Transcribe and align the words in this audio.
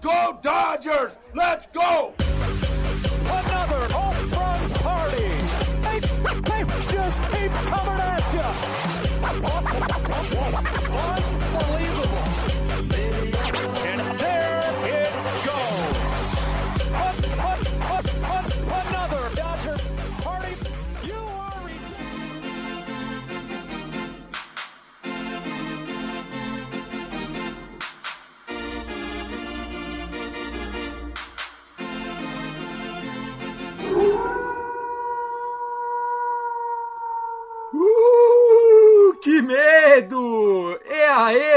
go, 0.00 0.38
Dodgers! 0.42 1.16
Let's 1.34 1.66
go! 1.66 2.14
Another 2.18 3.92
home 3.92 4.30
run 4.30 4.70
party. 4.80 5.28
They, 5.82 6.00
they 6.40 6.64
just 6.90 7.22
keep 7.30 7.52
coming 7.52 8.00
at 8.00 8.32
you. 8.32 8.40
Unbelievable. 9.26 11.39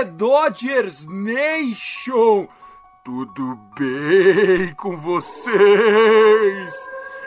Dodgers 0.03 1.05
Nation! 1.07 2.47
Tudo 3.03 3.59
bem 3.77 4.73
com 4.75 4.95
vocês? 4.95 5.53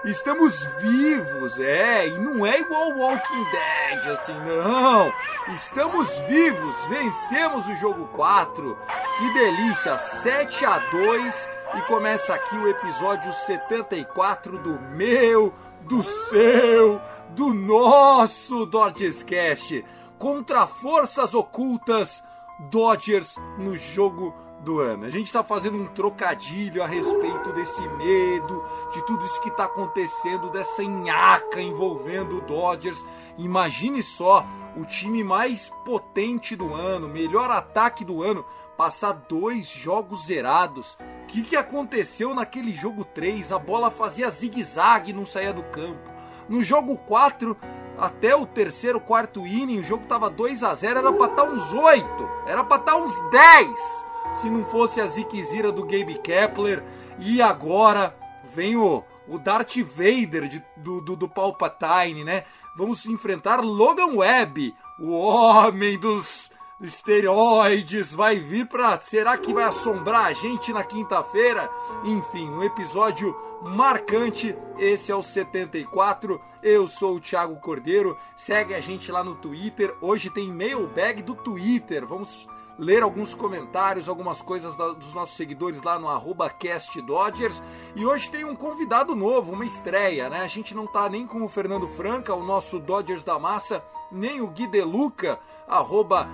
Estamos 0.05 0.65
vivos, 0.81 1.59
é, 1.59 2.07
e 2.07 2.19
não 2.19 2.47
é 2.47 2.61
igual 2.61 2.97
Walking 2.97 3.45
Dead 3.51 4.07
assim, 4.13 4.33
não. 4.35 5.13
Estamos 5.53 6.19
vivos, 6.21 6.77
vencemos 6.87 7.69
o 7.69 7.75
jogo 7.77 8.07
4. 8.15 8.79
Que 9.19 9.33
delícia, 9.35 9.99
7 9.99 10.65
a 10.65 10.79
2 10.79 11.49
e 11.75 11.81
começa 11.83 12.35
aqui 12.35 12.57
o 12.57 12.69
episódio 12.69 13.33
74 13.33 14.59
do 14.59 14.81
meu, 14.95 15.53
do 15.83 16.03
seu, 16.03 17.01
do 17.31 17.53
nosso 17.53 18.65
Dodgers 18.65 19.23
Cast 19.23 19.85
contra 20.19 20.67
forças 20.67 21.35
ocultas 21.35 22.23
Dodgers 22.59 23.37
no 23.59 23.77
jogo 23.77 24.35
do 24.61 24.81
ano. 24.81 25.05
A 25.05 25.11
gente 25.11 25.27
está 25.27 25.45
fazendo 25.45 25.77
um 25.77 25.87
trocadilho 25.87 26.83
a 26.83 26.87
respeito 26.87 27.53
desse 27.53 27.87
medo, 27.89 28.65
de 28.93 29.05
tudo 29.05 29.25
isso 29.25 29.41
que 29.41 29.49
está 29.49 29.65
acontecendo, 29.65 30.51
dessa 30.51 30.83
nhaca 30.83 31.61
envolvendo 31.61 32.39
o 32.39 32.41
Dodgers. 32.41 33.05
Imagine 33.39 34.03
só 34.03 34.47
o 34.77 34.85
time 34.85 35.23
mais 35.23 35.71
potente 35.85 36.57
do 36.57 36.75
ano, 36.75 37.09
melhor 37.09 37.51
ataque 37.51 38.05
do 38.05 38.23
ano, 38.23 38.45
passar 38.77 39.13
dois 39.13 39.69
jogos 39.69 40.27
zerados. 40.27 40.99
O 41.23 41.27
que, 41.27 41.43
que 41.43 41.57
aconteceu 41.57 42.35
naquele 42.35 42.73
jogo 42.73 43.05
3? 43.05 43.53
A 43.53 43.59
bola 43.59 43.91
fazia 43.91 44.31
zigue-zague 44.31 45.13
não 45.13 45.27
saía 45.27 45.53
do 45.53 45.63
campo. 45.65 46.11
No 46.49 46.63
jogo 46.63 46.97
4, 46.99 47.57
até 47.99 48.35
o 48.37 48.45
terceiro, 48.47 49.01
quarto 49.01 49.47
inning, 49.47 49.79
o 49.81 49.85
jogo 49.85 50.05
tava 50.07 50.29
2 50.31 50.63
a 50.63 50.75
0 50.75 50.99
era 50.99 51.13
pra 51.13 51.27
estar 51.27 51.45
uns 51.45 51.73
8, 51.73 52.29
era 52.47 52.63
pra 52.65 52.77
estar 52.77 52.97
uns 52.97 53.19
10, 53.31 53.79
se 54.35 54.51
não 54.51 54.65
fosse 54.65 55.01
a 55.01 55.07
ziquezira 55.07 55.73
do 55.73 55.83
Gabe 55.83 56.19
Kepler. 56.19 56.83
E 57.19 57.41
agora 57.41 58.15
vem 58.55 58.77
o, 58.77 59.03
o 59.27 59.39
Darth 59.39 59.77
Vader 59.79 60.47
de- 60.49 60.63
do, 60.77 61.01
do, 61.01 61.17
do 61.17 61.29
Palpatine, 61.29 62.23
né? 62.25 62.45
Vamos 62.77 63.07
enfrentar 63.07 63.61
Logan 63.65 64.17
Webb, 64.17 64.75
o 65.01 65.11
homem 65.19 65.99
dos 65.99 66.51
esteroides, 66.81 68.15
vai 68.15 68.37
vir 68.37 68.67
pra. 68.67 69.01
Será 69.01 69.37
que 69.37 69.53
vai 69.53 69.65
assombrar 69.65 70.27
a 70.27 70.33
gente 70.33 70.73
na 70.73 70.85
quinta-feira? 70.85 71.71
Enfim, 72.05 72.49
um 72.49 72.63
episódio 72.63 73.37
marcante. 73.63 74.57
Esse 74.79 75.11
é 75.11 75.15
o 75.15 75.23
74. 75.23 76.41
Eu 76.63 76.87
sou 76.87 77.17
o 77.17 77.21
Thiago 77.21 77.57
Cordeiro. 77.57 78.17
Segue 78.35 78.75
a 78.75 78.81
gente 78.81 79.11
lá 79.11 79.25
no 79.25 79.35
Twitter. 79.35 79.95
Hoje 80.01 80.31
tem 80.31 80.53
mailbag 80.53 81.23
do 81.23 81.35
Twitter. 81.35 82.07
Vamos 82.07 82.47
ler 82.79 83.03
alguns 83.03 83.35
comentários, 83.35 84.09
algumas 84.09 84.43
coisas 84.43 84.77
da- 84.77 84.93
dos 84.93 85.15
nossos 85.15 85.37
seguidores 85.37 85.83
lá 85.83 85.99
no 85.99 86.09
arroba 86.09 86.51
Cast 86.51 87.01
Dodgers. 87.03 87.63
E 87.95 88.05
hoje 88.05 88.31
tem 88.31 88.45
um 88.45 88.55
convidado 88.57 89.15
novo, 89.15 89.53
uma 89.53 89.65
estreia, 89.65 90.29
né? 90.29 90.41
A 90.41 90.47
gente 90.49 90.75
não 90.75 90.87
tá 90.87 91.09
nem 91.09 91.27
com 91.27 91.43
o 91.43 91.49
Fernando 91.49 91.89
Franca, 91.89 92.35
o 92.35 92.45
nosso 92.45 92.79
Dodgers 92.79 93.25
da 93.25 93.39
Massa, 93.39 93.83
nem 94.13 94.41
o 94.41 94.49
Gui 94.49 94.67
Deluca, 94.67 95.39
arroba. 95.67 96.29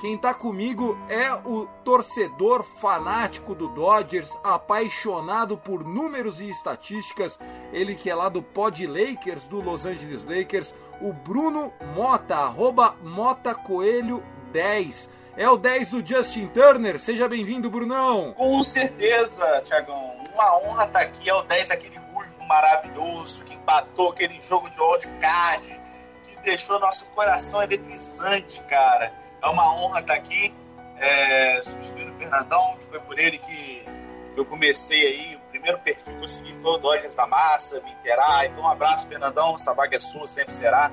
Quem 0.00 0.18
tá 0.18 0.34
comigo 0.34 0.96
é 1.08 1.32
o 1.32 1.66
torcedor 1.84 2.64
fanático 2.64 3.54
do 3.54 3.68
Dodgers, 3.68 4.36
apaixonado 4.42 5.56
por 5.56 5.84
números 5.84 6.40
e 6.40 6.50
estatísticas, 6.50 7.38
ele 7.72 7.94
que 7.94 8.10
é 8.10 8.14
lá 8.14 8.28
do 8.28 8.42
Pod 8.42 8.84
Lakers, 8.86 9.46
do 9.46 9.60
Los 9.60 9.86
Angeles 9.86 10.24
Lakers, 10.24 10.74
o 11.00 11.12
Bruno 11.12 11.72
Mota, 11.94 12.36
arroba 12.36 12.96
Mota 13.02 13.54
Coelho 13.54 14.22
10. 14.48 15.08
É 15.36 15.48
o 15.48 15.56
10 15.56 15.90
do 15.90 16.04
Justin 16.04 16.48
Turner, 16.48 16.98
seja 16.98 17.28
bem-vindo, 17.28 17.70
Brunão. 17.70 18.32
Com 18.32 18.60
certeza, 18.62 19.62
Tiagão. 19.64 20.16
Uma 20.34 20.58
honra 20.58 20.84
estar 20.84 21.00
aqui. 21.00 21.30
É 21.30 21.34
o 21.34 21.42
10, 21.42 21.70
aquele 21.70 21.96
ruivo 21.96 22.44
maravilhoso 22.44 23.44
que 23.44 23.54
empatou 23.54 24.10
aquele 24.10 24.40
jogo 24.42 24.68
de 24.68 24.80
wildcard, 24.80 25.80
que 26.24 26.36
deixou 26.40 26.80
nosso 26.80 27.06
coração 27.10 27.62
eletrizante, 27.62 28.60
cara. 28.62 29.12
É 29.40 29.46
uma 29.46 29.72
honra 29.72 30.00
estar 30.00 30.14
aqui. 30.14 30.52
É, 31.00 31.60
substituindo 31.62 32.10
o 32.10 32.18
Fernandão, 32.18 32.76
que 32.80 32.86
foi 32.86 32.98
por 32.98 33.16
ele 33.16 33.38
que 33.38 33.86
eu 34.36 34.44
comecei 34.44 35.06
aí. 35.06 35.36
O 35.36 35.50
primeiro 35.50 35.78
perfil 35.78 36.16
que 36.16 36.24
eu 36.24 36.28
segui 36.28 36.52
foi 36.60 36.72
o 36.72 36.78
Dodgers 36.78 37.14
da 37.14 37.28
Massa, 37.28 37.80
me 37.80 37.92
inteirar. 37.92 38.44
Então, 38.46 38.64
um 38.64 38.68
abraço, 38.68 39.06
Fernandão. 39.06 39.54
Essa 39.54 39.72
vaga 39.72 39.96
é 39.96 40.00
sua, 40.00 40.26
sempre 40.26 40.52
será. 40.52 40.90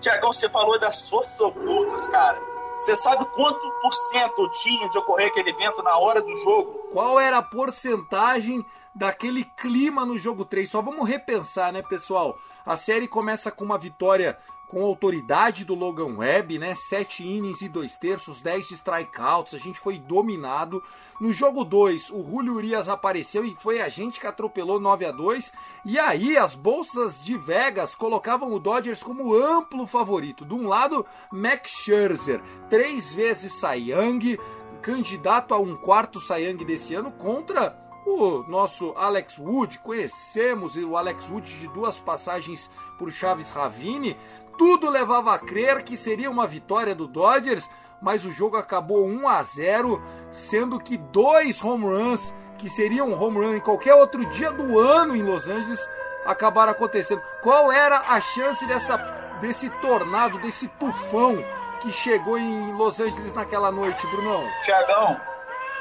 Tiagão, 0.00 0.32
você 0.32 0.48
falou 0.48 0.80
das 0.80 1.08
forças 1.08 1.40
ocultas, 1.40 2.08
cara. 2.08 2.53
Você 2.76 2.96
sabe 2.96 3.24
quanto 3.26 3.70
por 3.80 3.94
cento 3.94 4.48
tinha 4.48 4.88
de 4.88 4.98
ocorrer 4.98 5.28
aquele 5.28 5.50
evento 5.50 5.82
na 5.82 5.96
hora 5.98 6.20
do 6.20 6.34
jogo? 6.36 6.83
Qual 6.94 7.18
era 7.18 7.38
a 7.38 7.42
porcentagem 7.42 8.64
daquele 8.94 9.42
clima 9.42 10.06
no 10.06 10.16
jogo 10.16 10.44
3? 10.44 10.70
Só 10.70 10.80
vamos 10.80 11.08
repensar, 11.08 11.72
né, 11.72 11.82
pessoal? 11.82 12.38
A 12.64 12.76
série 12.76 13.08
começa 13.08 13.50
com 13.50 13.64
uma 13.64 13.76
vitória 13.76 14.38
com 14.68 14.84
autoridade 14.84 15.64
do 15.64 15.74
Logan 15.74 16.16
Webb, 16.18 16.56
né? 16.58 16.72
7 16.74 17.26
innings 17.26 17.62
e 17.62 17.68
2 17.68 17.96
terços, 17.96 18.40
10 18.40 18.70
strikeouts, 18.70 19.54
a 19.54 19.58
gente 19.58 19.78
foi 19.80 19.98
dominado. 19.98 20.82
No 21.20 21.32
jogo 21.32 21.64
2, 21.64 22.10
o 22.10 22.22
Julio 22.22 22.54
Urias 22.54 22.88
apareceu 22.88 23.44
e 23.44 23.56
foi 23.56 23.80
a 23.80 23.88
gente 23.88 24.20
que 24.20 24.26
atropelou 24.28 24.78
9 24.78 25.04
a 25.04 25.10
2 25.10 25.52
E 25.84 25.98
aí, 25.98 26.36
as 26.36 26.54
bolsas 26.54 27.20
de 27.20 27.36
Vegas 27.36 27.96
colocavam 27.96 28.52
o 28.52 28.60
Dodgers 28.60 29.02
como 29.02 29.34
amplo 29.34 29.84
favorito. 29.86 30.44
De 30.44 30.54
um 30.54 30.68
lado, 30.68 31.04
Max 31.32 31.70
Scherzer, 31.70 32.40
três 32.70 33.12
vezes 33.12 33.52
Cy 33.52 33.90
Young, 33.90 34.38
candidato 34.84 35.54
a 35.54 35.58
um 35.58 35.74
quarto 35.74 36.18
Young 36.30 36.62
desse 36.62 36.94
ano 36.94 37.10
contra 37.10 37.74
o 38.04 38.44
nosso 38.46 38.92
Alex 38.94 39.38
Wood. 39.38 39.78
Conhecemos 39.78 40.76
o 40.76 40.94
Alex 40.94 41.26
Wood 41.30 41.58
de 41.58 41.66
duas 41.68 41.98
passagens 41.98 42.70
por 42.98 43.10
Chaves 43.10 43.48
Ravine. 43.48 44.14
Tudo 44.58 44.90
levava 44.90 45.32
a 45.32 45.38
crer 45.38 45.82
que 45.82 45.96
seria 45.96 46.30
uma 46.30 46.46
vitória 46.46 46.94
do 46.94 47.08
Dodgers, 47.08 47.68
mas 48.02 48.26
o 48.26 48.30
jogo 48.30 48.58
acabou 48.58 49.06
1 49.06 49.26
a 49.26 49.42
0, 49.42 50.02
sendo 50.30 50.78
que 50.78 50.98
dois 50.98 51.64
home 51.64 51.84
runs 51.84 52.34
que 52.58 52.68
seriam 52.68 53.08
um 53.08 53.18
home 53.18 53.38
run 53.38 53.54
em 53.54 53.60
qualquer 53.60 53.94
outro 53.94 54.22
dia 54.26 54.52
do 54.52 54.78
ano 54.78 55.16
em 55.16 55.22
Los 55.22 55.48
Angeles 55.48 55.80
acabaram 56.26 56.72
acontecendo. 56.72 57.22
Qual 57.42 57.72
era 57.72 58.00
a 58.00 58.20
chance 58.20 58.66
dessa 58.66 58.98
desse 59.40 59.68
tornado, 59.68 60.38
desse 60.38 60.68
tufão 60.68 61.44
que 61.84 61.92
chegou 61.92 62.38
em 62.38 62.72
Los 62.72 62.98
Angeles 62.98 63.34
naquela 63.34 63.70
noite, 63.70 64.06
Brunão? 64.06 64.48
Tiagão, 64.64 65.20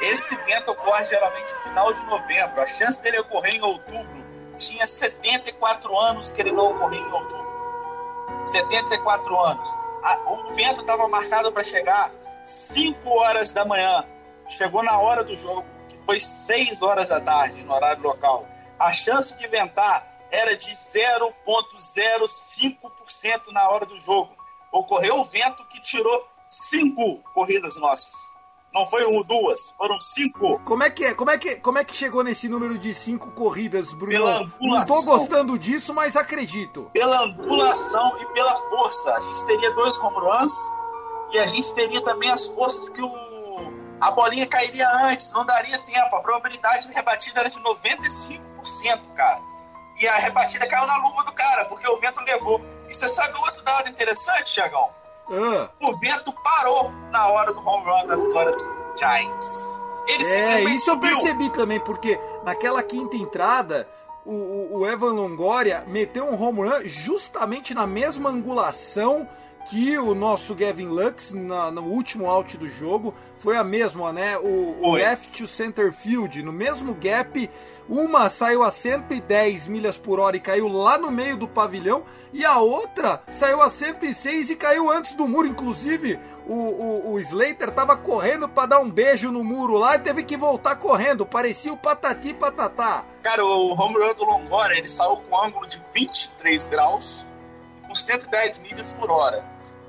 esse 0.02 0.36
evento 0.36 0.72
ocorre 0.72 1.06
geralmente 1.06 1.54
no 1.54 1.62
final 1.62 1.94
de 1.94 2.04
novembro. 2.06 2.62
A 2.62 2.68
chance 2.68 3.02
dele 3.02 3.20
ocorrer 3.20 3.56
em 3.56 3.62
outubro 3.62 4.22
tinha 4.58 4.86
74 4.86 5.98
anos 5.98 6.30
que 6.30 6.42
ele 6.42 6.52
não 6.52 6.72
ocorria 6.72 7.00
em 7.00 7.10
outubro. 7.12 7.48
74 8.46 9.40
anos. 9.40 9.74
A- 10.04 10.18
o 10.28 10.52
vento 10.54 10.82
estava 10.82 11.08
marcado 11.08 11.50
para 11.54 11.64
chegar 11.64 12.12
5 12.44 13.10
horas 13.22 13.54
da 13.54 13.64
manhã. 13.64 14.04
Chegou 14.50 14.84
na 14.84 15.00
hora 15.00 15.24
do 15.24 15.38
jogo, 15.38 15.66
que 15.88 15.98
foi 16.00 16.20
6 16.20 16.82
horas 16.82 17.08
da 17.08 17.22
tarde, 17.22 17.64
no 17.64 17.74
horário 17.74 18.04
local. 18.04 18.46
A 18.78 18.92
chance 18.92 19.34
de 19.38 19.48
ventar 19.48 20.06
era 20.30 20.54
de 20.58 20.72
0,05% 20.76 23.52
na 23.54 23.70
hora 23.70 23.86
do 23.86 23.98
jogo. 24.02 24.36
Ocorreu 24.74 25.20
o 25.20 25.24
vento 25.24 25.64
que 25.68 25.80
tirou 25.80 26.28
5 26.48 27.20
corridas 27.34 27.78
nossas. 27.78 28.14
Não 28.74 28.88
foi 28.88 29.04
ou 29.06 29.24
duas, 29.24 29.70
foram 29.78 30.00
cinco. 30.00 30.60
Como 30.66 30.82
é 30.82 30.90
que 30.90 31.06
é? 31.06 31.14
Como 31.14 31.30
é 31.30 31.38
que, 31.38 31.58
como 31.58 31.78
é 31.78 31.84
que 31.84 31.94
chegou 31.94 32.24
nesse 32.24 32.50
número 32.50 32.76
de 32.80 32.92
cinco 32.92 33.30
corridas, 33.30 33.94
Bruno? 33.94 34.12
Pela 34.12 34.40
Não 34.40 34.50
tô 34.84 34.96
angulação. 34.96 35.06
gostando 35.06 35.60
disso, 35.60 35.94
mas 35.94 36.16
acredito. 36.16 36.90
Pela 36.92 37.22
angulação 37.22 38.20
e 38.20 38.26
pela 38.34 38.56
força. 38.72 39.14
A 39.14 39.20
gente 39.20 39.46
teria 39.46 39.72
dois 39.74 40.00
home 40.00 40.18
runs 40.18 40.54
e 41.32 41.38
a 41.38 41.46
gente 41.46 41.72
teria 41.76 42.02
também 42.02 42.32
as 42.32 42.48
forças 42.48 42.90
que 42.90 43.00
o 43.00 43.34
a 44.02 44.12
bolinha 44.12 44.46
cairia 44.48 44.90
antes, 45.06 45.32
não 45.32 45.46
daria 45.46 45.78
tempo. 45.78 46.16
A 46.16 46.20
probabilidade 46.20 46.88
de 46.88 46.94
rebatida 46.94 47.42
era 47.42 47.50
de 47.50 47.60
95%, 47.60 48.40
cara. 49.16 49.40
E 49.98 50.08
a 50.08 50.16
rebatida 50.16 50.68
caiu 50.68 50.88
na 50.88 50.98
luva 50.98 51.24
do 51.24 51.32
cara, 51.32 51.66
porque 51.66 51.88
o 51.88 51.96
vento 51.98 52.20
levou. 52.22 52.60
E 52.94 52.96
você 52.96 53.10
sabe 53.10 53.34
outro 53.40 53.64
dado 53.64 53.90
interessante, 53.90 54.54
Tiagão? 54.54 54.90
Ah, 55.32 55.68
O 55.82 55.98
vento 55.98 56.32
parou 56.44 56.92
na 57.12 57.28
hora 57.28 57.52
do 57.52 57.60
home 57.68 57.86
run 57.90 58.06
da 58.06 58.16
vitória 58.16 58.52
do 58.52 58.64
Giants. 58.98 59.66
Ele 60.08 60.24
é, 60.32 60.64
isso 60.66 60.92
eu 60.92 60.94
subiu. 60.94 61.10
percebi 61.18 61.50
também, 61.50 61.80
porque 61.80 62.20
naquela 62.44 62.84
quinta 62.84 63.16
entrada, 63.16 63.88
o, 64.24 64.32
o- 64.32 64.78
o 64.80 64.88
Evan 64.88 65.14
Longoria 65.14 65.84
meteu 65.88 66.26
um 66.26 66.40
home 66.40 66.70
run 66.70 66.82
justamente 66.86 67.74
na 67.74 67.88
mesma 67.88 68.30
angulação 68.30 69.28
que 69.70 69.98
o 69.98 70.14
nosso 70.14 70.54
Gavin 70.54 70.88
Lux 70.88 71.32
na- 71.34 71.72
no 71.72 71.84
último 71.84 72.26
out 72.30 72.58
do 72.58 72.68
jogo. 72.70 73.14
Foi 73.38 73.58
a 73.58 73.64
mesma, 73.64 74.12
né? 74.14 74.38
O, 74.38 74.78
o 74.82 74.92
left 74.94 75.38
to 75.42 75.48
center 75.48 75.92
field, 75.92 76.42
no 76.44 76.54
mesmo 76.54 76.94
gap. 76.94 77.50
Uma 77.90 78.30
saiu 78.30 78.64
a 78.64 78.72
110 78.72 79.68
milhas 79.68 79.98
por 79.98 80.18
hora 80.20 80.38
e 80.38 80.40
caiu 80.40 80.68
lá 80.70 80.98
no 80.98 81.12
meio 81.12 81.36
do 81.36 81.48
pavilhão, 81.50 82.04
e 82.32 82.46
a 82.46 82.58
outra 82.60 83.22
saiu 83.30 83.62
a 83.62 83.70
106 83.70 84.50
e 84.52 84.56
caiu 84.56 84.90
antes 84.90 85.14
do 85.16 85.28
muro. 85.28 85.48
Inclusive, 85.48 86.18
o, 86.48 86.54
o, 86.54 87.12
o 87.14 87.20
Slater 87.20 87.72
tava 87.72 87.98
correndo 87.98 88.48
para 88.48 88.68
dar 88.68 88.80
um 88.80 88.90
beijo 88.90 89.32
no 89.32 89.44
muro 89.44 89.78
lá 89.78 89.96
e 89.96 90.00
teve 90.00 90.24
que 90.24 90.38
voltar 90.38 90.78
correndo. 90.78 91.26
Parecia 91.26 91.74
o 91.74 91.78
patati 91.78 92.34
patatá. 92.34 93.04
Cara, 93.22 93.44
o 93.46 93.74
home 93.74 93.98
run 93.98 94.14
do 94.14 94.24
Longoria, 94.24 94.78
ele 94.78 94.88
saiu 94.88 95.18
com 95.18 95.36
um 95.36 95.44
ângulo 95.44 95.68
de 95.68 95.82
23 95.94 96.68
graus 96.68 97.26
e 97.84 97.88
com 97.88 97.94
110 97.96 98.60
milhas 98.60 98.94
por 98.94 99.12
hora. 99.12 99.44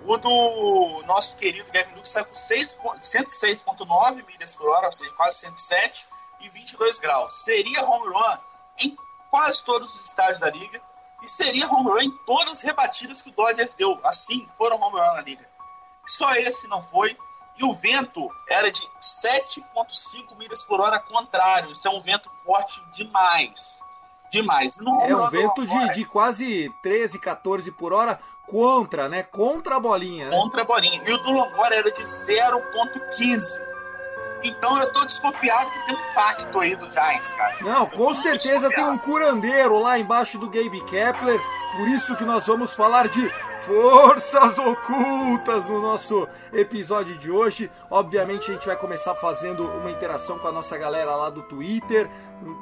O 0.06 0.18
do 0.18 1.02
nosso 1.06 1.36
querido 1.38 1.70
Gavin 1.72 1.94
Lux 1.94 2.10
saiu 2.10 2.26
com 2.26 2.34
6 2.34 2.74
po- 2.74 2.94
106.9 2.98 4.22
milhas 4.26 4.54
por 4.54 4.68
hora, 4.68 4.86
ou 4.86 4.92
seja, 4.92 5.12
quase 5.14 5.38
107 5.38 6.06
e 6.40 6.48
22 6.50 6.98
graus. 6.98 7.32
Seria 7.44 7.82
home 7.84 8.12
run 8.12 8.36
em 8.78 8.96
quase 9.30 9.64
todos 9.64 9.94
os 9.94 10.04
estádios 10.04 10.40
da 10.40 10.50
liga 10.50 10.80
e 11.22 11.28
seria 11.28 11.66
home 11.66 11.88
run 11.90 12.00
em 12.00 12.10
todas 12.26 12.52
as 12.52 12.62
rebatidas 12.62 13.22
que 13.22 13.30
o 13.30 13.32
Dodgers 13.32 13.72
deu. 13.74 13.98
Assim, 14.04 14.46
foram 14.58 14.76
home 14.80 15.00
run 15.00 15.14
na 15.14 15.22
liga. 15.22 15.48
Só 16.06 16.32
esse 16.34 16.68
não 16.68 16.82
foi. 16.82 17.16
E 17.56 17.64
o 17.64 17.72
vento 17.72 18.28
era 18.48 18.70
de 18.70 18.82
7,5 19.00 20.36
milhas 20.36 20.64
por 20.64 20.80
hora 20.80 20.98
contrário. 20.98 21.70
Isso 21.70 21.86
é 21.86 21.90
um 21.90 22.00
vento 22.00 22.28
forte 22.44 22.78
demais. 22.92 23.80
Demais. 24.34 24.78
No 24.78 25.00
É 25.02 25.14
um 25.14 25.30
vento 25.30 25.66
de, 25.66 25.94
de 25.94 26.04
quase 26.04 26.72
13, 26.82 27.20
14 27.20 27.70
por 27.70 27.92
hora 27.92 28.18
contra, 28.46 29.08
né? 29.08 29.22
Contra 29.22 29.76
a 29.76 29.80
bolinha, 29.80 30.28
né? 30.28 30.36
contra 30.36 30.62
a 30.62 30.64
bolinha. 30.64 31.00
E 31.06 31.12
o 31.12 31.18
do 31.18 31.30
Longoria 31.30 31.78
era 31.78 31.90
de 31.90 32.02
0,15. 32.02 33.73
Então 34.44 34.78
eu 34.78 34.92
tô 34.92 35.04
desconfiado 35.06 35.70
que 35.70 35.86
tem 35.86 35.94
um 35.96 36.14
pacto 36.14 36.60
aí 36.60 36.76
do 36.76 36.90
Giants, 36.90 37.32
cara. 37.32 37.56
Não, 37.62 37.86
com 37.86 38.14
certeza 38.14 38.68
tem 38.68 38.84
um 38.84 38.98
curandeiro 38.98 39.78
lá 39.78 39.98
embaixo 39.98 40.38
do 40.38 40.50
Gabe 40.50 40.84
Kepler, 40.84 41.40
por 41.78 41.88
isso 41.88 42.14
que 42.14 42.24
nós 42.24 42.46
vamos 42.46 42.74
falar 42.74 43.08
de 43.08 43.32
forças 43.60 44.58
ocultas 44.58 45.66
no 45.66 45.80
nosso 45.80 46.28
episódio 46.52 47.16
de 47.16 47.30
hoje. 47.30 47.70
Obviamente 47.90 48.50
a 48.50 48.54
gente 48.54 48.66
vai 48.66 48.76
começar 48.76 49.14
fazendo 49.14 49.66
uma 49.66 49.90
interação 49.90 50.38
com 50.38 50.46
a 50.46 50.52
nossa 50.52 50.76
galera 50.76 51.16
lá 51.16 51.30
do 51.30 51.42
Twitter, 51.42 52.10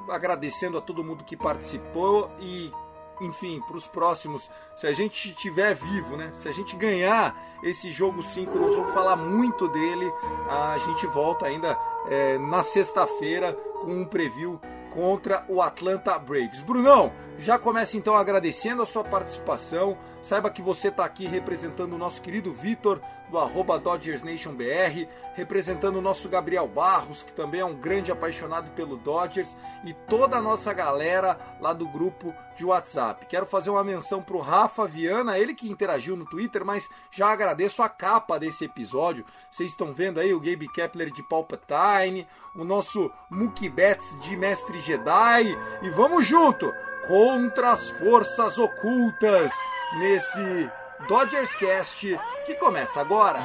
agradecendo 0.08 0.78
a 0.78 0.80
todo 0.80 1.02
mundo 1.02 1.24
que 1.24 1.36
participou 1.36 2.30
e 2.38 2.72
enfim, 3.22 3.60
para 3.66 3.76
os 3.76 3.86
próximos, 3.86 4.50
se 4.76 4.86
a 4.86 4.92
gente 4.92 5.30
estiver 5.30 5.74
vivo, 5.74 6.16
né? 6.16 6.30
Se 6.32 6.48
a 6.48 6.52
gente 6.52 6.76
ganhar 6.76 7.34
esse 7.62 7.90
jogo 7.90 8.22
5, 8.22 8.58
nós 8.58 8.74
vamos 8.74 8.92
falar 8.92 9.16
muito 9.16 9.68
dele. 9.68 10.12
A 10.48 10.78
gente 10.78 11.06
volta 11.06 11.46
ainda 11.46 11.78
é, 12.08 12.38
na 12.38 12.62
sexta-feira 12.62 13.52
com 13.80 13.92
um 13.92 14.04
preview 14.04 14.60
contra 14.90 15.44
o 15.48 15.62
Atlanta 15.62 16.18
Braves. 16.18 16.60
Brunão, 16.60 17.12
já 17.38 17.58
começa 17.58 17.96
então 17.96 18.16
agradecendo 18.16 18.82
a 18.82 18.86
sua 18.86 19.02
participação. 19.02 19.96
Saiba 20.20 20.50
que 20.50 20.60
você 20.60 20.88
está 20.88 21.04
aqui 21.04 21.26
representando 21.26 21.94
o 21.94 21.98
nosso 21.98 22.20
querido 22.20 22.52
Vitor, 22.52 23.00
do 23.32 23.38
arroba 23.38 23.78
DodgersNationBR, 23.78 25.08
representando 25.34 25.96
o 25.96 26.02
nosso 26.02 26.28
Gabriel 26.28 26.68
Barros, 26.68 27.22
que 27.22 27.32
também 27.32 27.60
é 27.60 27.64
um 27.64 27.74
grande 27.74 28.12
apaixonado 28.12 28.70
pelo 28.72 28.98
Dodgers, 28.98 29.56
e 29.84 29.94
toda 29.94 30.36
a 30.36 30.42
nossa 30.42 30.70
galera 30.74 31.38
lá 31.58 31.72
do 31.72 31.88
grupo 31.88 32.34
de 32.54 32.66
WhatsApp. 32.66 33.24
Quero 33.24 33.46
fazer 33.46 33.70
uma 33.70 33.82
menção 33.82 34.22
pro 34.22 34.38
Rafa 34.38 34.86
Viana, 34.86 35.38
ele 35.38 35.54
que 35.54 35.70
interagiu 35.70 36.14
no 36.14 36.26
Twitter, 36.26 36.62
mas 36.62 36.86
já 37.10 37.32
agradeço 37.32 37.82
a 37.82 37.88
capa 37.88 38.38
desse 38.38 38.66
episódio. 38.66 39.24
Vocês 39.50 39.70
estão 39.70 39.94
vendo 39.94 40.20
aí 40.20 40.34
o 40.34 40.40
Gabe 40.40 40.68
Kepler 40.68 41.10
de 41.10 41.22
Palpatine, 41.22 42.28
o 42.54 42.64
nosso 42.64 43.10
Mookie 43.30 43.70
Betts 43.70 44.20
de 44.20 44.36
Mestre 44.36 44.78
Jedi, 44.82 45.56
e 45.80 45.88
vamos 45.88 46.26
junto 46.26 46.70
contra 47.08 47.72
as 47.72 47.88
forças 47.92 48.58
ocultas 48.58 49.52
nesse 49.98 50.70
Dodgers 51.08 51.56
Cast 51.56 52.18
que 52.44 52.54
começa 52.54 53.00
agora. 53.00 53.40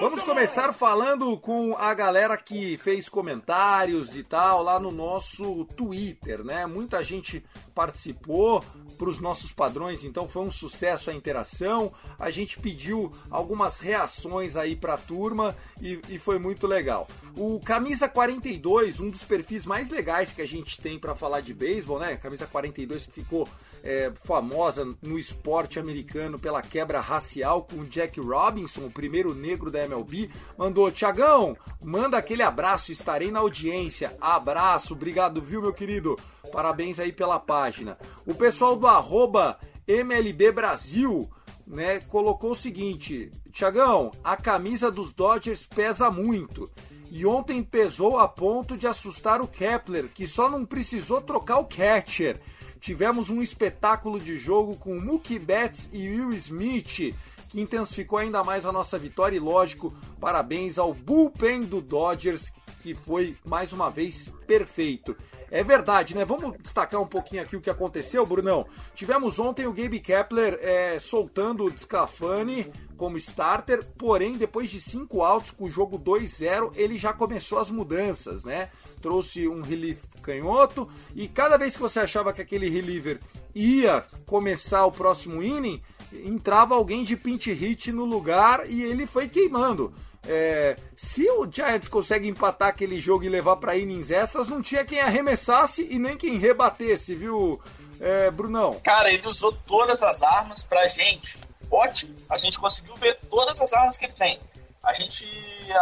Vamos 0.00 0.22
começar 0.22 0.72
falando 0.72 1.38
com 1.38 1.74
a 1.76 1.94
galera 1.94 2.36
que 2.36 2.76
fez 2.78 3.08
comentários 3.08 4.16
e 4.16 4.22
tal 4.22 4.62
lá 4.62 4.78
no 4.78 4.90
nosso 4.90 5.64
Twitter, 5.76 6.44
né? 6.44 6.66
Muita 6.66 7.02
gente 7.02 7.44
participou 7.76 8.64
para 8.96 9.10
os 9.10 9.20
nossos 9.20 9.52
padrões, 9.52 10.02
então 10.02 10.26
foi 10.26 10.40
um 10.40 10.50
sucesso 10.50 11.10
a 11.10 11.14
interação. 11.14 11.92
A 12.18 12.30
gente 12.30 12.58
pediu 12.58 13.12
algumas 13.30 13.78
reações 13.78 14.56
aí 14.56 14.74
para 14.74 14.94
a 14.94 14.98
turma 14.98 15.54
e, 15.78 16.00
e 16.08 16.18
foi 16.18 16.38
muito 16.38 16.66
legal. 16.66 17.06
O 17.36 17.60
Camisa 17.60 18.08
42, 18.08 18.98
um 18.98 19.10
dos 19.10 19.22
perfis 19.22 19.66
mais 19.66 19.90
legais 19.90 20.32
que 20.32 20.40
a 20.40 20.48
gente 20.48 20.80
tem 20.80 20.98
para 20.98 21.14
falar 21.14 21.42
de 21.42 21.52
beisebol, 21.52 21.98
né? 21.98 22.16
Camisa 22.16 22.46
42 22.46 23.04
que 23.04 23.12
ficou 23.12 23.46
é, 23.84 24.10
famosa 24.24 24.96
no 25.02 25.18
esporte 25.18 25.78
americano 25.78 26.38
pela 26.38 26.62
quebra 26.62 26.98
racial 26.98 27.64
com 27.64 27.84
Jack 27.84 28.18
Robinson, 28.18 28.86
o 28.86 28.90
primeiro 28.90 29.34
negro 29.34 29.70
da 29.70 29.84
MLB, 29.84 30.30
mandou: 30.56 30.90
Tiagão, 30.90 31.54
manda 31.84 32.16
aquele 32.16 32.42
abraço, 32.42 32.90
estarei 32.90 33.30
na 33.30 33.40
audiência. 33.40 34.16
Abraço, 34.18 34.94
obrigado, 34.94 35.42
viu, 35.42 35.60
meu 35.60 35.74
querido? 35.74 36.16
Parabéns 36.52 36.98
aí 36.98 37.12
pela 37.12 37.38
página. 37.66 37.98
O 38.24 38.34
pessoal 38.34 38.76
do 38.76 38.86
arroba 38.86 39.58
MLB 39.86 40.52
Brasil. 40.52 41.28
Né, 41.66 41.98
colocou 41.98 42.52
o 42.52 42.54
seguinte: 42.54 43.28
Tiagão, 43.50 44.12
a 44.22 44.36
camisa 44.36 44.88
dos 44.88 45.10
Dodgers 45.10 45.66
pesa 45.66 46.08
muito. 46.12 46.70
E 47.10 47.26
ontem 47.26 47.60
pesou 47.60 48.20
a 48.20 48.28
ponto 48.28 48.76
de 48.76 48.86
assustar 48.86 49.40
o 49.40 49.48
Kepler, 49.48 50.08
que 50.14 50.28
só 50.28 50.48
não 50.48 50.64
precisou 50.64 51.20
trocar 51.20 51.58
o 51.58 51.64
catcher. 51.64 52.40
Tivemos 52.78 53.30
um 53.30 53.42
espetáculo 53.42 54.20
de 54.20 54.38
jogo 54.38 54.76
com 54.76 55.00
Mookie 55.00 55.40
Betts 55.40 55.88
e 55.92 56.08
Will 56.08 56.32
Smith, 56.34 57.12
que 57.48 57.60
intensificou 57.60 58.20
ainda 58.20 58.44
mais 58.44 58.64
a 58.64 58.70
nossa 58.70 58.96
vitória. 58.96 59.36
E 59.36 59.40
lógico, 59.40 59.92
parabéns 60.20 60.78
ao 60.78 60.94
bullpen 60.94 61.62
do 61.62 61.80
Dodgers, 61.80 62.52
que 62.86 62.94
foi 62.94 63.36
mais 63.44 63.72
uma 63.72 63.90
vez 63.90 64.30
perfeito. 64.46 65.16
É 65.50 65.64
verdade, 65.64 66.14
né? 66.14 66.24
Vamos 66.24 66.56
destacar 66.58 67.00
um 67.00 67.06
pouquinho 67.06 67.42
aqui 67.42 67.56
o 67.56 67.60
que 67.60 67.68
aconteceu, 67.68 68.24
Brunão. 68.24 68.64
Tivemos 68.94 69.40
ontem 69.40 69.66
o 69.66 69.72
Gabe 69.72 69.98
Kepler 69.98 70.56
é, 70.62 70.96
soltando 71.00 71.64
o 71.64 71.70
Desclafani 71.70 72.70
como 72.96 73.16
starter, 73.18 73.84
porém, 73.98 74.34
depois 74.34 74.70
de 74.70 74.80
cinco 74.80 75.20
outs 75.20 75.50
com 75.50 75.64
o 75.64 75.70
jogo 75.70 75.98
2-0, 75.98 76.72
ele 76.76 76.96
já 76.96 77.12
começou 77.12 77.58
as 77.58 77.70
mudanças, 77.70 78.44
né? 78.44 78.70
Trouxe 79.02 79.48
um 79.48 79.62
relief 79.62 80.04
canhoto 80.22 80.88
e 81.14 81.26
cada 81.26 81.56
vez 81.58 81.74
que 81.74 81.82
você 81.82 81.98
achava 81.98 82.32
que 82.32 82.40
aquele 82.40 82.70
reliever 82.70 83.20
ia 83.52 84.06
começar 84.26 84.86
o 84.86 84.92
próximo 84.92 85.42
inning, 85.42 85.82
entrava 86.24 86.76
alguém 86.76 87.02
de 87.02 87.16
pinch 87.16 87.52
hit 87.52 87.90
no 87.90 88.04
lugar 88.04 88.70
e 88.70 88.82
ele 88.82 89.06
foi 89.06 89.28
queimando. 89.28 89.92
É, 90.28 90.76
se 90.96 91.28
o 91.30 91.50
Giants 91.50 91.88
consegue 91.88 92.28
empatar 92.28 92.68
aquele 92.68 93.00
jogo 93.00 93.24
e 93.24 93.28
levar 93.28 93.56
para 93.56 93.76
innings 93.76 94.10
essas, 94.10 94.48
não 94.48 94.60
tinha 94.60 94.84
quem 94.84 95.00
arremessasse 95.00 95.86
e 95.90 95.98
nem 95.98 96.16
quem 96.16 96.36
rebatesse, 96.36 97.14
viu, 97.14 97.62
é, 98.00 98.30
Brunão? 98.30 98.80
Cara, 98.80 99.10
ele 99.12 99.26
usou 99.26 99.52
todas 99.52 100.02
as 100.02 100.22
armas 100.22 100.64
pra 100.64 100.88
gente. 100.88 101.38
Ótimo. 101.70 102.14
A 102.28 102.38
gente 102.38 102.58
conseguiu 102.58 102.94
ver 102.96 103.18
todas 103.28 103.60
as 103.60 103.72
armas 103.72 103.96
que 103.96 104.06
ele 104.06 104.12
tem. 104.14 104.38
A 104.82 104.92
gente 104.92 105.26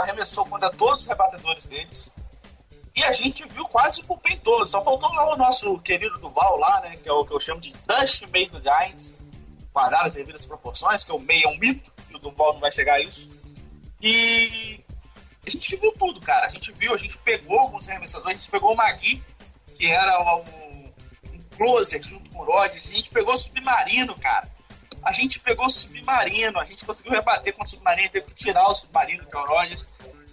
arremessou 0.00 0.46
contra 0.46 0.70
todos 0.70 1.02
os 1.02 1.08
rebatedores 1.08 1.66
deles. 1.66 2.10
E 2.96 3.02
a 3.02 3.12
gente 3.12 3.46
viu 3.48 3.66
quase 3.66 4.00
o 4.00 4.04
bullpen 4.04 4.38
todo. 4.38 4.66
Só 4.68 4.82
faltou 4.82 5.12
lá 5.12 5.34
o 5.34 5.36
nosso 5.36 5.78
querido 5.80 6.18
Duval 6.18 6.58
lá, 6.58 6.80
né? 6.80 6.96
Que 6.96 7.08
é 7.08 7.12
o 7.12 7.24
que 7.24 7.32
eu 7.32 7.40
chamo 7.40 7.60
de 7.60 7.72
Dust 7.86 8.22
meio 8.30 8.50
do 8.50 8.62
Giants. 8.62 9.14
Guardar 9.72 10.06
as 10.06 10.14
devidas 10.14 10.46
proporções, 10.46 11.02
que 11.02 11.12
o 11.12 11.18
meio 11.18 11.48
é 11.48 11.48
um 11.48 11.58
mito. 11.58 11.92
E 12.08 12.14
o 12.14 12.18
Duval 12.18 12.54
não 12.54 12.60
vai 12.60 12.70
chegar 12.70 12.94
a 12.94 13.00
isso. 13.00 13.28
E 14.00 14.80
a 15.46 15.50
gente 15.50 15.76
viu 15.76 15.92
tudo, 15.92 16.20
cara. 16.20 16.46
A 16.46 16.48
gente 16.48 16.72
viu, 16.72 16.94
a 16.94 16.98
gente 16.98 17.16
pegou 17.18 17.58
alguns 17.58 17.88
arremessadores. 17.88 18.38
A 18.38 18.40
gente 18.40 18.50
pegou 18.50 18.72
o 18.72 18.76
Magui, 18.76 19.22
que 19.76 19.86
era 19.90 20.20
um, 20.38 20.92
um 21.30 21.38
closer 21.56 22.02
junto 22.02 22.30
com 22.30 22.40
o 22.40 22.44
Rodgers. 22.44 22.88
A 22.88 22.92
gente 22.92 23.10
pegou 23.10 23.34
o 23.34 23.38
Submarino, 23.38 24.14
cara. 24.18 24.50
A 25.02 25.12
gente 25.12 25.38
pegou 25.38 25.66
o 25.66 25.70
Submarino. 25.70 26.58
A 26.58 26.64
gente 26.64 26.84
conseguiu 26.84 27.12
rebater 27.12 27.54
com 27.54 27.64
o 27.64 27.66
Submarino. 27.66 28.10
Teve 28.10 28.26
que 28.26 28.34
tirar 28.34 28.68
o 28.68 28.74
Submarino, 28.74 29.24
que 29.26 29.36
é 29.36 29.40
o 29.40 29.46
Rodgers. 29.46 29.88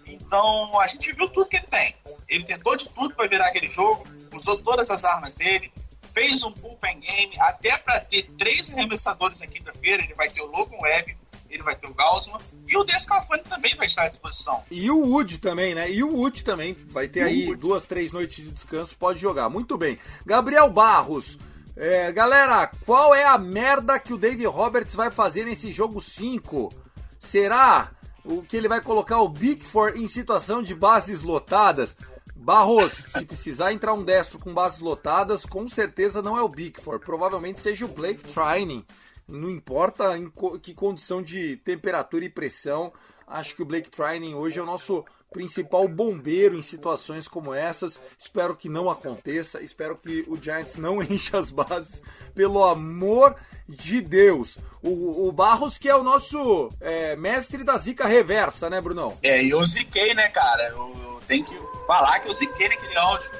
Então, 0.06 0.80
a 0.80 0.88
gente 0.88 1.12
viu 1.13 1.27
tudo 1.30 1.50
que 1.50 1.58
ele 1.58 1.68
tem. 1.68 1.96
Ele 2.27 2.44
tentou 2.44 2.75
de 2.75 2.88
tudo 2.89 3.13
para 3.15 3.27
virar 3.27 3.48
aquele 3.48 3.70
jogo, 3.70 4.06
usou 4.34 4.58
todas 4.58 4.89
as 4.89 5.03
armas 5.03 5.36
dele, 5.36 5.72
fez 6.13 6.44
um 6.44 6.51
bullpen 6.51 7.00
game, 7.00 7.39
até 7.39 7.77
para 7.77 8.00
ter 8.01 8.24
três 8.38 8.70
arremessadores 8.70 9.39
na 9.41 9.48
quinta-feira. 9.48 10.03
Ele 10.03 10.13
vai 10.13 10.30
ter 10.30 10.41
o 10.41 10.46
Logan 10.48 10.77
Webb, 10.82 11.18
ele 11.51 11.63
vai 11.63 11.75
ter 11.75 11.88
o 11.88 11.93
Gaussman 11.93 12.39
e 12.67 12.77
o 12.77 12.84
Descalfani 12.84 13.43
também 13.43 13.75
vai 13.75 13.86
estar 13.86 14.03
à 14.03 14.08
disposição. 14.08 14.63
E 14.72 14.89
o 14.89 15.00
Wood 15.00 15.39
também, 15.39 15.75
né? 15.75 15.91
E 15.91 16.03
o 16.03 16.15
Wood 16.15 16.43
também 16.43 16.75
vai 16.89 17.08
ter 17.08 17.24
aí 17.24 17.55
duas, 17.55 17.86
três 17.86 18.12
noites 18.12 18.43
de 18.43 18.51
descanso, 18.51 18.96
pode 18.98 19.20
jogar. 19.20 19.50
Muito 19.50 19.77
bem. 19.77 20.00
Gabriel 20.25 20.70
Barros. 20.70 21.38
É, 21.75 22.12
galera, 22.12 22.70
qual 22.86 23.15
é 23.15 23.25
a 23.25 23.38
merda 23.38 23.98
que 23.98 24.13
o 24.13 24.17
Dave 24.17 24.46
Roberts 24.46 24.93
vai 24.93 25.10
fazer 25.10 25.46
nesse 25.46 25.72
jogo 25.72 26.01
5? 26.01 26.72
Será 27.20 27.91
o 28.25 28.41
que 28.41 28.58
ele 28.58 28.67
vai 28.67 28.81
colocar 28.81 29.20
o 29.22 29.29
Big 29.29 29.63
Four 29.63 29.93
em 29.96 30.08
situação 30.08 30.62
de 30.62 30.75
bases 30.75 31.22
lotadas? 31.22 31.96
Barroso, 32.36 33.03
se 33.15 33.24
precisar 33.24 33.72
entrar 33.72 33.93
um 33.93 34.03
destro 34.03 34.39
com 34.39 34.53
bases 34.53 34.79
lotadas, 34.79 35.46
com 35.46 35.67
certeza 35.67 36.22
não 36.22 36.38
é 36.38 36.41
o 36.41 36.50
Big 36.50 36.81
Four. 36.81 37.00
Provavelmente 37.00 37.60
seja 37.60 37.86
o 37.86 37.88
Blake 37.88 38.24
Trining. 38.24 38.86
Não 39.31 39.50
importa 39.50 40.17
em 40.17 40.31
que 40.61 40.73
condição 40.73 41.21
de 41.21 41.57
temperatura 41.57 42.25
e 42.25 42.29
pressão. 42.29 42.91
Acho 43.25 43.55
que 43.55 43.61
o 43.61 43.65
Blake 43.65 43.89
Trining 43.89 44.33
hoje 44.33 44.59
é 44.59 44.61
o 44.61 44.65
nosso 44.65 45.05
principal 45.31 45.88
bombeiro 45.88 46.55
em 46.57 46.61
situações 46.61 47.27
como 47.27 47.53
essas. 47.53 48.00
Espero 48.19 48.55
que 48.55 48.67
não 48.67 48.89
aconteça. 48.89 49.61
Espero 49.61 49.95
que 49.95 50.25
o 50.27 50.35
Giants 50.35 50.75
não 50.75 51.01
encha 51.01 51.39
as 51.39 51.50
bases. 51.50 52.03
Pelo 52.35 52.63
amor 52.63 53.35
de 53.67 54.01
Deus. 54.01 54.57
O, 54.83 55.27
o 55.27 55.31
Barros, 55.31 55.77
que 55.77 55.88
é 55.88 55.95
o 55.95 56.03
nosso 56.03 56.69
é, 56.81 57.15
mestre 57.15 57.63
da 57.63 57.77
zica 57.77 58.05
reversa, 58.05 58.69
né, 58.69 58.81
Brunão? 58.81 59.17
É, 59.23 59.41
e 59.41 59.51
eu 59.51 59.65
ziquei, 59.65 60.13
né, 60.13 60.27
cara? 60.27 60.67
Eu, 60.69 60.93
eu 61.01 61.19
tenho 61.25 61.45
que 61.45 61.57
falar 61.88 62.19
que 62.19 62.27
eu 62.27 62.33
ziquei 62.33 62.67
naquele 62.67 62.97
áudio. 62.97 63.31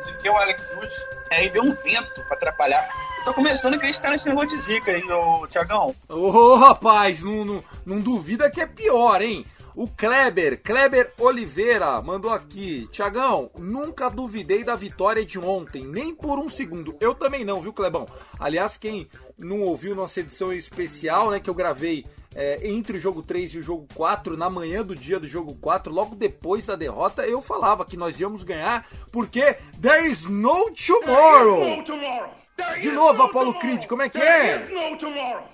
Ziquei 0.00 0.30
o 0.30 0.36
Alex 0.36 0.70
Wood. 0.72 0.94
Aí 1.30 1.48
veio 1.48 1.64
um 1.64 1.74
vento 1.74 2.22
pra 2.26 2.36
atrapalhar. 2.36 3.09
Tô 3.24 3.34
começando 3.34 3.74
a 3.74 3.76
acreditar 3.76 4.10
nesse 4.10 4.28
negócio 4.28 4.56
de 4.56 4.58
zica 4.62 4.92
aí, 4.92 5.04
ô 5.04 5.46
Tiagão. 5.46 5.94
Ô, 6.08 6.14
oh, 6.14 6.54
rapaz, 6.56 7.22
não, 7.22 7.44
não, 7.44 7.64
não 7.84 8.00
duvida 8.00 8.50
que 8.50 8.60
é 8.60 8.66
pior, 8.66 9.20
hein? 9.20 9.44
O 9.76 9.86
Kleber, 9.86 10.60
Kleber 10.62 11.12
Oliveira, 11.18 12.00
mandou 12.00 12.32
aqui. 12.32 12.88
Tiagão, 12.90 13.50
nunca 13.58 14.08
duvidei 14.08 14.64
da 14.64 14.74
vitória 14.74 15.24
de 15.24 15.38
ontem, 15.38 15.86
nem 15.86 16.14
por 16.14 16.38
um 16.38 16.48
segundo. 16.48 16.96
Eu 16.98 17.14
também 17.14 17.44
não, 17.44 17.60
viu, 17.60 17.72
Clebão? 17.72 18.06
Aliás, 18.38 18.78
quem 18.78 19.06
não 19.38 19.60
ouviu 19.60 19.94
nossa 19.94 20.20
edição 20.20 20.52
especial, 20.52 21.30
né, 21.30 21.40
que 21.40 21.50
eu 21.50 21.54
gravei 21.54 22.06
é, 22.34 22.68
entre 22.68 22.96
o 22.96 23.00
jogo 23.00 23.22
3 23.22 23.54
e 23.54 23.58
o 23.58 23.62
jogo 23.62 23.86
4, 23.94 24.36
na 24.36 24.48
manhã 24.48 24.82
do 24.82 24.96
dia 24.96 25.20
do 25.20 25.28
jogo 25.28 25.54
4, 25.60 25.92
logo 25.92 26.14
depois 26.14 26.64
da 26.64 26.74
derrota, 26.74 27.22
eu 27.26 27.42
falava 27.42 27.84
que 27.84 27.96
nós 27.96 28.18
íamos 28.18 28.42
ganhar, 28.42 28.86
porque 29.12 29.56
there 29.80 30.08
is 30.08 30.24
no 30.24 30.70
tomorrow. 30.70 31.84
De 32.80 32.90
novo, 32.92 33.22
Apollo 33.22 33.58
Creed, 33.58 33.86
como 33.86 34.02
é 34.02 34.08
que 34.08 34.18
é? 34.18 34.66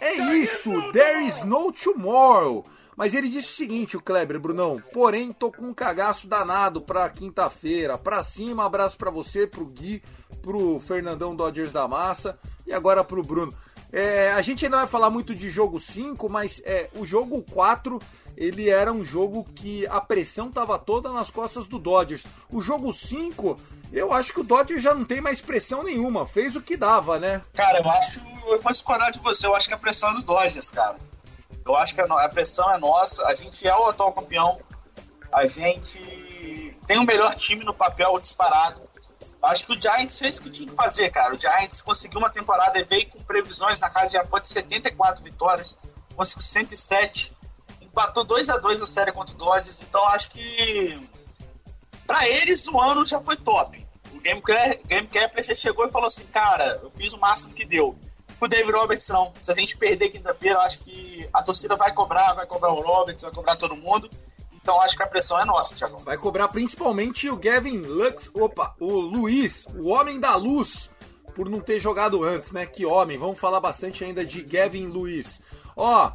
É 0.01 0.15
isso, 0.35 0.71
there 0.93 1.27
is 1.27 1.43
no 1.45 1.73
tomorrow. 1.73 2.65
Mas 2.97 3.13
ele 3.13 3.29
disse 3.29 3.49
o 3.49 3.57
seguinte, 3.57 3.97
o 3.97 4.01
Kleber, 4.01 4.41
Brunão. 4.41 4.83
Porém, 4.93 5.31
tô 5.31 5.53
com 5.53 5.67
um 5.67 5.75
cagaço 5.75 6.27
danado 6.27 6.81
pra 6.81 7.09
quinta-feira. 7.11 7.99
Pra 7.99 8.23
cima, 8.23 8.65
abraço 8.65 8.97
pra 8.97 9.11
você, 9.11 9.47
pro 9.47 9.67
Gui, 9.67 10.03
pro 10.41 10.81
Fernandão 10.81 11.37
Dodgers 11.37 11.73
da 11.73 11.87
Massa 11.87 12.39
e 12.67 12.73
agora 12.73 13.05
pro 13.05 13.23
Bruno. 13.23 13.53
É, 13.93 14.33
a 14.33 14.41
gente 14.41 14.65
ainda 14.65 14.79
vai 14.79 14.87
falar 14.87 15.11
muito 15.11 15.35
de 15.35 15.51
jogo 15.51 15.79
5, 15.79 16.29
mas 16.29 16.63
é, 16.65 16.89
o 16.97 17.05
jogo 17.05 17.45
4 17.53 18.01
ele 18.37 18.69
era 18.69 18.93
um 18.93 19.05
jogo 19.05 19.45
que 19.55 19.87
a 19.87 20.01
pressão 20.01 20.51
tava 20.51 20.79
toda 20.79 21.13
nas 21.13 21.31
costas 21.31 21.67
do 21.67 21.79
Dodgers. 21.79 22.25
O 22.51 22.61
jogo 22.61 22.93
5, 22.93 23.59
eu 23.93 24.13
acho 24.13 24.33
que 24.33 24.41
o 24.41 24.45
Dodgers 24.45 24.83
já 24.83 24.95
não 24.95 25.05
tem 25.05 25.21
mais 25.21 25.41
pressão 25.41 25.83
nenhuma. 25.83 26.27
Fez 26.27 26.55
o 26.55 26.63
que 26.63 26.77
dava, 26.77 27.19
né? 27.19 27.43
Cara, 27.55 27.81
eu 27.81 27.91
acho. 27.91 28.21
Eu 28.47 28.61
vou 28.61 28.73
discordar 28.73 29.11
de 29.11 29.19
você. 29.21 29.47
Eu 29.47 29.57
acho 29.57 29.67
que 29.67 29.75
a 29.75 29.79
pressão 29.79 30.11
é 30.11 30.15
do 30.15 30.23
Dodgers, 30.23 30.71
cara. 30.71 30.97
Eu 31.65 31.75
acho 31.77 31.95
que 31.95 32.01
a 32.01 32.29
pressão 32.29 32.73
é 32.73 32.79
nossa. 32.79 33.27
A 33.27 33.35
gente 33.35 33.67
é 33.67 33.75
o 33.75 33.87
atual 33.87 34.13
campeão. 34.13 34.61
A 35.33 35.47
gente 35.47 36.77
tem 36.87 36.99
o 36.99 37.05
melhor 37.05 37.35
time 37.35 37.65
no 37.65 37.75
papel 37.75 38.19
disparado. 38.21 38.87
Acho 39.43 39.67
que 39.67 39.73
o 39.73 39.81
Giants 39.81 40.19
fez 40.19 40.39
o 40.39 40.43
que 40.43 40.51
tinha 40.51 40.69
que 40.69 40.75
fazer, 40.75 41.11
cara. 41.11 41.35
O 41.35 41.39
Giants 41.39 41.81
conseguiu 41.81 42.19
uma 42.19 42.31
temporada 42.31 42.79
e 42.79 42.85
veio 42.85 43.09
com 43.09 43.19
previsões 43.21 43.79
na 43.81 43.89
casa 43.89 44.11
de 44.11 44.17
apoio 44.17 44.43
de 44.43 44.49
74 44.49 45.23
vitórias, 45.23 45.79
conseguiu 46.17 46.43
107, 46.43 47.33
empatou 47.97 48.25
2 48.25 48.51
a 48.51 48.59
2 48.59 48.83
a 48.83 48.87
série 48.87 49.11
contra 49.11 49.35
o 49.35 49.39
Dodgers. 49.39 49.81
Então 49.81 50.05
acho 50.09 50.31
que 50.31 51.01
para 52.07 52.29
eles 52.29 52.69
o 52.69 52.79
ano 52.79 53.07
já 53.07 53.19
foi 53.19 53.37
top. 53.37 53.85
O 54.13 54.21
Game 54.21 54.43
Kepler 54.43 55.57
chegou 55.57 55.87
e 55.87 55.91
falou 55.91 56.09
assim, 56.09 56.27
cara, 56.27 56.79
eu 56.83 56.91
fiz 56.91 57.15
o 57.15 57.19
máximo 57.19 57.55
que 57.55 57.65
deu 57.65 57.97
pro 58.39 58.49
David 58.49 58.73
Roberts, 58.73 59.09
não. 59.09 59.33
Se 59.43 59.51
a 59.51 59.55
gente 59.55 59.77
perder 59.79 60.11
quinta-feira, 60.11 60.61
acho 60.61 60.79
que 60.81 61.27
a 61.33 61.43
torcida 61.43 61.75
vai 61.75 61.93
cobrar, 61.93 62.35
vai 62.35 62.47
cobrar 62.47 62.73
o 62.73 62.83
Roberts, 62.83 63.23
vai 63.23 63.33
cobrar 63.33 63.57
todo 63.57 63.75
mundo. 63.75 64.11
Então 64.53 64.81
acho 64.81 64.97
que 64.97 65.03
a 65.03 65.07
pressão 65.07 65.41
é 65.41 65.45
nossa, 65.45 65.75
Thiago. 65.75 65.99
Vai 65.99 66.19
cobrar 66.19 66.49
principalmente 66.49 67.31
o 67.31 67.37
Gavin 67.37 67.79
Lux, 67.79 68.31
opa, 68.35 68.75
o 68.79 68.93
Luiz, 68.93 69.67
o 69.75 69.89
homem 69.89 70.21
da 70.21 70.35
luz, 70.37 70.91
por 71.35 71.49
não 71.49 71.61
ter 71.61 71.81
jogado 71.81 72.25
antes, 72.25 72.53
né? 72.53 72.67
Que 72.67 72.85
homem, 72.85 73.17
vamos 73.17 73.39
falar 73.39 73.61
bastante 73.61 74.05
ainda 74.05 74.25
de 74.25 74.43
Gavin 74.43 74.87
Luiz. 74.87 75.41
Ó, 75.77 76.11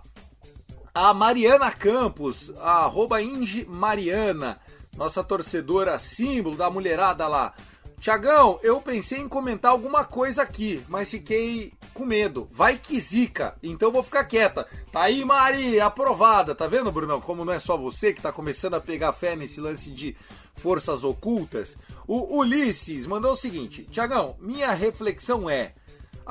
a 0.93 1.13
Mariana 1.13 1.71
Campos, 1.71 2.51
a 2.60 2.83
arroba 2.83 3.21
Inge 3.21 3.65
Mariana, 3.65 4.60
nossa 4.95 5.24
torcedora 5.24 5.98
símbolo 5.98 6.55
da 6.55 6.69
mulherada 6.69 7.27
lá. 7.27 7.53
Tiagão, 8.00 8.60
eu 8.63 8.81
pensei 8.81 9.19
em 9.19 9.29
comentar 9.29 9.71
alguma 9.71 10.03
coisa 10.03 10.41
aqui, 10.41 10.83
mas 10.89 11.12
fiquei 11.12 11.71
com 11.93 12.03
medo. 12.03 12.48
Vai 12.51 12.75
que 12.77 13.00
zica, 13.00 13.55
então 13.62 13.91
vou 13.91 14.01
ficar 14.01 14.24
quieta. 14.24 14.67
Tá 14.91 15.03
aí, 15.03 15.24
Mari, 15.24 15.79
aprovada. 15.79 16.55
Tá 16.55 16.65
vendo, 16.65 16.91
Brunão? 16.91 17.21
Como 17.21 17.45
não 17.45 17.53
é 17.53 17.60
só 17.60 17.77
você 17.77 18.12
que 18.12 18.21
tá 18.21 18.31
começando 18.31 18.74
a 18.74 18.81
pegar 18.81 19.13
fé 19.13 19.36
nesse 19.36 19.62
lance 19.62 19.91
de 19.91 20.17
forças 20.55 21.03
ocultas. 21.03 21.77
O 22.07 22.39
Ulisses 22.39 23.05
mandou 23.05 23.33
o 23.33 23.38
seguinte: 23.38 23.83
Tiagão, 23.83 24.36
minha 24.39 24.71
reflexão 24.71 25.48
é. 25.48 25.75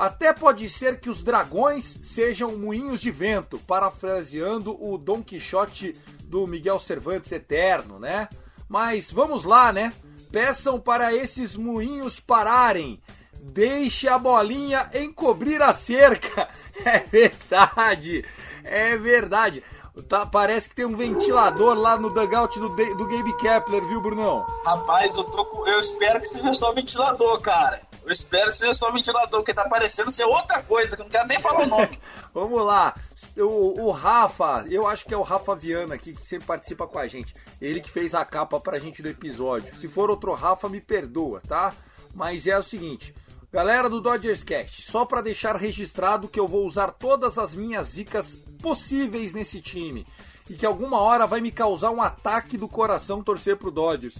Até 0.01 0.33
pode 0.33 0.67
ser 0.67 0.99
que 0.99 1.11
os 1.11 1.21
dragões 1.21 1.95
sejam 2.01 2.57
moinhos 2.57 2.99
de 2.99 3.11
vento, 3.11 3.59
parafraseando 3.59 4.75
o 4.83 4.97
Dom 4.97 5.21
Quixote 5.21 5.95
do 6.23 6.47
Miguel 6.47 6.79
Cervantes 6.79 7.31
Eterno, 7.31 7.99
né? 7.99 8.27
Mas 8.67 9.11
vamos 9.11 9.43
lá, 9.43 9.71
né? 9.71 9.93
Peçam 10.31 10.79
para 10.79 11.13
esses 11.13 11.55
moinhos 11.55 12.19
pararem. 12.19 12.99
Deixe 13.43 14.07
a 14.07 14.17
bolinha 14.17 14.89
encobrir 14.95 15.61
a 15.61 15.71
cerca. 15.71 16.49
É 16.83 16.97
verdade. 17.01 18.25
É 18.63 18.97
verdade. 18.97 19.63
Tá, 20.07 20.25
parece 20.25 20.69
que 20.69 20.75
tem 20.75 20.85
um 20.85 20.95
ventilador 20.95 21.77
lá 21.77 21.97
no 21.97 22.09
dugout 22.09 22.57
do, 22.57 22.69
do 22.69 23.07
Gabe 23.07 23.35
Kepler, 23.37 23.85
viu, 23.85 23.99
Brunão? 23.99 24.45
Rapaz, 24.63 25.13
eu, 25.15 25.23
tô 25.25 25.43
com, 25.45 25.67
eu 25.67 25.81
espero 25.81 26.21
que 26.21 26.27
seja 26.27 26.53
só 26.53 26.73
ventilador, 26.73 27.41
cara. 27.41 27.81
Eu 28.05 28.11
espero 28.11 28.47
que 28.49 28.55
seja 28.55 28.73
só 28.73 28.89
ventilador, 28.89 29.41
porque 29.41 29.53
tá 29.53 29.67
parecendo 29.67 30.09
ser 30.09 30.23
outra 30.23 30.63
coisa, 30.63 30.95
que 30.95 31.01
eu 31.01 31.05
não 31.05 31.11
quero 31.11 31.27
nem 31.27 31.41
falar 31.41 31.63
o 31.63 31.67
nome. 31.67 31.99
Vamos 32.33 32.65
lá. 32.65 32.95
O, 33.37 33.81
o, 33.81 33.91
Rafa, 33.91 34.65
eu 34.69 34.87
acho 34.87 35.05
que 35.05 35.13
é 35.13 35.17
o 35.17 35.21
Rafa 35.21 35.55
Viana 35.55 35.95
aqui, 35.95 36.13
que 36.13 36.25
sempre 36.25 36.47
participa 36.47 36.87
com 36.87 36.97
a 36.97 37.07
gente. 37.07 37.35
Ele 37.59 37.81
que 37.81 37.91
fez 37.91 38.15
a 38.15 38.23
capa 38.23 38.61
pra 38.61 38.79
gente 38.79 39.01
do 39.01 39.09
episódio. 39.09 39.75
Se 39.77 39.89
for 39.89 40.09
outro 40.09 40.33
Rafa, 40.33 40.69
me 40.69 40.79
perdoa, 40.79 41.41
tá? 41.45 41.73
Mas 42.15 42.47
é 42.47 42.57
o 42.57 42.63
seguinte. 42.63 43.13
Galera 43.51 43.89
do 43.89 43.99
Dodgers 43.99 44.43
Cast, 44.43 44.89
só 44.89 45.03
para 45.03 45.19
deixar 45.19 45.57
registrado 45.57 46.29
que 46.29 46.39
eu 46.39 46.47
vou 46.47 46.65
usar 46.65 46.93
todas 46.93 47.37
as 47.37 47.53
minhas 47.53 47.89
zicas 47.89 48.37
possíveis 48.61 49.33
nesse 49.33 49.59
time 49.59 50.05
e 50.49 50.53
que 50.53 50.65
alguma 50.65 50.99
hora 50.99 51.25
vai 51.25 51.41
me 51.41 51.51
causar 51.51 51.91
um 51.91 52.01
ataque 52.01 52.57
do 52.57 52.67
coração 52.67 53.23
torcer 53.23 53.57
pro 53.57 53.71
Dodgers. 53.71 54.15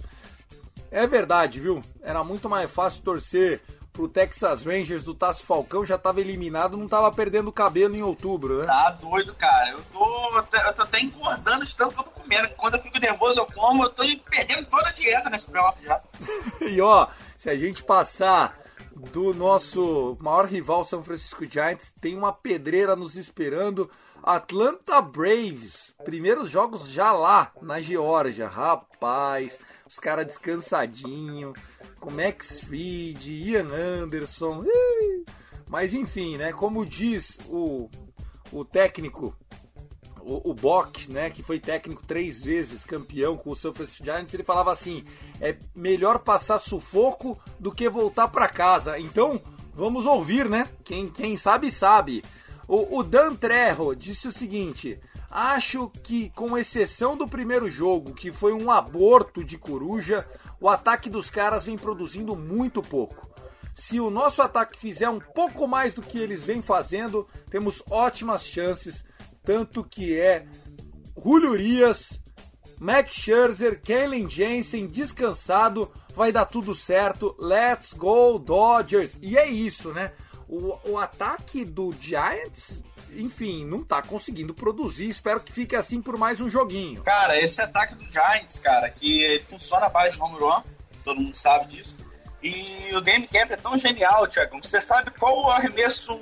É 0.90 1.06
verdade, 1.06 1.60
viu? 1.60 1.82
Era 2.02 2.22
muito 2.22 2.48
mais 2.48 2.70
fácil 2.70 3.02
torcer 3.02 3.62
pro 3.92 4.08
Texas 4.08 4.64
Rangers 4.64 5.04
do 5.04 5.14
Tasso 5.14 5.44
Falcão, 5.44 5.84
já 5.84 5.98
tava 5.98 6.20
eliminado, 6.20 6.76
não 6.76 6.88
tava 6.88 7.12
perdendo 7.12 7.52
cabelo 7.52 7.94
em 7.94 8.02
outubro, 8.02 8.60
né? 8.60 8.66
Tá 8.66 8.90
doido, 8.90 9.34
cara. 9.34 9.70
Eu 9.70 9.82
tô, 9.92 10.38
eu 10.38 10.74
tô 10.74 10.82
até 10.82 11.00
engordando 11.00 11.66
de 11.66 11.76
tanto 11.76 11.94
que 11.94 12.00
eu 12.00 12.04
tô 12.04 12.10
comendo. 12.10 12.48
Quando 12.56 12.74
eu 12.74 12.80
fico 12.80 12.98
nervoso, 12.98 13.40
eu 13.40 13.46
como, 13.46 13.84
eu 13.84 13.90
tô 13.90 14.02
perdendo 14.30 14.66
toda 14.66 14.88
a 14.88 14.92
dieta 14.92 15.28
nesse 15.28 15.50
playoff 15.50 15.82
já. 15.84 16.00
e 16.66 16.80
ó, 16.80 17.06
se 17.36 17.50
a 17.50 17.56
gente 17.56 17.84
passar 17.84 18.58
do 19.10 19.34
nosso 19.34 20.16
maior 20.20 20.46
rival 20.46 20.84
São 20.84 21.02
Francisco 21.02 21.44
Giants, 21.48 21.92
tem 22.00 22.16
uma 22.16 22.32
pedreira 22.32 22.96
nos 22.96 23.16
esperando. 23.16 23.90
Atlanta 24.22 25.02
Braves, 25.02 25.94
primeiros 26.04 26.48
jogos 26.48 26.88
já 26.88 27.10
lá 27.10 27.52
na 27.60 27.80
Geórgia, 27.80 28.46
rapaz, 28.46 29.58
os 29.86 29.98
caras 29.98 30.26
descansadinho, 30.26 31.52
com 31.98 32.10
Max 32.10 32.60
Fried, 32.60 33.32
Ian 33.32 33.68
Anderson, 33.72 34.64
mas 35.66 35.92
enfim, 35.92 36.36
né? 36.36 36.52
Como 36.52 36.86
diz 36.86 37.38
o, 37.48 37.90
o 38.52 38.64
técnico 38.64 39.36
o, 40.24 40.50
o 40.50 40.54
Bock, 40.54 41.10
né, 41.10 41.30
que 41.30 41.42
foi 41.42 41.58
técnico 41.58 42.02
três 42.06 42.40
vezes, 42.42 42.84
campeão 42.84 43.36
com 43.36 43.50
o 43.50 43.56
San 43.56 43.72
Francisco 43.72 44.04
Giants, 44.04 44.32
ele 44.32 44.44
falava 44.44 44.70
assim: 44.70 45.04
é 45.40 45.56
melhor 45.74 46.20
passar 46.20 46.58
sufoco 46.58 47.38
do 47.58 47.72
que 47.72 47.88
voltar 47.88 48.28
para 48.28 48.48
casa. 48.48 48.98
Então, 48.98 49.40
vamos 49.74 50.06
ouvir, 50.06 50.48
né? 50.48 50.68
Quem, 50.84 51.08
quem 51.08 51.36
sabe, 51.36 51.70
sabe. 51.70 52.22
O, 52.66 52.98
o 52.98 53.02
Dan 53.02 53.34
Trejo 53.34 53.94
disse 53.94 54.28
o 54.28 54.32
seguinte: 54.32 55.00
acho 55.30 55.88
que, 56.02 56.30
com 56.30 56.56
exceção 56.56 57.16
do 57.16 57.26
primeiro 57.26 57.70
jogo, 57.70 58.14
que 58.14 58.32
foi 58.32 58.52
um 58.52 58.70
aborto 58.70 59.44
de 59.44 59.58
coruja, 59.58 60.26
o 60.60 60.68
ataque 60.68 61.10
dos 61.10 61.30
caras 61.30 61.66
vem 61.66 61.76
produzindo 61.76 62.36
muito 62.36 62.82
pouco. 62.82 63.30
Se 63.74 63.98
o 63.98 64.10
nosso 64.10 64.42
ataque 64.42 64.78
fizer 64.78 65.08
um 65.08 65.18
pouco 65.18 65.66
mais 65.66 65.94
do 65.94 66.02
que 66.02 66.18
eles 66.18 66.44
vêm 66.44 66.60
fazendo, 66.60 67.26
temos 67.50 67.82
ótimas 67.90 68.44
chances 68.44 69.04
tanto 69.44 69.82
que 69.82 70.18
é 70.18 70.46
Julio 71.22 71.50
Urias, 71.50 72.20
Max 72.78 73.12
Scherzer, 73.12 73.80
Kellen 73.80 74.28
Jensen 74.30 74.86
descansado, 74.86 75.90
vai 76.14 76.30
dar 76.30 76.46
tudo 76.46 76.74
certo. 76.74 77.34
Let's 77.38 77.92
go 77.92 78.38
Dodgers. 78.38 79.18
E 79.20 79.36
é 79.36 79.48
isso, 79.48 79.92
né? 79.92 80.12
O, 80.52 80.78
o 80.90 80.98
ataque 80.98 81.64
do 81.64 81.94
Giants, 81.98 82.82
enfim, 83.16 83.64
não 83.64 83.82
tá 83.82 84.02
conseguindo 84.02 84.52
produzir. 84.52 85.08
Espero 85.08 85.40
que 85.40 85.50
fique 85.50 85.74
assim 85.74 86.02
por 86.02 86.18
mais 86.18 86.42
um 86.42 86.50
joguinho. 86.50 87.02
Cara, 87.02 87.40
esse 87.40 87.62
ataque 87.62 87.94
do 87.94 88.04
Giants, 88.12 88.58
cara, 88.58 88.90
que 88.90 89.42
funciona 89.48 89.86
a 89.86 89.88
base 89.88 90.18
de 90.18 90.22
home 90.22 90.38
run, 90.38 90.62
todo 91.02 91.18
mundo 91.18 91.34
sabe 91.34 91.74
disso. 91.74 91.96
E 92.42 92.94
o 92.94 93.00
game 93.00 93.26
cap 93.26 93.50
é 93.50 93.56
tão 93.56 93.78
genial, 93.78 94.28
Thiago. 94.28 94.62
Você 94.62 94.78
sabe 94.78 95.10
qual 95.18 95.42
o 95.42 95.48
arremesso 95.48 96.20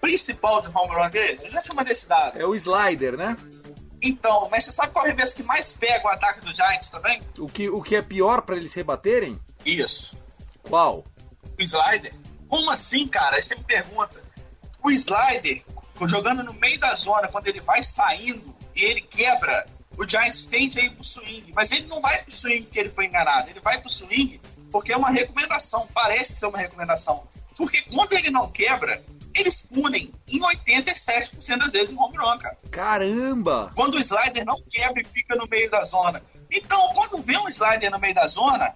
principal 0.00 0.62
de 0.62 0.68
home 0.68 0.94
run 0.94 1.10
dele? 1.10 1.40
Eu 1.42 1.50
já 1.50 1.60
tinha 1.60 1.72
uma 1.72 1.84
desse 1.84 2.06
dado. 2.06 2.40
É 2.40 2.46
o 2.46 2.54
slider, 2.54 3.16
né? 3.16 3.36
Então, 4.00 4.48
mas 4.48 4.62
você 4.62 4.70
sabe 4.70 4.92
qual 4.92 5.06
é 5.06 5.08
o 5.08 5.10
arremesso 5.10 5.34
que 5.34 5.42
mais 5.42 5.72
pega 5.72 6.06
o 6.06 6.08
ataque 6.08 6.38
do 6.38 6.54
Giants 6.54 6.88
também? 6.88 7.20
O 7.36 7.48
que, 7.48 7.68
o 7.68 7.82
que 7.82 7.96
é 7.96 8.02
pior 8.02 8.42
para 8.42 8.54
eles 8.54 8.72
rebaterem? 8.74 9.40
Isso. 9.66 10.16
Qual? 10.62 11.04
O 11.58 11.62
slider. 11.62 12.21
Como 12.52 12.70
assim, 12.70 13.08
cara? 13.08 13.36
Aí 13.36 13.42
você 13.42 13.54
me 13.54 13.64
pergunta. 13.64 14.22
O 14.84 14.90
slider, 14.90 15.62
jogando 16.06 16.42
no 16.42 16.52
meio 16.52 16.78
da 16.78 16.94
zona, 16.94 17.26
quando 17.26 17.48
ele 17.48 17.62
vai 17.62 17.82
saindo 17.82 18.54
e 18.76 18.84
ele 18.84 19.00
quebra, 19.00 19.64
o 19.96 20.06
Giants 20.06 20.44
tende 20.44 20.78
a 20.78 20.84
ir 20.84 20.90
pro 20.90 21.02
swing. 21.02 21.50
Mas 21.56 21.72
ele 21.72 21.86
não 21.86 21.98
vai 21.98 22.20
pro 22.20 22.30
swing 22.30 22.64
porque 22.64 22.78
ele 22.78 22.90
foi 22.90 23.06
enganado. 23.06 23.48
Ele 23.48 23.58
vai 23.58 23.80
pro 23.80 23.88
swing 23.88 24.38
porque 24.70 24.92
é 24.92 24.96
uma 24.98 25.08
recomendação. 25.08 25.88
Parece 25.94 26.34
ser 26.34 26.44
uma 26.44 26.58
recomendação. 26.58 27.26
Porque 27.56 27.80
quando 27.90 28.12
ele 28.12 28.30
não 28.30 28.50
quebra, 28.50 29.02
eles 29.34 29.62
punem 29.62 30.12
em 30.28 30.38
87% 30.38 31.56
das 31.56 31.72
vezes 31.72 31.90
em 31.90 31.98
home 31.98 32.18
run, 32.18 32.36
cara. 32.36 32.58
Caramba! 32.70 33.70
Quando 33.74 33.94
o 33.94 34.00
slider 34.00 34.44
não 34.44 34.62
quebra 34.68 35.00
e 35.00 35.06
fica 35.06 35.34
no 35.36 35.48
meio 35.48 35.70
da 35.70 35.82
zona. 35.84 36.22
Então, 36.50 36.90
quando 36.92 37.16
vê 37.22 37.38
um 37.38 37.48
slider 37.48 37.90
no 37.90 37.98
meio 37.98 38.14
da 38.14 38.26
zona, 38.26 38.74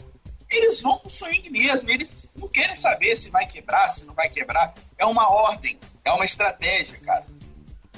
eles 0.51 0.83
vão 0.83 0.99
pro 0.99 1.11
swing 1.11 1.49
mesmo. 1.51 1.91
Eles 1.91 2.33
não 2.37 2.49
querem 2.49 2.77
saber 2.77 3.17
se 3.17 3.31
vai 3.31 3.47
quebrar, 3.47 3.89
se 3.89 4.05
não 4.05 4.15
vai 4.15 4.29
quebrar. 4.29 4.75
É 4.99 5.05
uma 5.05 5.31
ordem, 5.31 5.79
é 6.05 6.13
uma 6.13 6.25
estratégia, 6.25 6.99
cara. 6.99 7.27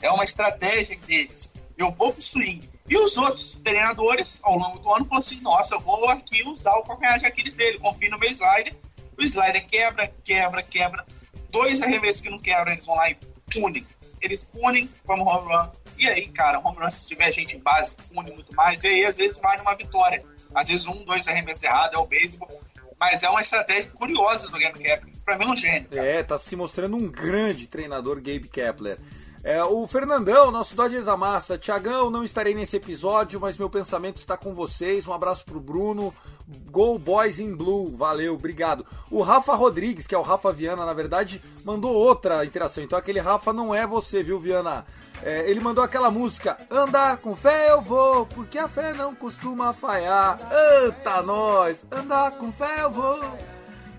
É 0.00 0.11
uma 0.11 0.24
estratégia 0.24 0.98
deles. 0.98 1.52
Eu 1.76 1.90
vou 1.90 2.12
pro 2.12 2.22
swing. 2.22 2.68
E 2.88 2.96
os 2.96 3.18
outros 3.18 3.58
treinadores, 3.62 4.38
ao 4.42 4.56
longo 4.56 4.78
do 4.78 4.92
ano, 4.92 5.04
falam 5.04 5.18
assim: 5.18 5.40
nossa, 5.40 5.74
eu 5.74 5.80
vou 5.80 6.08
aqui 6.08 6.42
usar 6.44 6.74
o 6.74 6.82
calcanhar 6.82 7.18
de 7.18 7.26
Aquiles 7.26 7.54
dele. 7.54 7.78
Confio 7.78 8.11
no 8.11 8.18
meu 8.18 8.30
slider. 8.30 8.74
O 9.16 9.22
slider 9.22 9.66
quebra, 9.66 10.08
quebra, 10.24 10.62
quebra 10.62 11.04
dois 11.50 11.82
arremessos 11.82 12.22
que 12.22 12.30
não 12.30 12.38
quebram, 12.38 12.72
eles 12.72 12.87
vão 12.87 12.96
lá 12.96 13.11
e 13.11 13.16
punem. 13.52 13.87
Eles 14.20 14.44
punem 14.44 14.88
como 15.06 15.24
home 15.24 15.54
run. 15.54 15.68
E 15.96 16.08
aí, 16.08 16.28
cara, 16.28 16.58
home 16.58 16.78
run, 16.78 16.90
se 16.90 17.06
tiver 17.06 17.30
gente 17.32 17.56
em 17.56 17.61
base, 17.61 17.96
pune 18.12 18.30
muito 18.32 18.54
mais. 18.54 18.82
E 18.84 18.88
aí, 18.88 19.04
às 19.04 19.16
vezes, 19.16 19.38
vai 19.38 19.56
numa 19.58 19.74
vitória. 19.74 20.24
Às 20.54 20.68
vezes, 20.68 20.87
um, 20.87 21.04
dois 21.04 21.26
arremessos 21.28 21.62
errados, 21.62 21.94
é 21.94 21.98
o 21.98 22.06
beisebol. 22.06 22.48
Mas 22.98 23.22
é 23.22 23.28
uma 23.28 23.40
estratégia 23.40 23.90
curiosa 23.90 24.48
do 24.48 24.58
Gabe 24.58 24.78
Kepler. 24.80 25.14
Pra 25.24 25.38
mim, 25.38 25.44
é 25.44 25.48
um 25.48 25.56
gênio. 25.56 25.88
Cara. 25.88 26.04
É, 26.04 26.22
tá 26.22 26.37
se 26.38 26.56
mostrando 26.56 26.96
um 26.96 27.08
grande 27.08 27.68
treinador, 27.68 28.16
Gabe 28.16 28.48
Kepler. 28.48 28.98
É, 29.44 29.62
o 29.62 29.87
Fernandão, 29.87 30.51
nosso 30.51 30.74
Dodgers 30.74 31.09
Amassa. 31.09 31.57
Tiagão, 31.57 32.11
não 32.11 32.24
estarei 32.24 32.55
nesse 32.55 32.77
episódio, 32.77 33.40
mas 33.40 33.57
meu 33.57 33.70
pensamento 33.70 34.16
está 34.16 34.37
com 34.37 34.53
vocês. 34.53 35.07
Um 35.07 35.12
abraço 35.12 35.44
pro 35.44 35.61
Bruno. 35.61 36.12
Go 36.70 36.98
Boys 36.98 37.38
in 37.38 37.55
Blue, 37.55 37.94
valeu, 37.94 38.35
obrigado. 38.35 38.85
O 39.11 39.20
Rafa 39.20 39.55
Rodrigues, 39.55 40.07
que 40.07 40.14
é 40.14 40.18
o 40.18 40.22
Rafa 40.22 40.51
Viana, 40.51 40.85
na 40.85 40.94
verdade, 40.94 41.42
mandou 41.62 41.92
outra 41.92 42.44
interação. 42.44 42.83
Então 42.83 42.98
aquele 42.98 43.20
Rafa 43.20 43.53
não 43.53 43.74
é 43.74 43.87
você, 43.87 44.22
viu, 44.22 44.40
Viana? 44.40 44.87
É, 45.22 45.51
ele 45.51 45.61
mandou 45.61 45.83
aquela 45.83 46.12
música 46.12 46.57
Andar 46.70 47.18
com 47.18 47.35
fé 47.35 47.72
eu 47.72 47.81
vou, 47.83 48.24
porque 48.24 48.57
a 48.57 48.68
fé 48.68 48.94
não 48.94 49.14
costuma 49.14 49.72
falhar. 49.72 50.38
Eita, 50.83 51.22
nós! 51.22 51.87
Andar 51.90 52.33
com 52.33 52.51
fé 52.51 52.83
eu 52.83 52.90
vou. 52.90 53.20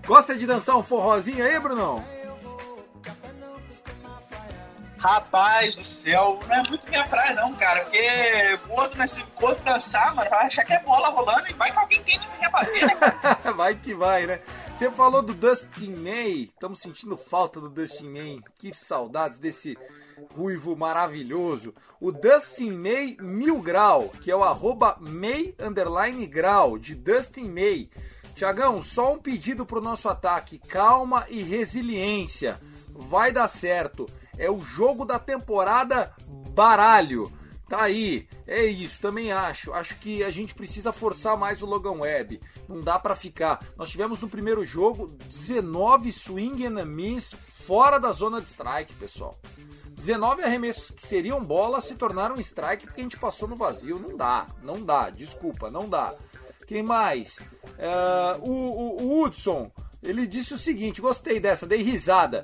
Gosta 0.06 0.36
de 0.36 0.46
dançar 0.46 0.76
um 0.76 0.82
forrozinho 0.82 1.44
aí, 1.44 1.58
Brunão? 1.60 2.02
Rapaz 5.00 5.76
do 5.76 5.82
céu, 5.82 6.38
não 6.46 6.56
é 6.56 6.68
muito 6.68 6.86
minha 6.86 7.08
praia 7.08 7.32
não, 7.32 7.54
cara, 7.54 7.84
porque 7.84 8.58
gordo 8.68 8.98
nesse 8.98 9.24
gordo 9.40 9.58
dançar, 9.64 10.14
mano, 10.14 10.28
vai 10.28 10.44
achar 10.44 10.62
que 10.62 10.74
é 10.74 10.80
bola 10.80 11.08
rolando 11.08 11.48
e 11.48 11.54
vai 11.54 11.72
que 11.72 11.78
alguém 11.78 12.02
tente 12.02 12.28
me 12.28 12.36
rebater, 12.36 12.86
né? 12.86 12.94
vai 13.56 13.74
que 13.74 13.94
vai, 13.94 14.26
né? 14.26 14.42
Você 14.74 14.90
falou 14.90 15.22
do 15.22 15.32
Dustin 15.32 15.94
May, 15.94 16.50
estamos 16.52 16.80
sentindo 16.80 17.16
falta 17.16 17.58
do 17.58 17.70
Dustin 17.70 18.10
May, 18.10 18.40
que 18.58 18.74
saudades 18.74 19.38
desse 19.38 19.74
ruivo 20.36 20.76
maravilhoso. 20.76 21.74
O 21.98 22.12
Dustin 22.12 22.72
May 22.72 23.16
Mil 23.18 23.62
Grau, 23.62 24.10
que 24.20 24.30
é 24.30 24.36
o 24.36 24.44
arroba 24.44 24.98
May 25.00 25.54
Underline 25.58 26.26
Grau, 26.26 26.78
de 26.78 26.94
Dustin 26.94 27.48
May. 27.48 27.88
Tiagão, 28.34 28.82
só 28.82 29.14
um 29.14 29.18
pedido 29.18 29.64
pro 29.64 29.80
nosso 29.80 30.10
ataque, 30.10 30.58
calma 30.58 31.24
e 31.30 31.42
resiliência, 31.42 32.60
vai 32.90 33.32
dar 33.32 33.48
certo 33.48 34.06
é 34.40 34.50
o 34.50 34.60
jogo 34.62 35.04
da 35.04 35.18
temporada 35.18 36.12
baralho. 36.54 37.30
Tá 37.68 37.82
aí, 37.82 38.26
é 38.48 38.64
isso, 38.64 39.00
também 39.00 39.30
acho. 39.30 39.72
Acho 39.72 39.96
que 40.00 40.24
a 40.24 40.30
gente 40.30 40.54
precisa 40.54 40.92
forçar 40.92 41.36
mais 41.36 41.62
o 41.62 41.66
Logan 41.66 42.00
Webb. 42.00 42.40
Não 42.68 42.80
dá 42.80 42.98
para 42.98 43.14
ficar. 43.14 43.60
Nós 43.76 43.90
tivemos 43.90 44.20
no 44.20 44.28
primeiro 44.28 44.64
jogo 44.64 45.06
19 45.06 46.10
swing 46.10 46.66
and 46.66 46.84
miss 46.84 47.32
fora 47.32 48.00
da 48.00 48.10
zona 48.10 48.40
de 48.40 48.48
strike, 48.48 48.94
pessoal. 48.94 49.38
19 49.90 50.42
arremessos 50.42 50.90
que 50.90 51.06
seriam 51.06 51.44
bola 51.44 51.80
se 51.80 51.94
tornaram 51.94 52.40
strike 52.40 52.86
porque 52.86 53.02
a 53.02 53.04
gente 53.04 53.18
passou 53.18 53.46
no 53.46 53.54
vazio. 53.54 53.98
Não 53.98 54.16
dá, 54.16 54.46
não 54.62 54.82
dá, 54.82 55.10
desculpa, 55.10 55.70
não 55.70 55.88
dá. 55.88 56.14
Quem 56.66 56.82
mais? 56.82 57.38
Uh, 57.78 58.50
o, 58.50 58.52
o, 58.52 59.02
o 59.02 59.22
Hudson, 59.22 59.70
ele 60.02 60.26
disse 60.26 60.54
o 60.54 60.58
seguinte: 60.58 61.00
gostei 61.00 61.38
dessa, 61.38 61.66
dei 61.66 61.82
risada. 61.82 62.42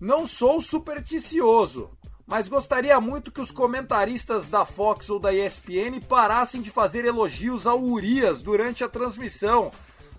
Não 0.00 0.26
sou 0.26 0.60
supersticioso, 0.60 1.90
mas 2.26 2.48
gostaria 2.48 3.00
muito 3.00 3.30
que 3.30 3.40
os 3.40 3.50
comentaristas 3.50 4.48
da 4.48 4.64
Fox 4.64 5.08
ou 5.08 5.18
da 5.18 5.32
ESPN 5.32 6.00
parassem 6.06 6.60
de 6.60 6.70
fazer 6.70 7.04
elogios 7.04 7.66
ao 7.66 7.80
Urias 7.80 8.42
durante 8.42 8.82
a 8.82 8.88
transmissão. 8.88 9.70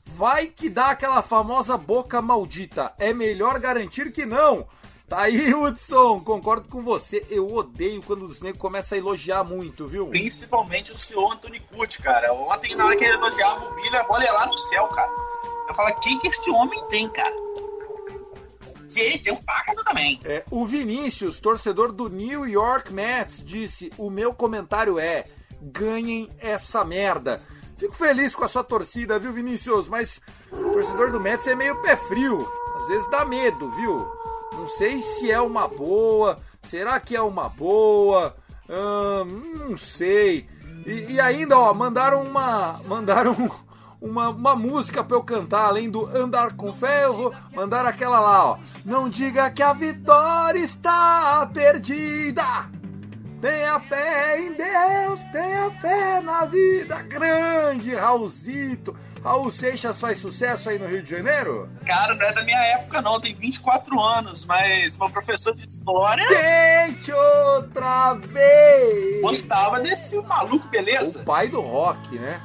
Vai 0.05 0.47
que 0.47 0.69
dá 0.69 0.87
aquela 0.91 1.21
famosa 1.21 1.77
boca 1.77 2.21
maldita. 2.21 2.93
É 2.97 3.13
melhor 3.13 3.59
garantir 3.59 4.11
que 4.11 4.25
não. 4.25 4.65
Tá 5.07 5.21
aí, 5.21 5.53
Hudson, 5.55 6.21
concordo 6.21 6.67
com 6.69 6.81
você. 6.81 7.25
Eu 7.29 7.53
odeio 7.53 8.01
quando 8.01 8.23
os 8.23 8.41
negros 8.41 8.61
começam 8.61 8.97
a 8.97 8.99
elogiar 8.99 9.43
muito, 9.43 9.85
viu? 9.87 10.07
Principalmente 10.07 10.93
o 10.93 10.99
senhor 10.99 11.33
Anthony 11.33 11.59
Curti, 11.59 12.01
cara. 12.01 12.33
Ontem, 12.33 12.75
na 12.75 12.85
hora 12.85 12.95
que 12.95 13.03
ele 13.03 13.13
elogiava 13.13 13.65
o 13.65 13.75
Billy, 13.75 13.95
a 13.95 14.03
bola 14.03 14.23
ia 14.23 14.33
lá 14.33 14.47
no 14.47 14.57
céu, 14.57 14.87
cara. 14.87 15.11
Eu 15.69 15.75
falo, 15.75 15.93
que, 15.99 16.17
que 16.19 16.29
esse 16.29 16.49
homem 16.49 16.81
tem, 16.89 17.09
cara? 17.09 17.35
Tem 19.19 19.33
um 19.33 19.83
também. 19.83 20.19
É, 20.25 20.43
o 20.49 20.65
Vinícius, 20.65 21.39
torcedor 21.39 21.91
do 21.91 22.09
New 22.09 22.47
York 22.47 22.91
Mets, 22.91 23.43
disse: 23.43 23.91
O 23.97 24.09
meu 24.09 24.33
comentário 24.33 24.97
é: 24.99 25.23
ganhem 25.61 26.29
essa 26.39 26.83
merda. 26.83 27.41
Fico 27.77 27.93
feliz 27.93 28.33
com 28.33 28.43
a 28.43 28.47
sua 28.47 28.63
torcida, 28.63 29.19
viu, 29.19 29.31
Vinícius? 29.31 29.87
Mas 29.87 30.19
o 30.51 30.71
torcedor 30.71 31.11
do 31.11 31.19
Mets 31.19 31.45
é 31.47 31.53
meio 31.53 31.79
pé 31.81 31.95
frio. 31.95 32.51
Às 32.77 32.87
vezes 32.87 33.09
dá 33.09 33.23
medo, 33.23 33.69
viu? 33.71 34.11
Não 34.53 34.67
sei 34.67 35.01
se 35.01 35.31
é 35.31 35.39
uma 35.39 35.67
boa. 35.67 36.37
Será 36.63 36.99
que 36.99 37.15
é 37.15 37.21
uma 37.21 37.49
boa? 37.49 38.35
Hum, 38.69 39.69
não 39.69 39.77
sei. 39.77 40.49
E, 40.85 41.13
e, 41.13 41.19
ainda, 41.19 41.57
ó, 41.57 41.73
mandaram 41.73 42.23
uma. 42.23 42.81
Mandaram 42.87 43.51
uma, 44.01 44.29
uma 44.29 44.55
música 44.55 45.03
pra 45.03 45.17
eu 45.17 45.23
cantar, 45.23 45.65
além 45.65 45.89
do 45.89 46.05
Andar 46.05 46.53
com 46.53 46.73
Ferro, 46.73 47.33
mandaram 47.53 47.89
aquela 47.89 48.19
lá, 48.19 48.45
ó. 48.51 48.57
Não 48.85 49.09
diga 49.09 49.49
que 49.49 49.63
a 49.63 49.73
vitória 49.73 50.59
está 50.59 51.49
perdida. 51.53 52.43
Tenha 53.41 53.79
fé 53.79 54.39
em 54.39 54.53
Deus, 54.53 55.23
tenha 55.25 55.69
fé 55.79 56.19
na 56.21 56.45
vida. 56.45 57.03
Grande 57.03 57.93
Raulzito. 57.93 58.95
Raul 59.23 59.51
Seixas 59.51 60.01
faz 60.01 60.17
sucesso 60.17 60.69
aí 60.69 60.79
no 60.79 60.87
Rio 60.87 61.03
de 61.03 61.11
Janeiro? 61.11 61.69
Cara, 61.85 62.15
não 62.15 62.25
é 62.25 62.33
da 62.33 62.43
minha 62.43 62.59
época, 62.59 62.99
não. 63.01 63.19
Tem 63.19 63.35
24 63.35 64.01
anos, 64.01 64.43
mas 64.43 64.97
meu 64.97 65.09
professor 65.09 65.53
de 65.53 65.67
história. 65.67 66.25
Tente 66.27 67.11
outra 67.11 68.15
vez! 68.15 69.21
Gostava 69.21 69.81
desse 69.81 70.19
maluco, 70.21 70.67
beleza? 70.69 71.19
O 71.19 71.25
pai 71.25 71.47
do 71.47 71.61
rock, 71.61 72.17
né? 72.17 72.41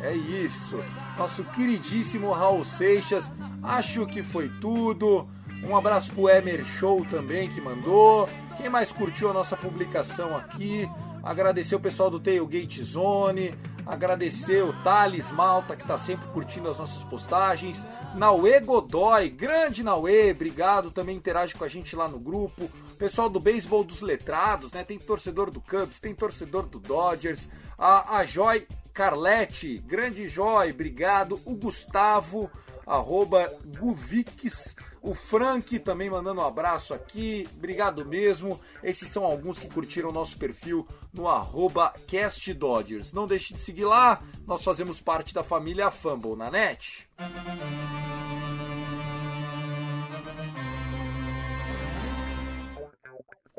É 0.00 0.12
isso. 0.12 0.80
Nosso 1.18 1.44
queridíssimo 1.44 2.30
Raul 2.32 2.64
Seixas. 2.64 3.32
Acho 3.62 4.06
que 4.06 4.22
foi 4.22 4.48
tudo. 4.60 5.28
Um 5.64 5.74
abraço 5.76 6.12
pro 6.12 6.28
Emer 6.28 6.64
Show 6.64 7.04
também 7.06 7.48
que 7.48 7.60
mandou. 7.60 8.28
Quem 8.56 8.68
mais 8.68 8.92
curtiu 8.92 9.30
a 9.30 9.32
nossa 9.32 9.56
publicação 9.56 10.36
aqui? 10.36 10.88
Agradecer 11.22 11.74
o 11.74 11.80
pessoal 11.80 12.10
do 12.10 12.20
Tailgate 12.20 12.84
Zone. 12.84 13.54
Agradecer 13.86 14.62
o 14.62 14.72
Thales 14.82 15.30
Malta, 15.30 15.76
que 15.76 15.82
está 15.82 15.96
sempre 15.96 16.28
curtindo 16.28 16.68
as 16.68 16.78
nossas 16.78 17.04
postagens. 17.04 17.86
Naue 18.14 18.60
Godoy, 18.60 19.28
grande 19.28 19.82
Naue, 19.82 20.32
obrigado. 20.32 20.90
Também 20.90 21.16
interage 21.16 21.54
com 21.54 21.64
a 21.64 21.68
gente 21.68 21.94
lá 21.96 22.08
no 22.08 22.18
grupo. 22.18 22.68
Pessoal 22.98 23.28
do 23.28 23.38
Beisebol 23.38 23.84
dos 23.84 24.00
Letrados, 24.00 24.72
né? 24.72 24.82
Tem 24.82 24.98
torcedor 24.98 25.50
do 25.50 25.60
Cubs, 25.60 26.00
tem 26.00 26.14
torcedor 26.14 26.66
do 26.66 26.78
Dodgers. 26.78 27.48
A, 27.78 28.18
a 28.18 28.26
Joy 28.26 28.66
Carlete, 28.96 29.76
grande 29.86 30.26
Joy, 30.26 30.70
obrigado. 30.70 31.38
O 31.44 31.54
Gustavo, 31.54 32.50
arroba 32.86 33.46
Guvix. 33.78 34.74
O 35.02 35.14
Frank 35.14 35.78
também 35.80 36.08
mandando 36.08 36.40
um 36.40 36.44
abraço 36.44 36.94
aqui, 36.94 37.46
obrigado 37.58 38.06
mesmo. 38.06 38.58
Esses 38.82 39.10
são 39.10 39.22
alguns 39.22 39.58
que 39.58 39.68
curtiram 39.68 40.10
nosso 40.10 40.38
perfil 40.38 40.88
no 41.12 41.28
arroba 41.28 41.92
CastDodgers. 42.10 43.12
Não 43.12 43.26
deixe 43.26 43.52
de 43.52 43.60
seguir 43.60 43.84
lá, 43.84 44.22
nós 44.46 44.64
fazemos 44.64 44.98
parte 44.98 45.34
da 45.34 45.44
família 45.44 45.90
Fumble 45.90 46.34
na 46.34 46.50
net. 46.50 47.06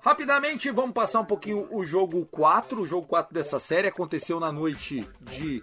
Rapidamente, 0.08 0.72
vamos 0.72 0.94
passar 0.94 1.20
um 1.20 1.26
pouquinho 1.26 1.68
o 1.70 1.84
jogo 1.84 2.26
4. 2.28 2.82
O 2.82 2.88
jogo 2.88 3.06
4 3.08 3.34
dessa 3.34 3.60
série 3.60 3.90
aconteceu 3.90 4.40
na 4.40 4.54
noite 4.54 5.06
de 5.20 5.62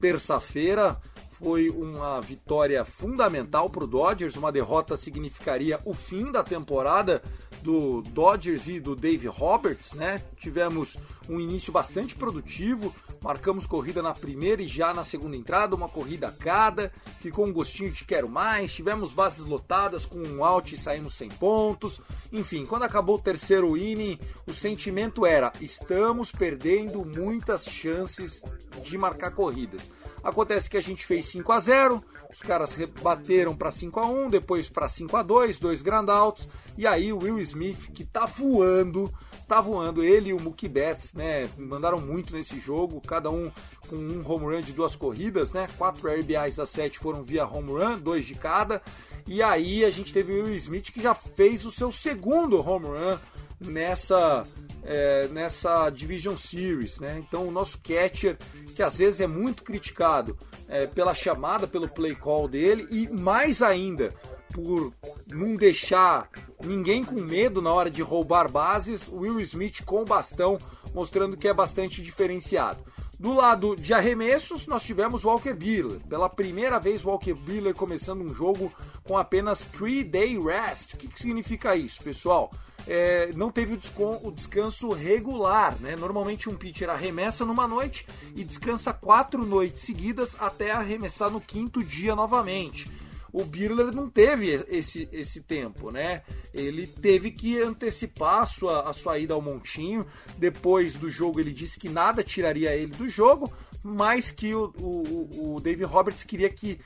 terça-feira 0.00 0.98
foi 1.44 1.68
uma 1.68 2.22
vitória 2.22 2.84
fundamental 2.86 3.68
para 3.68 3.84
o 3.84 3.86
Dodgers. 3.86 4.36
Uma 4.36 4.50
derrota 4.50 4.96
significaria 4.96 5.78
o 5.84 5.92
fim 5.92 6.32
da 6.32 6.42
temporada 6.42 7.22
do 7.60 8.00
Dodgers 8.00 8.68
e 8.68 8.80
do 8.80 8.96
Dave 8.96 9.26
Roberts, 9.26 9.92
né? 9.92 10.22
Tivemos 10.36 10.96
um 11.28 11.38
início 11.38 11.70
bastante 11.70 12.14
produtivo, 12.14 12.94
marcamos 13.24 13.66
corrida 13.66 14.02
na 14.02 14.12
primeira 14.12 14.60
e 14.60 14.68
já 14.68 14.92
na 14.92 15.02
segunda 15.02 15.34
entrada, 15.34 15.74
uma 15.74 15.88
corrida 15.88 16.28
a 16.28 16.30
cada, 16.30 16.92
ficou 17.20 17.46
um 17.46 17.52
gostinho 17.54 17.90
de 17.90 18.04
quero 18.04 18.28
mais, 18.28 18.74
tivemos 18.74 19.14
bases 19.14 19.46
lotadas 19.46 20.04
com 20.04 20.18
um 20.18 20.44
out 20.44 20.74
e 20.74 20.78
saímos 20.78 21.14
sem 21.14 21.30
pontos. 21.30 22.02
Enfim, 22.30 22.66
quando 22.66 22.82
acabou 22.82 23.16
o 23.16 23.22
terceiro 23.22 23.78
inning, 23.78 24.20
o 24.46 24.52
sentimento 24.52 25.24
era: 25.24 25.50
estamos 25.58 26.30
perdendo 26.30 27.02
muitas 27.02 27.64
chances 27.64 28.42
de 28.82 28.98
marcar 28.98 29.30
corridas. 29.30 29.90
Acontece 30.22 30.68
que 30.68 30.76
a 30.76 30.82
gente 30.82 31.06
fez 31.06 31.24
5 31.24 31.50
a 31.50 31.60
0 31.60 32.04
os 32.34 32.42
caras 32.42 32.74
rebateram 32.74 33.54
para 33.54 33.70
5 33.70 34.00
a 34.00 34.06
1 34.06 34.28
depois 34.28 34.68
para 34.68 34.88
5 34.88 35.16
a 35.16 35.22
2 35.22 35.60
dois 35.60 35.82
groundouts, 35.82 36.48
e 36.76 36.84
aí 36.84 37.12
o 37.12 37.18
Will 37.18 37.38
Smith, 37.38 37.92
que 37.92 38.04
tá 38.04 38.26
voando, 38.26 39.08
tá 39.54 39.60
voando, 39.60 40.02
ele 40.02 40.30
e 40.30 40.34
o 40.34 40.40
Mookie 40.40 40.66
Betts, 40.66 41.12
né, 41.12 41.48
mandaram 41.56 42.00
muito 42.00 42.34
nesse 42.34 42.58
jogo, 42.58 43.00
cada 43.00 43.30
um 43.30 43.52
com 43.88 43.94
um 43.94 44.28
home 44.28 44.46
run 44.46 44.60
de 44.60 44.72
duas 44.72 44.96
corridas, 44.96 45.52
né, 45.52 45.68
quatro 45.78 46.08
RBIs 46.08 46.56
das 46.56 46.70
sete 46.70 46.98
foram 46.98 47.22
via 47.22 47.46
home 47.46 47.70
run, 47.70 48.00
dois 48.00 48.26
de 48.26 48.34
cada, 48.34 48.82
e 49.24 49.40
aí 49.44 49.84
a 49.84 49.90
gente 49.90 50.12
teve 50.12 50.32
o 50.32 50.44
Will 50.44 50.56
Smith 50.56 50.90
que 50.90 51.00
já 51.00 51.14
fez 51.14 51.64
o 51.64 51.70
seu 51.70 51.92
segundo 51.92 52.60
home 52.60 52.86
run 52.86 53.16
nessa 53.60 54.42
é, 54.82 55.28
nessa 55.28 55.88
Division 55.88 56.36
Series, 56.36 56.98
né? 56.98 57.22
Então 57.26 57.46
o 57.46 57.50
nosso 57.50 57.78
catcher, 57.78 58.36
que 58.74 58.82
às 58.82 58.98
vezes 58.98 59.20
é 59.20 59.26
muito 59.26 59.62
criticado 59.62 60.36
é, 60.68 60.86
pela 60.86 61.14
chamada, 61.14 61.66
pelo 61.66 61.88
play 61.88 62.14
call 62.14 62.48
dele 62.48 62.86
e 62.90 63.08
mais 63.08 63.62
ainda 63.62 64.12
por 64.54 64.94
não 65.30 65.56
deixar 65.56 66.30
ninguém 66.64 67.02
com 67.02 67.20
medo 67.20 67.60
na 67.60 67.72
hora 67.72 67.90
de 67.90 68.00
roubar 68.00 68.50
bases, 68.50 69.08
Will 69.12 69.40
Smith 69.40 69.84
com 69.84 70.04
bastão 70.04 70.56
mostrando 70.94 71.36
que 71.36 71.48
é 71.48 71.52
bastante 71.52 72.00
diferenciado. 72.00 72.78
Do 73.18 73.32
lado 73.32 73.74
de 73.74 73.92
arremessos, 73.92 74.66
nós 74.68 74.84
tivemos 74.84 75.24
Walker 75.24 75.54
Buehler. 75.54 76.00
Pela 76.08 76.28
primeira 76.28 76.78
vez, 76.78 77.04
Walker 77.04 77.34
Buehler 77.34 77.74
começando 77.74 78.22
um 78.22 78.32
jogo 78.32 78.72
com 79.02 79.18
apenas 79.18 79.66
3-day 79.66 80.38
rest. 80.38 80.94
O 80.94 80.96
que, 80.98 81.08
que 81.08 81.20
significa 81.20 81.74
isso, 81.74 82.02
pessoal? 82.02 82.50
é, 82.86 83.30
não 83.34 83.50
teve 83.50 83.74
o, 83.74 84.30
descanso 84.30 84.90
regular, 84.90 85.76
né? 85.80 85.96
Normalmente 85.96 86.48
um 86.48 86.56
pitcher 86.56 86.90
arremessa 86.90 87.44
numa 87.44 87.66
noite 87.66 88.06
e 88.34 88.44
descansa 88.44 88.92
quatro 88.92 89.44
noites 89.44 89.82
seguidas 89.82 90.36
até 90.38 90.70
arremessar 90.70 91.30
no 91.30 91.40
quinto 91.40 91.82
dia 91.82 92.14
novamente. 92.14 92.90
O 93.34 93.44
Birler 93.44 93.92
não 93.92 94.08
teve 94.08 94.64
esse, 94.68 95.08
esse 95.10 95.40
tempo, 95.40 95.90
né? 95.90 96.22
Ele 96.54 96.86
teve 96.86 97.32
que 97.32 97.60
antecipar 97.60 98.42
a 98.42 98.46
sua, 98.46 98.88
a 98.88 98.92
sua 98.92 99.18
ida 99.18 99.34
ao 99.34 99.42
Montinho. 99.42 100.06
Depois 100.38 100.94
do 100.94 101.10
jogo, 101.10 101.40
ele 101.40 101.52
disse 101.52 101.76
que 101.76 101.88
nada 101.88 102.22
tiraria 102.22 102.76
ele 102.76 102.92
do 102.92 103.08
jogo, 103.08 103.52
mas 103.82 104.30
que 104.30 104.54
o, 104.54 104.72
o, 104.78 105.56
o 105.56 105.86
Roberts 105.86 106.22
queria 106.22 106.48
que 106.48 106.78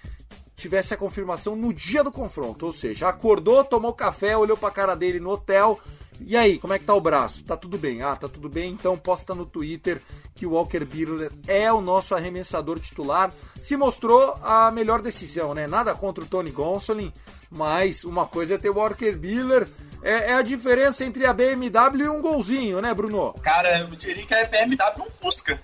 tivesse 0.56 0.94
a 0.94 0.96
confirmação 0.96 1.54
no 1.54 1.70
dia 1.70 2.02
do 2.02 2.10
confronto, 2.10 2.64
ou 2.64 2.72
seja, 2.72 3.10
acordou, 3.10 3.62
tomou 3.62 3.92
café, 3.92 4.34
olhou 4.34 4.56
para 4.56 4.68
a 4.70 4.72
cara 4.72 4.94
dele 4.94 5.20
no 5.20 5.28
hotel. 5.28 5.78
E 6.20 6.36
aí, 6.36 6.58
como 6.58 6.72
é 6.72 6.78
que 6.78 6.84
tá 6.84 6.94
o 6.94 7.00
braço? 7.00 7.44
Tá 7.44 7.56
tudo 7.56 7.78
bem? 7.78 8.02
Ah, 8.02 8.16
tá 8.16 8.28
tudo 8.28 8.48
bem. 8.48 8.72
Então 8.72 8.96
posta 8.96 9.34
no 9.34 9.46
Twitter 9.46 10.02
que 10.34 10.46
o 10.46 10.52
Walker 10.52 10.84
Buehler 10.84 11.30
é 11.46 11.72
o 11.72 11.80
nosso 11.80 12.14
arremessador 12.14 12.78
titular. 12.78 13.32
Se 13.60 13.76
mostrou 13.76 14.38
a 14.42 14.70
melhor 14.70 15.00
decisão, 15.00 15.54
né? 15.54 15.66
Nada 15.66 15.94
contra 15.94 16.24
o 16.24 16.26
Tony 16.26 16.50
Gonsolin, 16.50 17.12
mas 17.50 18.04
uma 18.04 18.26
coisa 18.26 18.54
é 18.54 18.58
ter 18.58 18.70
o 18.70 18.74
Walker 18.74 19.12
Buehler 19.12 19.68
é, 20.02 20.30
é, 20.30 20.34
a 20.34 20.42
diferença 20.42 21.04
entre 21.04 21.26
a 21.26 21.32
BMW 21.32 22.04
e 22.04 22.08
um 22.08 22.20
golzinho, 22.20 22.80
né, 22.80 22.94
Bruno? 22.94 23.34
Cara, 23.42 23.80
eu 23.80 23.86
diria 23.88 24.24
que 24.24 24.34
a 24.34 24.44
BMW 24.44 24.76
é 24.80 25.02
um 25.02 25.10
Fusca. 25.10 25.60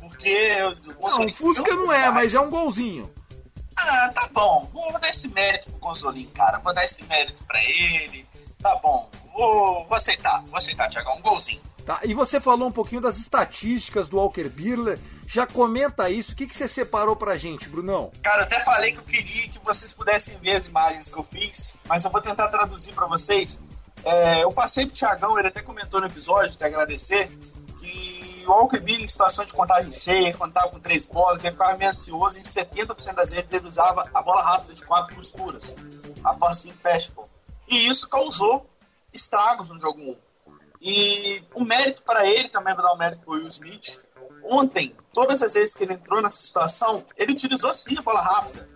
Porque. 0.00 0.58
Não, 1.00 1.26
um 1.26 1.32
Fusca 1.32 1.74
não 1.74 1.92
é, 1.92 2.10
mas 2.10 2.34
é 2.34 2.40
um 2.40 2.50
golzinho. 2.50 3.12
Ah, 3.76 4.10
tá 4.14 4.28
bom. 4.32 4.68
Vou 4.72 4.92
dar 5.00 5.08
esse 5.08 5.28
mérito 5.28 5.70
pro 5.70 5.80
Consolinho, 5.80 6.30
cara. 6.30 6.58
Vou 6.58 6.72
dar 6.72 6.84
esse 6.84 7.02
mérito 7.04 7.42
pra 7.44 7.62
ele. 7.64 8.26
Tá 8.62 8.76
bom. 8.76 9.10
Vou, 9.34 9.84
vou 9.86 9.96
aceitar. 9.96 10.42
Vou 10.46 10.56
aceitar, 10.56 10.88
Tiagão. 10.88 11.16
Um 11.16 11.22
golzinho. 11.22 11.60
Tá, 11.84 11.98
e 12.04 12.14
você 12.14 12.40
falou 12.40 12.68
um 12.68 12.72
pouquinho 12.72 13.00
das 13.00 13.18
estatísticas 13.18 14.08
do 14.08 14.16
Walker 14.16 14.48
Buehler. 14.48 14.98
Já 15.26 15.46
comenta 15.46 16.08
isso. 16.08 16.32
O 16.32 16.36
que, 16.36 16.46
que 16.46 16.54
você 16.54 16.68
separou 16.68 17.16
pra 17.16 17.36
gente, 17.36 17.68
Brunão? 17.68 18.12
Cara, 18.22 18.42
eu 18.42 18.44
até 18.44 18.60
falei 18.60 18.92
que 18.92 18.98
eu 18.98 19.02
queria 19.02 19.48
que 19.48 19.58
vocês 19.64 19.92
pudessem 19.92 20.38
ver 20.38 20.52
as 20.52 20.66
imagens 20.66 21.10
que 21.10 21.18
eu 21.18 21.24
fiz, 21.24 21.76
mas 21.88 22.04
eu 22.04 22.10
vou 22.10 22.20
tentar 22.20 22.48
traduzir 22.48 22.94
para 22.94 23.06
vocês. 23.06 23.58
É, 24.04 24.44
eu 24.44 24.52
passei 24.52 24.86
pro 24.86 24.94
Tiagão, 24.94 25.38
ele 25.38 25.48
até 25.48 25.60
comentou 25.60 26.00
no 26.00 26.06
episódio, 26.06 26.56
te 26.56 26.64
agradecer, 26.64 27.30
que 27.78 28.44
o 28.46 28.50
Walker 28.50 28.78
Buehler 28.78 29.04
em 29.04 29.08
situações 29.08 29.48
de 29.48 29.54
contagem 29.54 29.90
cheia, 29.90 30.34
quando 30.34 30.50
estava 30.50 30.68
com 30.68 30.78
três 30.78 31.04
bolas, 31.04 31.42
ele 31.42 31.52
ficava 31.52 31.76
meio 31.76 31.90
ansioso. 31.90 32.38
Em 32.38 32.42
70% 32.42 33.14
das 33.14 33.30
vezes 33.30 33.52
ele 33.52 33.66
usava 33.66 34.08
a 34.14 34.22
bola 34.22 34.42
rápida 34.42 34.74
de 34.74 34.84
quatro 34.84 35.14
costuras, 35.16 35.74
a 36.22 36.34
Forcing 36.34 36.74
Fastball. 36.80 37.31
E 37.72 37.88
isso 37.88 38.06
causou 38.06 38.68
estragos 39.14 39.70
no 39.70 39.80
jogo 39.80 39.98
1. 39.98 40.16
E 40.78 41.42
o 41.54 41.64
mérito 41.64 42.02
para 42.02 42.26
ele, 42.26 42.50
também 42.50 42.74
vou 42.74 42.82
dar 42.84 42.92
o 42.92 42.98
mérito 42.98 43.24
para 43.24 43.32
o 43.32 43.36
Will 43.38 43.48
Smith. 43.48 43.98
Ontem, 44.44 44.94
todas 45.10 45.42
as 45.42 45.54
vezes 45.54 45.74
que 45.74 45.82
ele 45.82 45.94
entrou 45.94 46.20
nessa 46.20 46.36
situação, 46.36 47.02
ele 47.16 47.32
utilizou 47.32 47.72
sim 47.72 47.96
a 47.96 48.02
bola 48.02 48.20
rápida. 48.20 48.68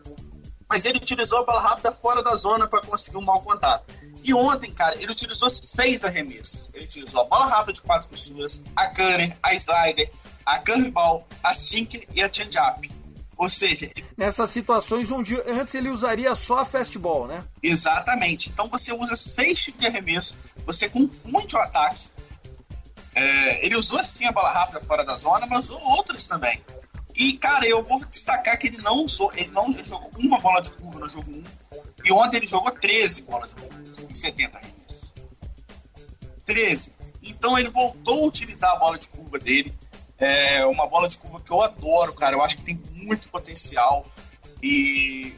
Mas 0.67 0.87
ele 0.87 0.97
utilizou 0.97 1.41
a 1.41 1.45
bola 1.45 1.61
rápida 1.61 1.93
fora 1.93 2.23
da 2.23 2.35
zona 2.37 2.67
para 2.67 2.81
conseguir 2.81 3.19
um 3.19 3.21
mau 3.21 3.43
contato. 3.43 3.85
E 4.25 4.33
ontem, 4.33 4.73
cara, 4.73 4.95
ele 4.97 5.13
utilizou 5.13 5.51
seis 5.51 6.03
arremessos. 6.03 6.71
Ele 6.73 6.87
utilizou 6.87 7.21
a 7.21 7.25
bola 7.25 7.47
rápida 7.49 7.75
de 7.75 7.83
quatro 7.83 8.09
costuras, 8.09 8.65
a 8.75 8.87
cutter, 8.89 9.37
a 9.43 9.53
slider, 9.53 10.11
a 10.47 10.59
curveball, 10.59 11.27
a 11.43 11.53
sinker 11.53 12.09
e 12.15 12.23
a 12.23 12.33
change-up. 12.33 12.91
Ou 13.37 13.49
seja, 13.49 13.90
Nessas 14.16 14.51
situações 14.51 15.11
onde 15.11 15.38
antes 15.46 15.75
ele 15.75 15.90
usaria 15.90 16.35
só 16.35 16.61
a 16.61 16.64
fastball, 16.64 17.27
né? 17.27 17.44
Exatamente. 17.62 18.49
Então 18.49 18.66
você 18.68 18.92
usa 18.92 19.14
seis 19.14 19.59
tipos 19.59 19.81
de 19.81 19.87
arremesso, 19.87 20.37
você 20.64 20.88
confunde 20.88 21.55
o 21.55 21.59
ataque. 21.59 22.09
É, 23.14 23.64
ele 23.64 23.77
usou 23.77 23.99
assim 23.99 24.25
a 24.25 24.33
bola 24.33 24.51
rápida 24.51 24.81
fora 24.81 25.05
da 25.05 25.16
zona, 25.16 25.46
mas 25.46 25.66
usou 25.66 25.83
outras 25.83 26.27
também. 26.27 26.62
E, 27.14 27.38
cara, 27.38 27.66
eu 27.66 27.83
vou 27.83 28.05
destacar 28.05 28.59
que 28.59 28.66
ele 28.66 28.79
não 28.79 29.05
usou, 29.05 29.33
ele 29.35 29.51
não 29.51 29.70
ele 29.70 29.85
jogou 29.85 30.11
uma 30.18 30.38
bola 30.38 30.61
de 30.61 30.72
curva 30.72 31.01
no 31.01 31.09
jogo 31.09 31.31
1, 31.31 31.44
e 32.05 32.12
ontem 32.12 32.37
ele 32.37 32.46
jogou 32.46 32.70
13 32.70 33.22
bolas 33.22 33.49
de 33.51 33.57
curva 33.57 33.83
em 34.11 34.14
70 34.14 34.59
arremessos. 34.59 35.12
13. 36.44 36.92
Então 37.22 37.59
ele 37.59 37.70
voltou 37.70 38.25
a 38.25 38.27
utilizar 38.27 38.72
a 38.72 38.77
bola 38.77 38.99
de 38.99 39.09
curva 39.09 39.38
dele. 39.38 39.75
É 40.19 40.65
uma 40.67 40.87
bola 40.87 41.09
de 41.09 41.19
curva 41.19 41.41
que 41.41 41.51
eu 41.51 41.63
adoro, 41.63 42.13
cara. 42.15 42.35
Eu 42.37 42.43
acho 42.43 42.57
que 42.57 42.63
tem 42.63 42.81
muito 42.95 43.29
potencial. 43.29 44.05
E, 44.63 45.35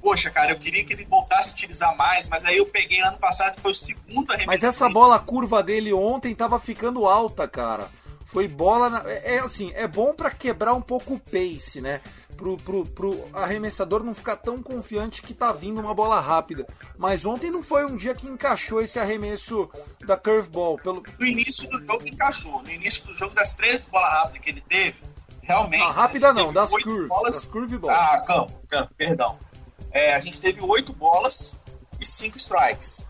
poxa, 0.00 0.30
cara, 0.30 0.52
eu 0.52 0.58
queria 0.58 0.84
que 0.84 0.92
ele 0.92 1.04
voltasse 1.04 1.50
a 1.50 1.54
utilizar 1.54 1.96
mais, 1.96 2.28
mas 2.28 2.44
aí 2.44 2.56
eu 2.56 2.66
peguei 2.66 3.00
ano 3.00 3.18
passado, 3.18 3.60
foi 3.60 3.70
o 3.70 3.74
segundo 3.74 4.30
arremesso. 4.32 4.48
Mas 4.48 4.64
essa 4.64 4.88
bola 4.88 5.18
curva 5.18 5.62
dele 5.62 5.92
ontem 5.92 6.34
tava 6.34 6.58
ficando 6.58 7.06
alta, 7.06 7.46
cara. 7.46 7.88
Foi 8.26 8.46
bola. 8.48 8.90
Na... 8.90 9.10
É, 9.10 9.36
é 9.36 9.38
assim, 9.38 9.72
é 9.74 9.86
bom 9.86 10.12
para 10.12 10.30
quebrar 10.30 10.74
um 10.74 10.80
pouco 10.82 11.14
o 11.14 11.18
pace, 11.20 11.80
né? 11.80 12.00
Pro, 12.36 12.56
pro, 12.58 12.84
pro 12.84 13.28
arremessador 13.32 14.04
não 14.04 14.14
ficar 14.14 14.36
tão 14.36 14.62
confiante 14.62 15.22
que 15.22 15.32
tá 15.32 15.52
vindo 15.52 15.80
uma 15.80 15.94
bola 15.94 16.20
rápida. 16.20 16.66
Mas 16.98 17.24
ontem 17.24 17.50
não 17.50 17.62
foi 17.62 17.86
um 17.86 17.96
dia 17.96 18.14
que 18.14 18.26
encaixou 18.26 18.82
esse 18.82 18.98
arremesso 18.98 19.70
da 20.04 20.18
curveball. 20.18 20.76
Pelo... 20.76 21.02
No 21.18 21.24
início 21.26 21.66
do 21.70 21.82
jogo 21.86 22.06
encaixou. 22.06 22.62
No 22.62 22.70
início 22.70 23.06
do 23.06 23.14
jogo, 23.14 23.34
das 23.34 23.54
três 23.54 23.84
bolas 23.84 24.12
rápidas 24.12 24.40
que 24.42 24.50
ele 24.50 24.60
teve, 24.60 24.96
realmente. 25.40 25.82
Ah, 25.82 25.92
rápida 25.92 26.32
não, 26.34 26.52
das 26.52 26.68
curves. 26.70 27.08
bolas- 27.08 27.48
Das. 27.48 27.88
Ah, 27.88 28.20
campo, 28.26 28.52
campo, 28.68 28.92
perdão. 28.94 29.38
É, 29.90 30.14
a 30.14 30.20
gente 30.20 30.38
teve 30.38 30.60
oito 30.60 30.92
bolas 30.92 31.56
e 31.98 32.04
cinco 32.04 32.36
strikes. 32.36 33.08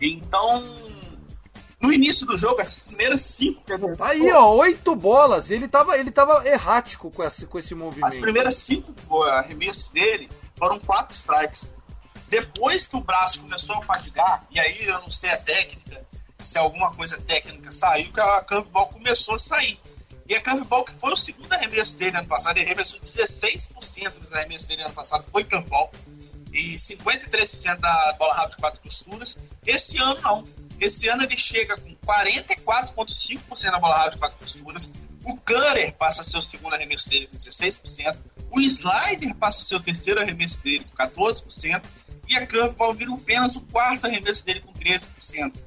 Então, 0.00 0.76
no 1.84 1.92
início 1.92 2.26
do 2.26 2.34
jogo, 2.38 2.62
as 2.62 2.82
primeiras 2.84 3.20
cinco 3.20 3.62
que 3.62 3.70
ele 3.70 3.94
Tá 3.94 4.08
aí, 4.08 4.30
ó, 4.32 4.54
oito 4.56 4.96
bolas. 4.96 5.50
Ele 5.50 5.68
tava, 5.68 5.98
ele 5.98 6.10
tava 6.10 6.46
errático 6.48 7.10
com 7.10 7.22
esse, 7.22 7.46
com 7.46 7.58
esse 7.58 7.74
movimento. 7.74 8.06
As 8.06 8.16
primeiras 8.16 8.54
cinco 8.56 9.22
arremessos 9.24 9.88
dele 9.88 10.30
foram 10.56 10.80
quatro 10.80 11.14
strikes. 11.14 11.70
Depois 12.28 12.88
que 12.88 12.96
o 12.96 13.00
braço 13.00 13.40
começou 13.40 13.76
a 13.76 13.82
fadigar, 13.82 14.46
e 14.50 14.58
aí 14.58 14.86
eu 14.86 14.98
não 15.02 15.10
sei 15.10 15.30
a 15.30 15.36
técnica, 15.36 16.02
se 16.38 16.58
alguma 16.58 16.90
coisa 16.90 17.18
técnica 17.18 17.70
saiu, 17.70 18.10
que 18.10 18.20
a 18.20 18.40
curveball 18.40 18.88
começou 18.88 19.34
a 19.34 19.38
sair. 19.38 19.78
E 20.26 20.34
a 20.34 20.42
curveball, 20.42 20.86
que 20.86 20.92
foi 20.94 21.12
o 21.12 21.16
segundo 21.16 21.52
arremesso 21.52 21.98
dele 21.98 22.16
ano 22.16 22.26
passado, 22.26 22.56
ele 22.56 22.64
arremessou 22.64 22.98
16% 22.98 24.20
dos 24.20 24.32
arremessos 24.32 24.66
dele 24.66 24.82
ano 24.82 24.94
passado, 24.94 25.22
foi 25.30 25.44
curveball. 25.44 25.92
E 26.50 26.76
53% 26.76 27.78
da 27.78 28.14
bola 28.18 28.32
rápida 28.32 28.56
de 28.56 28.56
quatro 28.58 28.80
costuras. 28.80 29.38
Esse 29.66 29.98
ano 29.98 30.18
não. 30.22 30.44
Esse 30.80 31.08
ano 31.08 31.22
ele 31.22 31.36
chega 31.36 31.76
com 31.76 31.94
44,5% 31.96 33.70
da 33.70 33.78
bola 33.78 33.96
rápida 33.96 34.10
de 34.12 34.18
quatro 34.18 34.38
costuras. 34.38 34.92
O 35.24 35.36
cutter 35.36 35.94
passa 35.94 36.38
o 36.38 36.42
segundo 36.42 36.74
arremesso 36.74 37.08
dele 37.08 37.28
com 37.28 37.38
16%. 37.38 38.16
O 38.50 38.60
slider 38.60 39.34
passa 39.36 39.76
o 39.76 39.80
terceiro 39.80 40.20
arremesso 40.20 40.62
dele 40.62 40.84
com 40.84 40.96
14%. 40.96 41.84
E 42.28 42.36
a 42.36 42.46
curveball 42.46 42.94
vira 42.94 43.12
apenas 43.12 43.56
o 43.56 43.60
quarto 43.62 44.06
arremesso 44.06 44.44
dele 44.44 44.60
com 44.60 44.72
13%. 44.72 45.64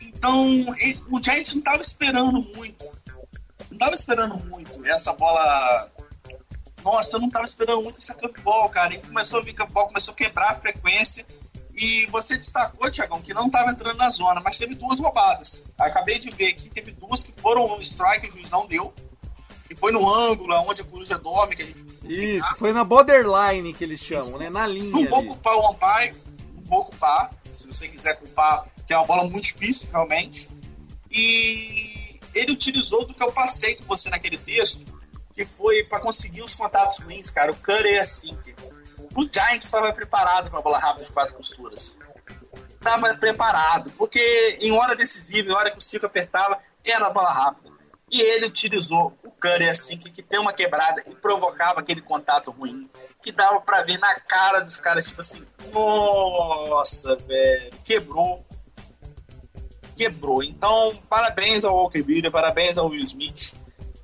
Então, 0.00 0.66
o 1.10 1.22
Giants 1.22 1.52
não 1.52 1.58
estava 1.58 1.82
esperando 1.82 2.40
muito. 2.54 2.84
Não 2.84 3.72
estava 3.72 3.94
esperando 3.94 4.36
muito 4.44 4.84
essa 4.86 5.12
bola. 5.12 5.90
Nossa, 6.84 7.16
eu 7.16 7.20
não 7.20 7.28
estava 7.28 7.44
esperando 7.44 7.82
muito 7.82 7.98
essa 7.98 8.14
curveball, 8.14 8.68
cara. 8.68 8.94
Ele 8.94 9.02
começou 9.02 9.40
a 9.40 9.42
vir 9.42 9.54
curveball, 9.54 9.88
começou 9.88 10.12
a 10.12 10.16
quebrar 10.16 10.50
a 10.50 10.54
frequência. 10.54 11.26
E 11.74 12.06
você 12.06 12.36
destacou, 12.36 12.90
Tiagão, 12.90 13.22
que 13.22 13.32
não 13.32 13.46
estava 13.46 13.70
entrando 13.70 13.96
na 13.96 14.10
zona, 14.10 14.40
mas 14.40 14.58
teve 14.58 14.74
duas 14.74 15.00
roubadas. 15.00 15.64
Acabei 15.78 16.18
de 16.18 16.30
ver 16.30 16.48
aqui, 16.48 16.68
teve 16.68 16.92
duas 16.92 17.24
que 17.24 17.32
foram 17.32 17.64
um 17.76 17.80
strike, 17.80 18.28
o 18.28 18.30
juiz 18.30 18.50
não 18.50 18.66
deu. 18.66 18.92
Que 19.66 19.74
foi 19.74 19.90
no 19.90 20.06
ângulo, 20.06 20.54
onde 20.68 20.82
a 20.82 20.84
coruja 20.84 21.18
dorme, 21.18 21.56
que 21.56 21.62
a 21.62 21.64
gente 21.64 21.82
Isso, 22.04 22.54
foi 22.56 22.72
na 22.74 22.84
borderline 22.84 23.72
que 23.72 23.82
eles 23.82 24.00
chamam, 24.00 24.38
né? 24.38 24.50
Na 24.50 24.66
linha. 24.66 24.90
Não 24.90 25.06
vou 25.06 25.20
ali. 25.20 25.28
culpar 25.28 25.54
o 25.54 25.70
umpire, 25.70 26.14
não 26.54 26.62
vou 26.64 26.84
culpar, 26.84 27.32
se 27.50 27.66
você 27.66 27.88
quiser 27.88 28.18
culpar, 28.18 28.66
que 28.86 28.92
é 28.92 28.96
uma 28.98 29.06
bola 29.06 29.24
muito 29.24 29.44
difícil, 29.44 29.88
realmente. 29.90 30.48
E 31.10 32.18
ele 32.34 32.52
utilizou 32.52 33.06
do 33.06 33.14
que 33.14 33.22
eu 33.22 33.32
passei 33.32 33.76
com 33.76 33.84
você 33.84 34.10
naquele 34.10 34.36
texto, 34.36 34.84
que 35.32 35.46
foi 35.46 35.84
para 35.84 36.00
conseguir 36.00 36.42
os 36.42 36.54
contatos 36.54 36.98
ruins, 36.98 37.30
cara. 37.30 37.50
O 37.50 37.56
Curry 37.56 37.94
é 37.94 38.00
assim. 38.00 38.36
que 38.44 38.54
O 39.16 39.22
Giants 39.22 39.64
estava 39.64 39.92
preparado 39.92 40.50
para 40.50 40.58
a 40.58 40.62
bola 40.62 40.78
rápida 40.78 41.06
de 41.06 41.12
quatro 41.12 41.34
costuras. 41.34 41.96
Estava 42.70 43.14
preparado, 43.14 43.90
porque 43.92 44.58
em 44.60 44.72
hora 44.72 44.96
decisiva, 44.96 45.48
em 45.48 45.52
hora 45.52 45.70
que 45.70 45.78
o 45.78 45.80
Cico 45.80 46.06
apertava, 46.06 46.58
era 46.84 47.06
a 47.06 47.10
bola 47.10 47.30
rápida. 47.30 47.70
E 48.10 48.20
ele 48.20 48.46
utilizou 48.46 49.16
o 49.24 49.30
Curry 49.30 49.68
assim, 49.68 49.96
que, 49.96 50.10
que 50.10 50.22
tem 50.22 50.38
uma 50.38 50.52
quebrada 50.52 51.02
e 51.06 51.14
provocava 51.14 51.80
aquele 51.80 52.02
contato 52.02 52.50
ruim, 52.50 52.90
que 53.22 53.32
dava 53.32 53.60
pra 53.60 53.82
ver 53.82 53.98
na 53.98 54.18
cara 54.20 54.60
dos 54.60 54.78
caras, 54.80 55.06
tipo 55.06 55.20
assim, 55.20 55.46
nossa, 55.72 57.16
velho, 57.16 57.70
quebrou. 57.84 58.44
Quebrou. 59.96 60.42
Então, 60.42 60.94
parabéns 61.08 61.64
ao 61.64 61.76
Walker 61.76 62.02
Buehler, 62.02 62.30
parabéns 62.30 62.76
ao 62.76 62.88
Will 62.88 63.04
Smith. 63.04 63.54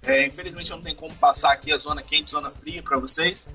É, 0.03 0.27
infelizmente 0.27 0.71
não 0.71 0.81
tem 0.81 0.95
como 0.95 1.15
passar 1.17 1.53
aqui 1.53 1.73
a 1.73 1.77
zona 1.77 2.03
quente, 2.03 2.31
zona 2.31 2.51
fria 2.51 2.83
para 2.83 2.99
vocês, 2.99 3.47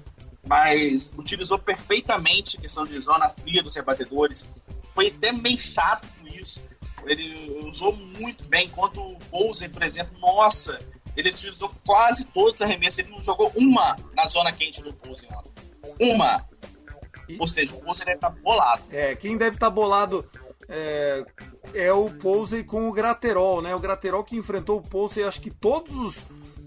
mas 0.48 1.10
utilizou 1.18 1.58
perfeitamente 1.60 2.58
a 2.58 2.62
questão 2.62 2.84
de 2.84 3.00
zona 3.00 3.30
fria 3.30 3.64
dos 3.64 3.76
rebatedores. 3.76 4.50
Foi 4.94 5.08
até 5.08 5.32
meio 5.32 5.58
chato 5.60 6.08
com 6.20 6.28
isso. 6.28 6.62
Ele 7.06 7.62
usou 7.68 7.94
muito 7.96 8.44
bem, 8.46 8.68
enquanto 8.68 9.00
o 9.02 9.18
Bowser, 9.32 9.70
por 9.70 9.84
exemplo, 9.84 10.18
nossa, 10.20 10.80
ele 11.18 11.30
utilizou 11.30 11.74
quase 11.86 12.26
todos 12.26 12.56
os 12.56 12.62
arremessos. 12.62 13.00
Ele 13.00 13.10
não 13.12 13.24
jogou 13.24 13.52
uma 13.56 13.96
na 14.16 14.26
zona 14.28 14.52
quente 14.52 14.82
do 14.82 14.90
ontem. 14.90 15.28
Uma. 16.00 16.46
E- 17.28 17.38
Ou 17.40 17.48
seja, 17.48 17.74
o 17.76 17.82
Bowser 17.82 18.06
deve 18.06 18.18
estar 18.18 18.30
bolado. 18.30 18.84
É, 18.90 19.16
quem 19.16 19.38
deve 19.38 19.56
estar 19.56 19.70
bolado 19.70 20.26
é, 20.68 21.26
é 21.74 21.94
o 21.94 22.10
Posey 22.10 22.64
com 22.64 22.88
o 22.88 22.92
Graterol, 22.94 23.62
né? 23.62 23.76
O 23.76 23.80
Graterol 23.80 24.24
que 24.24 24.36
enfrentou 24.38 24.78
o 24.78 24.82
Posey, 24.82 25.24
acho 25.24 25.42
que 25.42 25.50
todos 25.52 25.94
os 25.96 26.24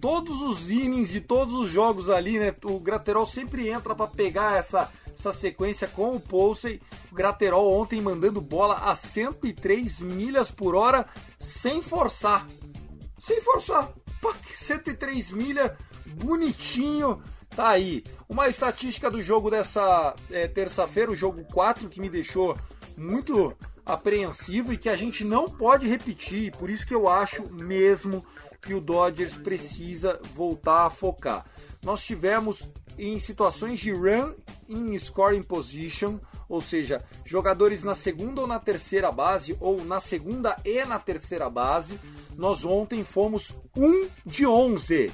todos 0.07 0.41
os 0.41 0.71
innings 0.71 1.09
de 1.09 1.21
todos 1.21 1.53
os 1.53 1.69
jogos 1.69 2.09
ali, 2.09 2.39
né? 2.39 2.55
O 2.63 2.79
Graterol 2.79 3.27
sempre 3.27 3.69
entra 3.69 3.93
para 3.93 4.07
pegar 4.07 4.57
essa 4.57 4.89
essa 5.13 5.33
sequência 5.33 5.89
com 5.89 6.15
o 6.15 6.21
Posey. 6.21 6.81
O 7.11 7.15
Graterol 7.17 7.73
ontem 7.77 8.01
mandando 8.01 8.41
bola 8.41 8.75
a 8.75 8.95
103 8.95 10.03
milhas 10.03 10.49
por 10.49 10.77
hora 10.77 11.07
sem 11.41 11.83
forçar. 11.83 12.47
Sem 13.19 13.41
forçar. 13.41 13.91
Pá, 14.23 14.33
103 14.55 15.33
milhas, 15.33 15.73
bonitinho. 16.07 17.21
Tá 17.51 17.71
aí. 17.71 18.05
Uma 18.29 18.47
estatística 18.47 19.11
do 19.11 19.21
jogo 19.21 19.51
dessa 19.51 20.15
é, 20.31 20.47
terça-feira, 20.47 21.11
o 21.11 21.17
jogo 21.17 21.45
4, 21.53 21.89
que 21.89 22.01
me 22.01 22.09
deixou 22.09 22.57
muito 22.97 23.57
apreensivo 23.85 24.73
e 24.73 24.77
que 24.77 24.89
a 24.89 24.97
gente 24.97 25.25
não 25.25 25.49
pode 25.49 25.89
repetir. 25.89 26.53
Por 26.53 26.71
isso 26.71 26.87
que 26.87 26.95
eu 26.95 27.09
acho 27.09 27.49
mesmo 27.51 28.25
que 28.67 28.75
o 28.75 28.81
Dodgers 28.81 29.37
precisa 29.37 30.21
voltar 30.35 30.87
a 30.87 30.91
focar. 30.91 31.47
Nós 31.85 32.05
tivemos 32.05 32.67
em 32.99 33.19
situações 33.21 33.79
de 33.79 33.93
run 33.93 34.35
in 34.69 34.99
scoring 34.99 35.43
position, 35.43 36.19
ou 36.49 36.61
seja, 36.61 37.05
jogadores 37.25 37.85
na 37.85 37.95
segunda 37.95 38.41
ou 38.41 38.47
na 38.47 38.59
terceira 38.59 39.13
base, 39.13 39.57
ou 39.61 39.85
na 39.85 40.01
segunda 40.01 40.57
e 40.65 40.85
na 40.85 40.99
terceira 40.99 41.49
base, 41.49 42.01
nós 42.37 42.65
ontem 42.65 43.05
fomos 43.05 43.55
1 43.77 44.09
de 44.25 44.45
11. 44.47 45.13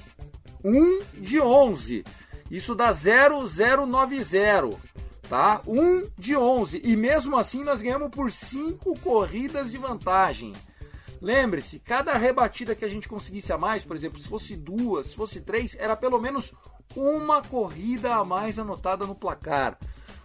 1 0.65 1.01
de 1.21 1.41
11. 1.41 2.05
Isso 2.51 2.75
dá 2.75 2.91
0090, 2.93 4.79
tá? 5.29 5.61
1 5.67 6.11
de 6.17 6.37
11. 6.37 6.81
E 6.85 6.97
mesmo 6.97 7.37
assim 7.37 7.65
nós 7.65 7.83
ganhamos 7.83 8.09
por 8.11 8.31
5 8.31 8.99
corridas 9.01 9.71
de 9.71 9.77
vantagem. 9.77 10.53
Lembre-se, 11.23 11.79
cada 11.79 12.19
rebatida 12.19 12.75
que 12.75 12.85
a 12.85 12.89
gente 12.89 13.09
conseguisse 13.09 13.53
a 13.53 13.57
mais, 13.57 13.85
por 13.85 13.95
exemplo, 13.95 14.21
se 14.21 14.29
fosse 14.29 14.57
duas, 14.57 15.07
se 15.07 15.15
fosse 15.15 15.41
três, 15.41 15.77
era 15.79 15.95
pelo 15.95 16.21
menos 16.21 16.53
uma 16.97 17.41
corrida 17.41 18.17
a 18.17 18.25
mais 18.25 18.59
anotada 18.59 19.07
no 19.07 19.15
placar. 19.15 19.79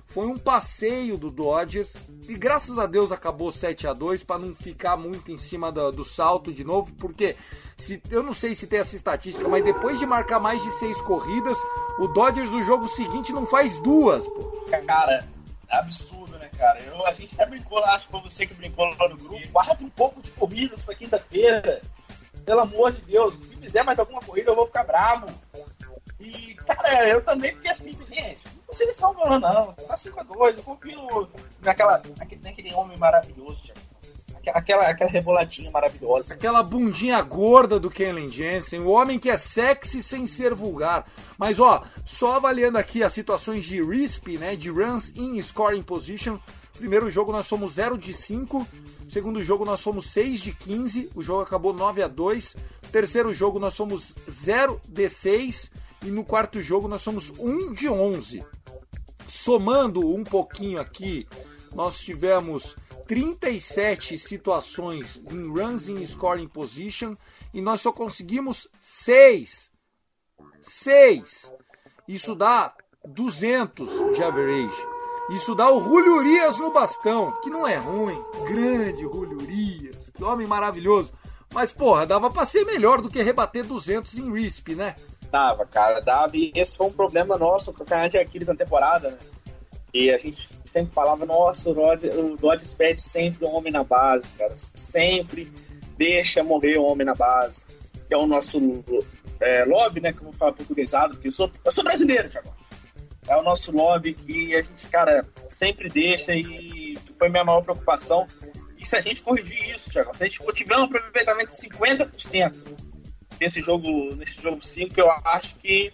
Foi 0.08 0.26
um 0.26 0.40
passeio 0.40 1.16
do 1.16 1.30
Dodgers 1.30 1.94
e 2.28 2.34
graças 2.34 2.80
a 2.80 2.88
Deus 2.88 3.12
acabou 3.12 3.52
7 3.52 3.86
a 3.86 3.94
2 3.94 4.24
para 4.24 4.40
não 4.40 4.56
ficar 4.56 4.98
muito 4.98 5.32
em 5.32 5.38
cima 5.38 5.72
do, 5.72 5.92
do 5.92 6.04
salto 6.04 6.52
de 6.52 6.64
novo, 6.64 6.92
porque 6.96 7.36
se, 7.78 8.02
eu 8.10 8.24
não 8.24 8.34
sei 8.34 8.56
se 8.56 8.66
tem 8.66 8.80
essa 8.80 8.96
estatística, 8.96 9.48
mas 9.48 9.64
depois 9.64 10.00
de 10.00 10.06
marcar 10.08 10.40
mais 10.40 10.64
de 10.64 10.72
seis 10.72 11.00
corridas, 11.02 11.60
o 12.00 12.08
Dodgers 12.08 12.50
no 12.50 12.64
jogo 12.64 12.88
seguinte 12.88 13.32
não 13.32 13.46
faz 13.46 13.78
duas. 13.78 14.28
Pô. 14.28 14.66
Cara, 14.88 15.28
é 15.70 15.78
absurdo, 15.78 16.37
cara? 16.58 16.82
Eu, 16.82 17.06
a 17.06 17.14
gente 17.14 17.34
até 17.36 17.46
brincou 17.46 17.80
lá, 17.80 17.94
acho 17.94 18.06
que 18.06 18.12
foi 18.12 18.22
você 18.22 18.46
que 18.48 18.54
brincou 18.54 18.86
lá 18.86 19.10
no 19.10 19.18
grupo. 19.18 19.48
Guarda 19.50 19.84
um 19.84 19.90
pouco 19.90 20.22
de 20.22 20.32
corridas 20.32 20.84
pra 20.84 20.96
quinta-feira. 20.96 21.82
Pelo 22.46 22.62
amor 22.62 22.92
de 22.92 23.02
Deus, 23.02 23.36
se 23.36 23.56
fizer 23.58 23.84
mais 23.84 24.00
alguma 24.00 24.22
corrida 24.22 24.52
eu 24.52 24.56
vou 24.56 24.66
ficar 24.66 24.84
bravo. 24.84 25.28
E, 26.20 26.56
cara, 26.56 27.08
eu 27.08 27.24
também 27.24 27.54
fiquei 27.54 27.72
assim, 27.72 27.92
gente, 28.08 28.42
não 28.66 28.74
sei 28.74 28.94
se 28.94 29.02
não, 29.02 29.14
não. 29.14 29.74
Tá 29.74 29.96
5x2, 29.96 30.58
eu 30.58 30.64
confio 30.64 31.30
naquela, 31.62 32.02
naquele, 32.18 32.42
naquele 32.42 32.74
homem 32.74 32.98
maravilhoso. 32.98 33.74
Aquela, 34.54 34.88
aquela 34.88 35.10
reboladinha 35.10 35.72
maravilhosa. 35.72 36.34
Aquela 36.34 36.64
bundinha 36.64 37.22
gorda 37.22 37.80
do 37.80 37.90
Kenley 37.90 38.30
Jensen, 38.30 38.82
o 38.82 38.90
homem 38.90 39.20
que 39.20 39.30
é 39.30 39.38
sexy 39.38 40.02
sem 40.02 40.28
ser 40.28 40.54
vulgar. 40.54 41.06
Mas 41.38 41.60
ó, 41.60 41.84
só 42.06 42.36
avaliando 42.36 42.78
aqui 42.78 43.04
as 43.04 43.14
situações 43.14 43.66
de 43.66 43.82
RISP, 43.82 44.38
né, 44.38 44.56
de 44.56 44.70
runs 44.70 45.12
in 45.16 45.42
scoring 45.42 45.84
position, 45.84 46.40
Primeiro 46.78 47.10
jogo 47.10 47.32
nós 47.32 47.48
somos 47.48 47.74
0 47.74 47.98
de 47.98 48.14
5. 48.14 48.66
Segundo 49.10 49.44
jogo 49.44 49.66
nós 49.66 49.80
somos 49.80 50.06
6 50.12 50.40
de 50.40 50.54
15. 50.54 51.10
O 51.16 51.24
jogo 51.24 51.42
acabou 51.42 51.74
9 51.74 52.04
a 52.04 52.08
2. 52.08 52.56
Terceiro 52.92 53.34
jogo 53.34 53.58
nós 53.58 53.74
somos 53.74 54.16
0 54.30 54.80
de 54.88 55.10
6. 55.10 55.72
E 56.06 56.12
no 56.12 56.24
quarto 56.24 56.62
jogo 56.62 56.88
nós 56.88 57.02
somos 57.02 57.32
1 57.40 57.74
de 57.74 57.90
11. 57.90 58.44
Somando 59.28 60.08
um 60.08 60.24
pouquinho 60.24 60.80
aqui, 60.80 61.28
nós 61.74 62.00
tivemos 62.00 62.76
37 63.08 64.20
situações 64.20 65.22
em 65.32 65.48
runs 65.48 65.88
in 65.88 66.06
scoring 66.06 66.48
position 66.48 67.16
e 67.54 67.62
nós 67.62 67.82
só 67.82 67.92
conseguimos 67.92 68.68
6. 68.82 69.72
6. 70.62 71.54
Isso 72.08 72.36
dá 72.36 72.76
200 73.06 74.16
de 74.16 74.24
average. 74.24 74.88
Isso 75.30 75.56
dá 75.56 75.70
o 75.70 75.82
Julio 75.82 76.22
no 76.58 76.72
bastão, 76.72 77.32
que 77.42 77.50
não 77.50 77.68
é 77.68 77.76
ruim. 77.76 78.22
Grande 78.46 79.02
Julio 79.02 79.38
que 80.18 80.24
homem 80.24 80.48
maravilhoso. 80.48 81.12
Mas, 81.54 81.72
porra, 81.72 82.06
dava 82.06 82.30
pra 82.30 82.46
ser 82.46 82.66
melhor 82.66 83.02
do 83.02 83.10
que 83.10 83.22
rebater 83.22 83.66
200 83.66 84.18
em 84.18 84.32
RISP, 84.32 84.76
né? 84.76 84.96
Dava, 85.32 85.66
cara, 85.66 86.00
dava. 86.00 86.36
E 86.36 86.52
esse 86.56 86.76
foi 86.76 86.88
um 86.88 86.92
problema 86.92 87.38
nosso 87.38 87.72
com 87.72 87.84
o 87.84 87.86
canal 87.86 88.10
de 88.10 88.18
Aquiles 88.18 88.48
na 88.48 88.56
temporada, 88.56 89.12
né? 89.12 89.18
E 89.94 90.12
a 90.12 90.18
gente 90.18 90.48
sempre 90.80 90.94
falava, 90.94 91.26
nossa, 91.26 91.70
o 91.70 91.74
o 91.74 92.38
Dodgers 92.38 92.74
perde 92.74 93.02
sempre 93.02 93.46
um 93.46 93.56
homem 93.56 93.72
na 93.72 93.84
base, 93.84 94.34
cara. 94.34 94.54
Sempre 94.56 95.52
deixa 95.98 96.44
morrer 96.44 96.78
o 96.78 96.86
homem 96.86 97.06
na 97.06 97.16
base. 97.16 97.66
Que 98.08 98.14
é 98.14 98.18
o 98.18 98.28
nosso 98.28 98.60
é, 99.40 99.66
lobby, 99.66 100.02
né? 100.02 100.14
Que 100.14 100.20
eu 100.20 100.26
vou 100.26 100.34
falar 100.34 100.54
portuguesado, 100.54 101.16
porque 101.16 101.28
eu 101.28 101.32
sou, 101.32 101.52
eu 101.64 101.72
sou 101.72 101.84
brasileiro, 101.84 102.30
Thiago 102.30 102.54
é 103.28 103.36
o 103.36 103.44
nosso 103.44 103.76
lobby 103.76 104.14
que 104.14 104.56
a 104.56 104.62
gente, 104.62 104.88
cara, 104.88 105.28
sempre 105.50 105.90
deixa 105.90 106.34
e 106.34 106.98
foi 107.18 107.30
minha 107.30 107.44
maior 107.44 107.62
preocupação. 107.62 108.26
E 108.78 108.88
se 108.88 108.96
a 108.96 109.02
gente 109.02 109.22
corrigir 109.22 109.76
isso, 109.76 109.90
Thiago, 109.90 110.16
se 110.16 110.24
a 110.24 110.28
gente 110.28 110.40
tiver 110.54 110.78
um 110.78 110.84
aproveitamento 110.84 111.54
de 111.54 111.62
50% 111.70 112.56
nesse 113.40 113.62
jogo, 113.62 114.16
nesse 114.16 114.42
jogo 114.42 114.64
5, 114.64 115.00
eu 115.00 115.12
acho 115.26 115.56
que 115.56 115.92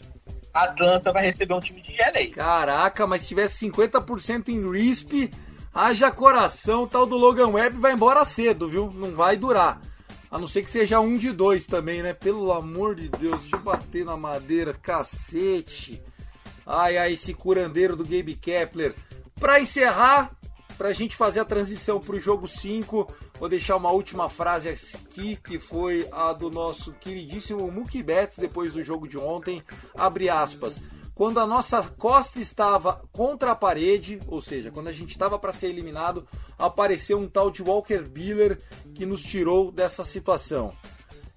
Atlanta 0.54 1.12
vai 1.12 1.26
receber 1.26 1.54
um 1.54 1.60
time 1.60 1.82
de 1.82 1.94
LA. 1.98 2.34
Caraca, 2.34 3.08
mas 3.08 3.22
se 3.22 3.28
tivesse 3.30 3.66
50% 3.70 4.50
em 4.50 4.70
RISP, 4.70 5.32
haja 5.74 6.12
coração, 6.12 6.86
tal 6.86 7.06
do 7.06 7.18
Logan 7.18 7.48
Webb 7.48 7.78
vai 7.78 7.94
embora 7.94 8.24
cedo, 8.24 8.68
viu? 8.68 8.92
Não 8.94 9.12
vai 9.12 9.36
durar. 9.36 9.82
A 10.30 10.38
não 10.38 10.48
ser 10.48 10.64
que 10.64 10.72
seja 10.72 11.00
um 11.00 11.18
de 11.18 11.32
dois 11.32 11.66
também, 11.66 12.02
né? 12.02 12.14
Pelo 12.14 12.52
amor 12.52 12.96
de 12.96 13.08
Deus, 13.10 13.42
deixa 13.42 13.56
eu 13.56 13.60
bater 13.60 14.06
na 14.06 14.18
madeira, 14.18 14.74
cacete. 14.74 16.02
Ai, 16.66 16.98
ai, 16.98 17.14
esse 17.14 17.34
curandeiro 17.34 17.96
do 17.96 18.04
Gabe 18.04 18.36
Kepler. 18.36 18.96
Para 19.40 19.60
encerrar, 19.60 20.32
para 20.78 20.90
a 20.90 20.94
gente 20.94 21.16
fazer 21.16 21.40
a 21.40 21.46
transição 21.46 22.00
para 22.00 22.16
o 22.16 22.20
jogo 22.20 22.48
5, 22.48 23.14
vou 23.44 23.50
deixar 23.50 23.76
uma 23.76 23.92
última 23.92 24.30
frase 24.30 24.70
aqui, 24.70 25.36
que 25.36 25.60
foi 25.60 26.08
a 26.14 26.32
do 26.32 26.50
nosso 26.50 26.94
queridíssimo 26.94 27.70
Mookie 27.70 28.02
Betts, 28.02 28.38
depois 28.38 28.72
do 28.72 28.82
jogo 28.82 29.06
de 29.06 29.18
ontem. 29.18 29.62
Abre 29.94 30.30
aspas. 30.30 30.80
Quando 31.14 31.42
a 31.42 31.46
nossa 31.46 31.84
costa 31.98 32.40
estava 32.40 33.02
contra 33.12 33.52
a 33.52 33.56
parede, 33.56 34.18
ou 34.30 34.42
seja, 34.42 34.72
quando 34.72 34.88
a 34.88 34.94
gente 34.94 35.10
estava 35.10 35.38
para 35.38 35.52
ser 35.52 35.68
eliminado, 35.68 36.26
apareceu 36.58 37.20
um 37.20 37.28
tal 37.28 37.52
de 37.52 37.62
Walker 37.62 38.04
Buehler 38.04 38.62
que 38.96 39.06
nos 39.06 39.22
tirou 39.22 39.74
dessa 39.74 40.06
situação. 40.06 40.72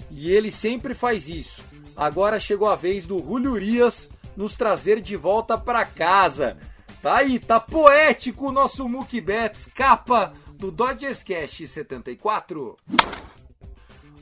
E 0.08 0.30
ele 0.30 0.52
sempre 0.52 0.94
faz 0.94 1.28
isso. 1.28 1.60
Agora 1.96 2.38
chegou 2.38 2.68
a 2.68 2.76
vez 2.76 3.04
do 3.04 3.18
Julio 3.18 3.50
Urias 3.50 4.08
nos 4.36 4.54
trazer 4.54 5.00
de 5.00 5.16
volta 5.16 5.58
para 5.58 5.84
casa. 5.84 6.56
Tá 7.02 7.16
aí, 7.16 7.40
tá 7.40 7.58
poético 7.58 8.48
o 8.48 8.52
nosso 8.52 8.88
Mookie 8.88 9.20
Betts, 9.20 9.66
capa 9.66 10.32
do 10.56 10.70
Dodgers 10.70 11.22
Cast 11.22 11.66
74. 11.66 12.76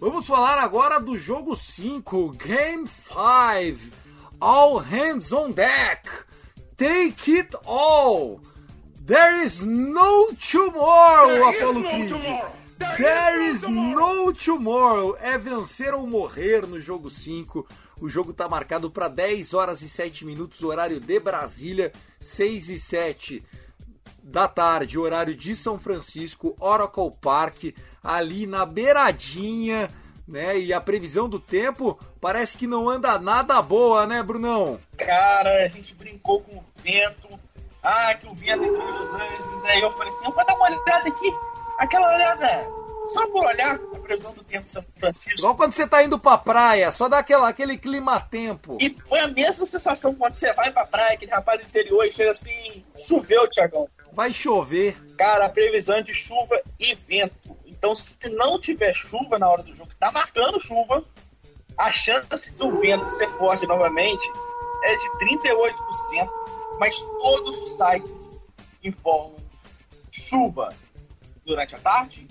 Vamos 0.01 0.27
falar 0.27 0.59
agora 0.59 0.99
do 0.99 1.17
jogo 1.17 1.55
5, 1.55 2.31
Game 2.37 2.87
5. 2.87 3.91
All 4.41 4.79
hands 4.79 5.33
on 5.33 5.53
deck. 5.53 6.11
Take 6.77 7.31
it 7.31 7.55
all. 7.65 8.41
There 9.07 9.45
is 9.45 9.63
no 9.63 10.33
tomorrow, 10.35 11.49
Apollo 11.49 11.83
Creed. 11.85 12.13
There 12.97 13.51
is 13.51 13.63
no 13.63 14.33
tomorrow. 14.33 15.17
É 15.21 15.39
vencer 15.39 15.95
ou 15.95 16.07
morrer 16.07 16.67
no 16.67 16.81
jogo 16.81 17.11
5. 17.11 17.67
O 18.01 18.09
jogo 18.09 18.33
está 18.33 18.49
marcado 18.49 18.91
para 18.91 19.07
10 19.07 19.55
horas 19.55 19.81
e 19.83 19.89
7 19.89 20.25
minutos, 20.25 20.63
horário 20.65 20.99
de 20.99 21.21
Brasília, 21.21 21.93
6 22.21 22.71
e 22.71 22.79
7 22.79 23.45
da 24.25 24.49
tarde, 24.49 24.99
horário 24.99 25.35
de 25.35 25.55
São 25.55 25.79
Francisco, 25.79 26.57
Oracle 26.59 27.11
Park, 27.21 27.75
ali 28.03 28.47
na 28.47 28.65
beiradinha, 28.65 29.89
né? 30.27 30.59
E 30.59 30.73
a 30.73 30.81
previsão 30.81 31.29
do 31.29 31.39
tempo 31.39 31.99
parece 32.21 32.57
que 32.57 32.67
não 32.67 32.89
anda 32.89 33.19
nada 33.19 33.61
boa, 33.61 34.07
né, 34.07 34.23
Brunão? 34.23 34.81
Cara, 34.97 35.65
a 35.65 35.69
gente 35.69 35.95
brincou 35.95 36.41
com 36.41 36.57
o 36.57 36.65
vento. 36.83 37.29
Ah, 37.83 38.15
que 38.15 38.27
o 38.27 38.35
vento 38.35 38.65
entre 38.65 38.83
Los 38.83 39.15
Angeles. 39.15 39.65
Aí 39.65 39.83
eu 39.83 39.93
falei 39.93 40.09
assim: 40.09 40.25
vou 40.25 40.47
dar 40.47 40.55
uma 40.55 40.65
olhada 40.65 41.09
aqui. 41.09 41.31
Aquela 41.79 42.15
olhada 42.15 42.67
só 43.05 43.27
por 43.27 43.45
olhar 43.45 43.75
a 43.75 43.99
previsão 43.99 44.33
do 44.33 44.43
tempo 44.43 44.65
de 44.65 44.71
São 44.71 44.85
Francisco. 44.97 45.39
Igual 45.39 45.55
quando 45.55 45.75
você 45.75 45.87
tá 45.87 46.03
indo 46.03 46.19
pra 46.19 46.39
praia, 46.39 46.91
só 46.91 47.09
dá 47.09 47.19
aquela, 47.19 47.49
aquele 47.49 47.77
clima-tempo. 47.77 48.79
E 48.81 48.97
foi 49.07 49.21
a 49.21 49.29
mesma 49.29 49.67
sensação 49.67 50.15
quando 50.15 50.35
você 50.35 50.53
vai 50.55 50.73
pra 50.73 50.87
praia, 50.87 51.13
aquele 51.13 51.31
rapaz 51.31 51.61
do 51.61 51.67
interior, 51.67 52.05
e 52.05 52.13
chega 52.13 52.31
assim, 52.31 52.85
choveu, 53.07 53.49
Tiagão. 53.51 53.89
Vai 54.15 54.33
chover. 54.33 54.97
Cara, 55.17 55.47
a 55.47 55.49
previsão 55.49 55.97
é 55.97 56.03
de 56.03 56.15
chuva 56.15 56.61
e 56.79 56.95
vento. 56.95 57.57
Então, 57.67 57.95
se 57.95 58.17
não 58.31 58.59
tiver 58.59 58.95
chuva 58.95 59.39
na 59.39 59.49
hora 59.49 59.63
do 59.63 59.75
jogo, 59.75 59.91
tá 59.99 60.11
marcando 60.11 60.61
chuva, 60.61 61.05
a 61.77 61.91
chance 61.91 62.53
do 62.53 62.71
vento 62.79 63.11
ser 63.11 63.29
forte 63.31 63.67
novamente 63.67 64.27
é 64.85 64.97
de 64.97 65.11
38%, 65.43 66.29
mas 66.79 67.03
todos 67.03 67.61
os 67.61 67.77
sites 67.77 68.49
informam 68.83 69.45
chuva 70.11 70.73
durante 71.45 71.75
a 71.75 71.79
tarde 71.79 72.27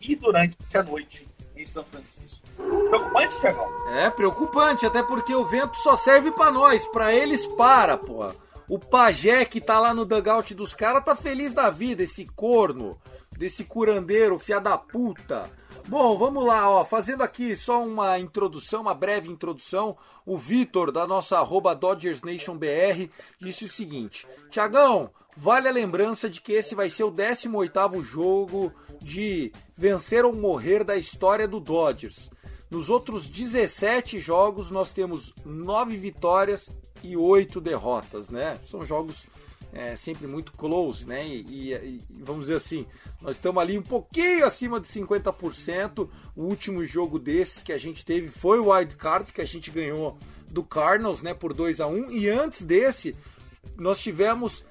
e 0.00 0.16
durante 0.16 0.56
a 0.74 0.82
noite 0.82 1.28
em 1.56 1.64
São 1.64 1.84
Francisco. 1.84 2.46
Preocupante, 2.56 3.40
Thiagão? 3.40 3.88
É, 3.88 4.10
preocupante, 4.10 4.86
até 4.86 5.02
porque 5.02 5.34
o 5.34 5.44
vento 5.44 5.76
só 5.78 5.94
serve 5.94 6.32
para 6.32 6.50
nós, 6.50 6.86
para 6.86 7.12
eles 7.12 7.46
para, 7.46 7.96
pô. 7.96 8.32
O 8.68 8.78
pajé 8.78 9.44
que 9.44 9.60
tá 9.60 9.78
lá 9.78 9.92
no 9.92 10.04
dugout 10.04 10.54
dos 10.54 10.74
caras 10.74 11.04
tá 11.04 11.14
feliz 11.16 11.52
da 11.52 11.68
vida, 11.70 12.02
esse 12.02 12.24
corno, 12.26 12.98
desse 13.36 13.64
curandeiro, 13.64 14.38
fia 14.38 14.60
da 14.60 14.78
puta. 14.78 15.50
Bom, 15.88 16.16
vamos 16.16 16.44
lá, 16.44 16.70
ó, 16.70 16.84
fazendo 16.84 17.22
aqui 17.22 17.56
só 17.56 17.84
uma 17.84 18.18
introdução, 18.18 18.82
uma 18.82 18.94
breve 18.94 19.28
introdução. 19.28 19.96
O 20.24 20.38
Vitor, 20.38 20.92
da 20.92 21.06
nossa 21.06 21.38
arroba 21.38 21.74
DodgersNationBR, 21.74 23.10
disse 23.40 23.64
o 23.64 23.68
seguinte: 23.68 24.26
Tiagão, 24.48 25.10
vale 25.36 25.66
a 25.68 25.72
lembrança 25.72 26.30
de 26.30 26.40
que 26.40 26.52
esse 26.52 26.74
vai 26.76 26.88
ser 26.88 27.02
o 27.02 27.10
18º 27.10 28.02
jogo 28.02 28.72
de 29.00 29.52
vencer 29.76 30.24
ou 30.24 30.32
morrer 30.32 30.84
da 30.84 30.96
história 30.96 31.48
do 31.48 31.58
Dodgers. 31.58 32.30
Nos 32.72 32.88
outros 32.88 33.28
17 33.28 34.18
jogos 34.18 34.70
nós 34.70 34.92
temos 34.92 35.34
9 35.44 35.94
vitórias 35.98 36.70
e 37.04 37.14
8 37.14 37.60
derrotas, 37.60 38.30
né? 38.30 38.58
São 38.66 38.86
jogos 38.86 39.26
é, 39.74 39.94
sempre 39.94 40.26
muito 40.26 40.52
close, 40.52 41.06
né? 41.06 41.22
E, 41.22 41.42
e, 41.42 41.74
e, 41.74 42.00
vamos 42.08 42.46
dizer 42.46 42.54
assim, 42.54 42.86
nós 43.20 43.36
estamos 43.36 43.60
ali 43.60 43.76
um 43.76 43.82
pouquinho 43.82 44.46
acima 44.46 44.80
de 44.80 44.88
50%. 44.88 46.08
O 46.34 46.44
último 46.44 46.82
jogo 46.86 47.18
desses 47.18 47.62
que 47.62 47.74
a 47.74 47.78
gente 47.78 48.06
teve 48.06 48.30
foi 48.30 48.58
o 48.58 48.72
Wild 48.72 48.96
Card, 48.96 49.34
que 49.34 49.42
a 49.42 49.46
gente 49.46 49.70
ganhou 49.70 50.16
do 50.50 50.64
Cardinals, 50.64 51.20
né? 51.20 51.34
Por 51.34 51.52
2 51.52 51.78
a 51.78 51.86
1 51.86 52.10
E 52.10 52.30
antes 52.30 52.62
desse, 52.62 53.14
nós 53.76 54.00
tivemos 54.00 54.64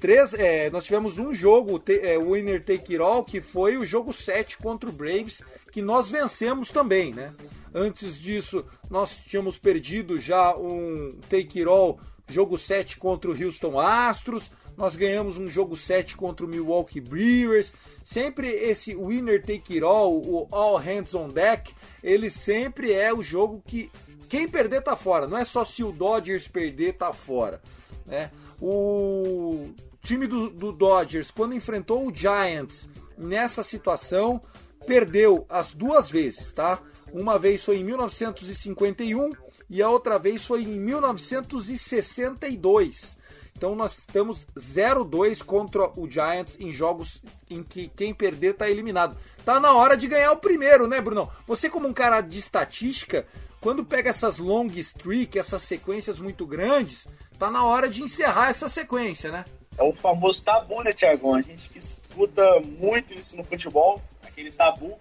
Três, 0.00 0.32
é, 0.32 0.70
nós 0.70 0.86
tivemos 0.86 1.18
um 1.18 1.34
jogo, 1.34 1.78
te, 1.78 2.00
é, 2.00 2.18
Winner 2.18 2.64
Take 2.64 2.94
It 2.94 3.02
All, 3.02 3.22
que 3.22 3.42
foi 3.42 3.76
o 3.76 3.84
jogo 3.84 4.14
7 4.14 4.56
contra 4.56 4.88
o 4.88 4.92
Braves, 4.92 5.42
que 5.70 5.82
nós 5.82 6.10
vencemos 6.10 6.70
também, 6.70 7.12
né? 7.12 7.32
Antes 7.72 8.20
disso, 8.20 8.64
nós 8.90 9.16
tínhamos 9.16 9.58
perdido 9.58 10.20
já 10.20 10.56
um 10.56 11.18
Take 11.28 11.60
It 11.60 11.68
All, 11.68 12.00
jogo 12.28 12.58
7 12.58 12.96
contra 12.96 13.30
o 13.30 13.44
Houston 13.44 13.78
Astros, 13.78 14.50
nós 14.80 14.96
ganhamos 14.96 15.36
um 15.36 15.46
jogo 15.46 15.76
7 15.76 16.16
contra 16.16 16.46
o 16.46 16.48
Milwaukee 16.48 17.02
Brewers. 17.02 17.70
Sempre 18.02 18.48
esse 18.48 18.96
winner 18.96 19.42
take 19.42 19.74
it 19.74 19.84
all, 19.84 20.16
o 20.16 20.48
all 20.50 20.78
hands 20.78 21.14
on 21.14 21.28
deck, 21.28 21.74
ele 22.02 22.30
sempre 22.30 22.90
é 22.90 23.12
o 23.12 23.22
jogo 23.22 23.62
que 23.66 23.90
quem 24.26 24.48
perder 24.48 24.80
tá 24.80 24.96
fora. 24.96 25.26
Não 25.26 25.36
é 25.36 25.44
só 25.44 25.66
se 25.66 25.84
o 25.84 25.92
Dodgers 25.92 26.48
perder 26.48 26.94
tá 26.94 27.12
fora. 27.12 27.60
Né? 28.06 28.30
O 28.58 29.68
time 30.02 30.26
do, 30.26 30.48
do 30.48 30.72
Dodgers, 30.72 31.30
quando 31.30 31.54
enfrentou 31.54 32.06
o 32.06 32.14
Giants 32.14 32.88
nessa 33.18 33.62
situação, 33.62 34.40
perdeu 34.86 35.44
as 35.48 35.72
duas 35.72 36.10
vezes, 36.10 36.52
tá? 36.52 36.78
Uma 37.12 37.38
vez 37.38 37.64
foi 37.64 37.78
em 37.78 37.84
1951 37.84 39.30
e 39.68 39.82
a 39.82 39.88
outra 39.88 40.16
vez 40.18 40.44
foi 40.46 40.62
em 40.62 40.80
1962. 40.80 43.18
Então 43.56 43.74
nós 43.74 43.98
estamos 43.98 44.46
0-2 44.56 45.42
contra 45.44 45.90
o 45.98 46.08
Giants 46.08 46.56
em 46.58 46.72
jogos 46.72 47.20
em 47.48 47.62
que 47.62 47.88
quem 47.94 48.14
perder 48.14 48.54
tá 48.54 48.70
eliminado. 48.70 49.16
Tá 49.44 49.60
na 49.60 49.74
hora 49.74 49.96
de 49.96 50.08
ganhar 50.08 50.32
o 50.32 50.38
primeiro, 50.38 50.88
né, 50.88 51.00
Brunão? 51.00 51.30
Você 51.46 51.68
como 51.68 51.86
um 51.86 51.92
cara 51.92 52.22
de 52.22 52.38
estatística, 52.38 53.26
quando 53.60 53.84
pega 53.84 54.08
essas 54.08 54.38
long 54.38 54.66
streak, 54.66 55.38
essas 55.38 55.62
sequências 55.62 56.18
muito 56.18 56.46
grandes, 56.46 57.06
tá 57.38 57.50
na 57.50 57.64
hora 57.64 57.88
de 57.88 58.02
encerrar 58.02 58.48
essa 58.48 58.68
sequência, 58.68 59.30
né? 59.30 59.44
É 59.76 59.82
o 59.82 59.92
famoso 59.92 60.44
tabu, 60.44 60.82
né, 60.82 60.92
Tiagão? 60.92 61.34
A 61.34 61.42
gente 61.42 61.68
que 61.68 61.78
escuta 61.78 62.42
muito 62.78 63.12
isso 63.12 63.36
no 63.36 63.44
futebol, 63.44 64.00
aquele 64.40 64.52
tabu. 64.52 64.98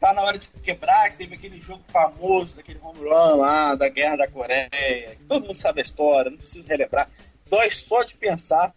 Tá 0.00 0.12
na 0.12 0.22
hora 0.22 0.38
de 0.38 0.48
quebrar, 0.62 1.10
que 1.10 1.16
teve 1.16 1.34
aquele 1.34 1.60
jogo 1.60 1.82
famoso, 1.88 2.56
daquele 2.56 2.78
home 2.80 3.00
run 3.00 3.36
lá, 3.36 3.74
da 3.74 3.88
Guerra 3.88 4.16
da 4.16 4.28
Coreia, 4.28 4.68
que 4.70 5.24
todo 5.26 5.44
mundo 5.44 5.56
sabe 5.56 5.80
a 5.80 5.82
história, 5.82 6.30
não 6.30 6.38
preciso 6.38 6.66
relembrar. 6.68 7.10
Dói 7.50 7.68
só 7.70 8.04
de 8.04 8.14
pensar. 8.14 8.72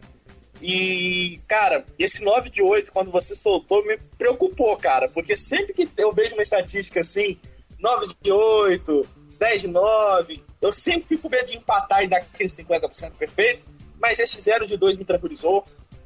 E, 0.60 1.40
cara, 1.46 1.84
esse 1.98 2.22
9 2.22 2.50
de 2.50 2.60
8, 2.60 2.92
quando 2.92 3.10
você 3.10 3.36
soltou, 3.36 3.84
me 3.86 3.96
preocupou, 4.18 4.76
cara, 4.76 5.08
porque 5.08 5.36
sempre 5.36 5.72
que 5.72 5.88
eu 5.96 6.12
vejo 6.12 6.34
uma 6.34 6.42
estatística 6.42 7.00
assim, 7.00 7.38
9 7.78 8.14
de 8.20 8.32
8, 8.32 9.08
10 9.38 9.62
de 9.62 9.68
9, 9.68 10.42
eu 10.60 10.72
sempre 10.72 11.08
fico 11.08 11.22
com 11.22 11.28
medo 11.28 11.46
de 11.46 11.56
empatar 11.56 12.02
e 12.02 12.08
dar 12.08 12.18
aquele 12.18 12.48
50% 12.48 13.12
perfeito, 13.12 13.62
mas 14.00 14.18
esse 14.18 14.40
0 14.40 14.66
de 14.66 14.76
2 14.76 14.96
me 14.96 15.04
tranquilizou. 15.04 15.64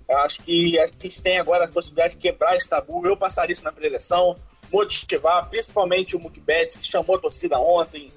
Acho 0.09 0.43
que 0.43 0.79
a 0.79 0.87
gente 0.87 1.21
tem 1.21 1.39
agora 1.39 1.65
a 1.65 1.69
possibilidade 1.69 2.15
de 2.15 2.21
quebrar 2.21 2.57
esse 2.57 2.69
tabu. 2.69 3.07
Eu 3.07 3.17
passaria 3.17 3.53
isso 3.53 3.65
na 3.65 3.73
preleção, 3.73 4.37
motivar, 4.73 5.49
principalmente 5.49 6.17
o 6.17 6.21
Mookie 6.21 6.41
Betts, 6.41 6.77
que 6.77 6.87
chamou 6.87 7.17
a 7.17 7.19
torcida 7.19 7.59
ontem. 7.59 8.11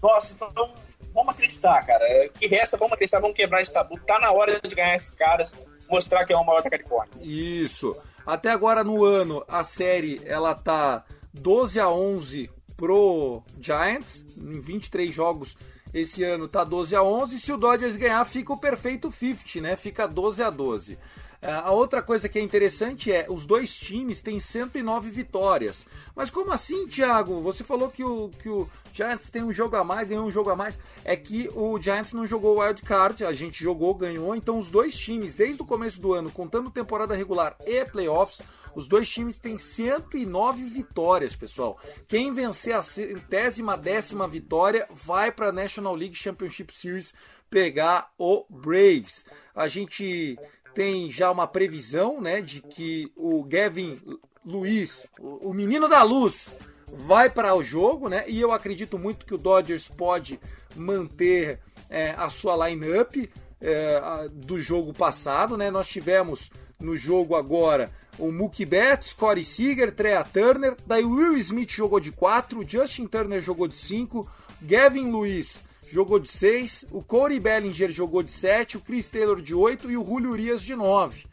Nossa, 0.00 0.34
então 0.34 0.72
vamos 1.12 1.34
acreditar, 1.34 1.84
cara. 1.84 2.28
Que 2.28 2.46
resta, 2.46 2.76
vamos 2.76 2.92
acreditar, 2.92 3.18
vamos 3.18 3.36
quebrar 3.36 3.60
esse 3.60 3.72
tabu. 3.72 3.98
Tá 4.00 4.20
na 4.20 4.30
hora 4.30 4.60
de 4.60 4.74
ganhar 4.74 4.94
esses 4.94 5.14
caras, 5.14 5.54
mostrar 5.90 6.24
que 6.24 6.32
é 6.32 6.36
o 6.36 6.44
maior 6.44 6.62
da 6.62 6.70
Califórnia. 6.70 7.14
Isso. 7.20 7.96
Até 8.24 8.50
agora 8.50 8.84
no 8.84 9.04
ano, 9.04 9.44
a 9.48 9.64
série 9.64 10.22
ela 10.24 10.54
tá 10.54 11.04
12 11.34 11.80
a 11.80 11.88
11 11.88 12.48
pro 12.76 13.42
Giants, 13.60 14.24
em 14.36 14.60
23 14.60 15.12
jogos 15.12 15.56
esse 15.92 16.24
ano 16.24 16.48
tá 16.48 16.64
12 16.64 16.96
a 16.96 17.02
11. 17.02 17.38
Se 17.38 17.52
o 17.52 17.58
Dodgers 17.58 17.96
ganhar, 17.96 18.24
fica 18.24 18.52
o 18.52 18.58
perfeito 18.58 19.10
50, 19.12 19.60
né? 19.60 19.76
Fica 19.76 20.08
12 20.08 20.42
a 20.42 20.50
12. 20.50 20.98
É, 21.42 21.50
a 21.52 21.72
outra 21.72 22.00
coisa 22.00 22.28
que 22.28 22.38
é 22.38 22.42
interessante 22.42 23.10
é 23.10 23.26
os 23.28 23.44
dois 23.44 23.76
times 23.76 24.20
têm 24.20 24.38
109 24.38 25.10
vitórias. 25.10 25.84
Mas 26.14 26.30
como 26.30 26.52
assim, 26.52 26.86
Thiago? 26.86 27.40
Você 27.40 27.64
falou 27.64 27.90
que 27.90 28.04
o, 28.04 28.30
que 28.40 28.48
o 28.48 28.68
Giants 28.94 29.28
tem 29.28 29.42
um 29.42 29.52
jogo 29.52 29.74
a 29.74 29.82
mais, 29.82 30.06
ganhou 30.06 30.24
um 30.24 30.30
jogo 30.30 30.50
a 30.50 30.56
mais. 30.56 30.78
É 31.04 31.16
que 31.16 31.50
o 31.52 31.76
Giants 31.82 32.12
não 32.12 32.24
jogou 32.24 32.60
wild 32.60 32.80
card, 32.82 33.24
a 33.24 33.32
gente 33.32 33.60
jogou, 33.60 33.92
ganhou. 33.92 34.36
Então 34.36 34.56
os 34.56 34.70
dois 34.70 34.96
times, 34.96 35.34
desde 35.34 35.60
o 35.60 35.66
começo 35.66 36.00
do 36.00 36.12
ano, 36.12 36.30
contando 36.30 36.70
temporada 36.70 37.12
regular 37.12 37.56
e 37.66 37.84
playoffs, 37.86 38.40
os 38.72 38.86
dois 38.86 39.10
times 39.10 39.36
têm 39.36 39.58
109 39.58 40.62
vitórias, 40.62 41.34
pessoal. 41.34 41.76
Quem 42.06 42.32
vencer 42.32 42.76
a 42.76 42.82
centésima 42.82 43.76
décima 43.76 44.28
vitória 44.28 44.86
vai 44.90 45.32
para 45.32 45.48
a 45.48 45.52
National 45.52 45.96
League 45.96 46.14
Championship 46.14 46.72
Series 46.72 47.12
pegar 47.50 48.10
o 48.16 48.46
Braves. 48.48 49.24
A 49.54 49.68
gente 49.68 50.38
tem 50.74 51.10
já 51.10 51.30
uma 51.30 51.46
previsão, 51.46 52.20
né, 52.20 52.40
de 52.40 52.60
que 52.60 53.10
o 53.16 53.44
Gavin 53.44 54.00
Luiz, 54.44 55.06
o 55.18 55.52
menino 55.52 55.88
da 55.88 56.02
luz, 56.02 56.50
vai 56.92 57.30
para 57.30 57.54
o 57.54 57.62
jogo, 57.62 58.08
né? 58.08 58.24
E 58.28 58.40
eu 58.40 58.52
acredito 58.52 58.98
muito 58.98 59.24
que 59.24 59.34
o 59.34 59.38
Dodgers 59.38 59.88
pode 59.88 60.38
manter 60.74 61.60
é, 61.88 62.10
a 62.10 62.28
sua 62.28 62.68
lineup 62.68 63.14
é, 63.60 64.28
do 64.32 64.60
jogo 64.60 64.92
passado, 64.92 65.56
né? 65.56 65.70
Nós 65.70 65.88
tivemos 65.88 66.50
no 66.78 66.96
jogo 66.96 67.36
agora 67.36 67.90
o 68.18 68.30
Mookie 68.30 68.66
Betts, 68.66 69.12
Corey 69.12 69.44
Seager, 69.44 69.90
Trea 69.90 70.22
Turner, 70.22 70.76
daí 70.86 71.04
Will 71.04 71.36
Smith 71.38 71.70
jogou 71.70 71.98
de 71.98 72.12
4, 72.12 72.62
Justin 72.68 73.06
Turner 73.06 73.40
jogou 73.40 73.66
de 73.66 73.76
5, 73.76 74.28
Gavin 74.60 75.10
Luiz 75.10 75.62
jogou 75.92 76.18
de 76.18 76.28
6, 76.28 76.86
o 76.90 77.02
Corey 77.02 77.38
Bellinger 77.38 77.90
jogou 77.90 78.22
de 78.22 78.32
7, 78.32 78.78
o 78.78 78.80
Chris 78.80 79.10
Taylor 79.10 79.42
de 79.42 79.54
8 79.54 79.90
e 79.90 79.96
o 79.98 80.04
Julio 80.04 80.30
Urias 80.30 80.62
de 80.62 80.74
9, 80.74 81.26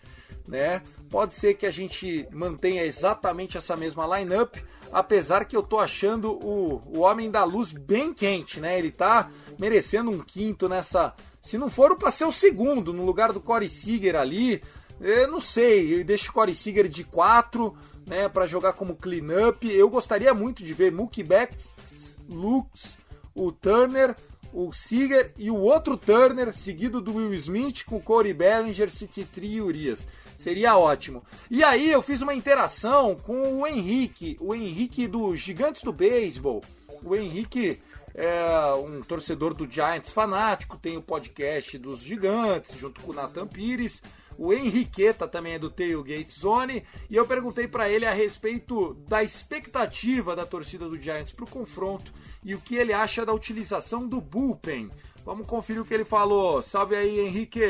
né? 0.46 0.82
Pode 1.10 1.34
ser 1.34 1.54
que 1.54 1.66
a 1.66 1.72
gente 1.72 2.28
mantenha 2.30 2.84
exatamente 2.84 3.58
essa 3.58 3.78
mesma 3.78 4.06
lineup, 4.20 4.58
apesar 4.92 5.46
que 5.46 5.56
eu 5.56 5.64
tô 5.64 5.80
achando 5.80 6.34
o, 6.34 6.82
o 6.88 7.00
Homem 7.00 7.32
da 7.32 7.46
Luz 7.46 7.72
bem 7.72 8.14
quente, 8.14 8.60
né? 8.60 8.78
Ele 8.78 8.92
tá 8.92 9.30
merecendo 9.58 10.12
um 10.12 10.20
quinto 10.20 10.68
nessa. 10.68 11.16
Se 11.42 11.58
não 11.58 11.70
for 11.70 11.96
para 11.96 12.12
ser 12.12 12.26
o 12.26 12.32
segundo, 12.32 12.92
no 12.92 13.06
lugar 13.06 13.32
do 13.32 13.40
Corey 13.40 13.70
Seager 13.70 14.18
ali, 14.18 14.62
eu 15.00 15.32
não 15.32 15.40
sei, 15.40 16.02
eu 16.02 16.04
deixo 16.04 16.32
o 16.32 16.34
Corey 16.34 16.54
Seager 16.54 16.90
de 16.90 17.06
4, 17.06 17.74
né, 18.06 18.28
para 18.28 18.46
jogar 18.46 18.74
como 18.74 18.98
clean-up. 18.98 19.66
Eu 19.72 19.90
gostaria 19.90 20.34
muito 20.34 20.66
de 20.66 20.74
ver 20.74 20.92
Mookie 20.92 21.24
Betts, 21.24 22.18
Lux, 22.28 22.98
o 23.34 23.54
Turner, 23.54 24.16
o 24.54 24.74
Seager 24.74 25.32
e 25.38 25.50
o 25.52 25.56
outro 25.56 25.96
Turner, 25.98 26.54
seguido 26.54 27.02
do 27.02 27.16
Will 27.16 27.34
Smith 27.34 27.84
com 27.86 28.02
Corey 28.02 28.34
Bellinger, 28.34 28.90
City 28.90 29.28
e 29.42 29.62
Urias. 29.62 30.08
Seria 30.38 30.78
ótimo. 30.78 31.24
E 31.50 31.64
aí 31.64 31.92
eu 31.92 32.02
fiz 32.02 32.22
uma 32.22 32.34
interação 32.34 33.16
com 33.16 33.62
o 33.62 33.68
Henrique, 33.68 34.38
o 34.40 34.56
Henrique 34.56 35.08
do 35.08 35.36
Gigantes 35.36 35.84
do 35.84 35.94
Beisebol. 35.94 36.64
O 37.04 37.16
Henrique 37.16 37.80
é 38.14 38.74
um 38.74 39.02
torcedor 39.02 39.54
do 39.54 39.70
Giants 39.70 40.12
fanático, 40.12 40.78
tem 40.78 40.98
o 40.98 41.02
podcast 41.02 41.78
dos 41.78 42.00
Gigantes, 42.00 42.76
junto 42.78 43.02
com 43.02 43.12
o 43.12 43.16
Nathan 43.16 43.48
Pires. 43.48 44.02
O 44.40 44.54
Henriqueta 44.54 45.28
também 45.28 45.56
é 45.56 45.60
do 45.60 45.70
Tailgate 45.70 46.40
Zone. 46.40 46.82
E 47.10 47.16
eu 47.18 47.28
perguntei 47.28 47.68
para 47.68 47.90
ele 47.90 48.06
a 48.06 48.14
respeito 48.14 48.96
da 49.06 49.22
expectativa 49.22 50.34
da 50.34 50.46
torcida 50.46 50.88
do 50.88 50.98
Giants 50.98 51.34
para 51.34 51.44
o 51.44 51.50
confronto 51.50 52.14
e 52.42 52.56
o 52.56 52.60
que 52.60 52.76
ele 52.76 52.94
acha 52.94 53.26
da 53.26 53.34
utilização 53.34 54.08
do 54.08 54.22
bullpen. 54.22 54.90
Vamos 55.26 55.46
conferir 55.46 55.82
o 55.82 55.86
que 55.86 55.94
ele 55.94 56.06
falou. 56.06 56.62
Salve 56.62 56.96
aí, 56.96 57.20
Henrique! 57.20 57.62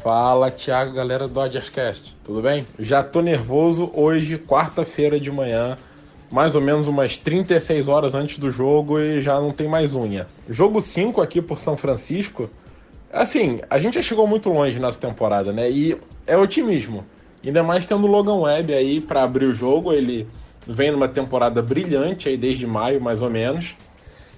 Fala, 0.00 0.52
Thiago, 0.52 0.94
galera 0.94 1.26
do 1.26 1.34
Dodgerscast. 1.34 2.16
Tudo 2.22 2.40
bem? 2.40 2.64
Já 2.78 3.02
tô 3.02 3.20
nervoso 3.20 3.90
hoje, 3.92 4.38
quarta-feira 4.38 5.18
de 5.18 5.32
manhã, 5.32 5.76
mais 6.30 6.54
ou 6.54 6.60
menos 6.60 6.86
umas 6.86 7.16
36 7.16 7.88
horas 7.88 8.14
antes 8.14 8.38
do 8.38 8.52
jogo 8.52 9.00
e 9.00 9.20
já 9.20 9.40
não 9.40 9.50
tem 9.50 9.66
mais 9.66 9.96
unha. 9.96 10.28
Jogo 10.48 10.80
5 10.80 11.20
aqui 11.20 11.42
por 11.42 11.58
São 11.58 11.76
Francisco 11.76 12.48
Assim, 13.12 13.60
a 13.70 13.78
gente 13.78 13.94
já 13.94 14.02
chegou 14.02 14.26
muito 14.26 14.50
longe 14.50 14.78
nessa 14.78 15.00
temporada, 15.00 15.52
né? 15.52 15.70
E 15.70 15.96
é 16.26 16.36
otimismo. 16.36 17.04
Ainda 17.44 17.62
mais 17.62 17.86
tendo 17.86 18.06
o 18.06 18.10
Logan 18.10 18.36
Webb 18.36 18.74
aí 18.74 19.00
para 19.00 19.22
abrir 19.22 19.46
o 19.46 19.54
jogo. 19.54 19.92
Ele 19.92 20.28
vem 20.66 20.90
numa 20.90 21.08
temporada 21.08 21.62
brilhante 21.62 22.28
aí 22.28 22.36
desde 22.36 22.66
maio, 22.66 23.00
mais 23.00 23.22
ou 23.22 23.30
menos. 23.30 23.74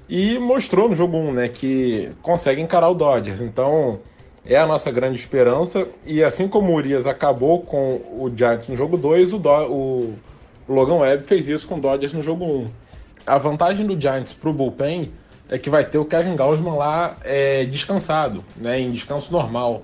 E 0.08 0.38
mostrou 0.38 0.88
no 0.88 0.94
jogo 0.94 1.16
1, 1.16 1.32
né, 1.32 1.48
que 1.48 2.10
consegue 2.22 2.60
encarar 2.60 2.88
o 2.88 2.94
Dodgers. 2.94 3.40
Então, 3.40 4.00
é 4.44 4.56
a 4.56 4.66
nossa 4.66 4.90
grande 4.90 5.18
esperança. 5.18 5.88
E 6.04 6.22
assim 6.22 6.46
como 6.48 6.72
o 6.72 6.76
Urias 6.76 7.06
acabou 7.06 7.60
com 7.60 8.00
o 8.12 8.30
Giants 8.34 8.68
no 8.68 8.76
jogo 8.76 8.96
2, 8.96 9.32
o, 9.32 9.38
Do 9.38 9.50
o 9.50 10.14
Logan 10.68 10.96
Webb 10.96 11.26
fez 11.26 11.48
isso 11.48 11.66
com 11.66 11.76
o 11.76 11.80
Dodgers 11.80 12.12
no 12.12 12.22
jogo 12.22 12.44
1. 12.44 12.66
A 13.26 13.38
vantagem 13.38 13.86
do 13.86 13.98
Giants 13.98 14.32
pro 14.32 14.52
bullpen 14.52 15.12
é 15.50 15.58
que 15.58 15.68
vai 15.68 15.84
ter 15.84 15.98
o 15.98 16.04
Kevin 16.04 16.36
Gausman 16.36 16.76
lá 16.76 17.16
é, 17.24 17.64
descansado, 17.64 18.44
né, 18.56 18.80
em 18.80 18.92
descanso 18.92 19.32
normal. 19.32 19.82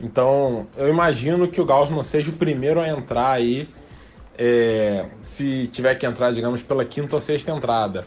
Então, 0.00 0.66
eu 0.76 0.88
imagino 0.88 1.48
que 1.48 1.60
o 1.60 1.64
Gausman 1.64 2.02
seja 2.02 2.30
o 2.30 2.34
primeiro 2.34 2.78
a 2.78 2.86
entrar 2.86 3.30
aí, 3.30 3.66
é, 4.36 5.06
se 5.22 5.66
tiver 5.68 5.94
que 5.96 6.06
entrar, 6.06 6.32
digamos, 6.32 6.62
pela 6.62 6.84
quinta 6.84 7.16
ou 7.16 7.22
sexta 7.22 7.50
entrada. 7.50 8.04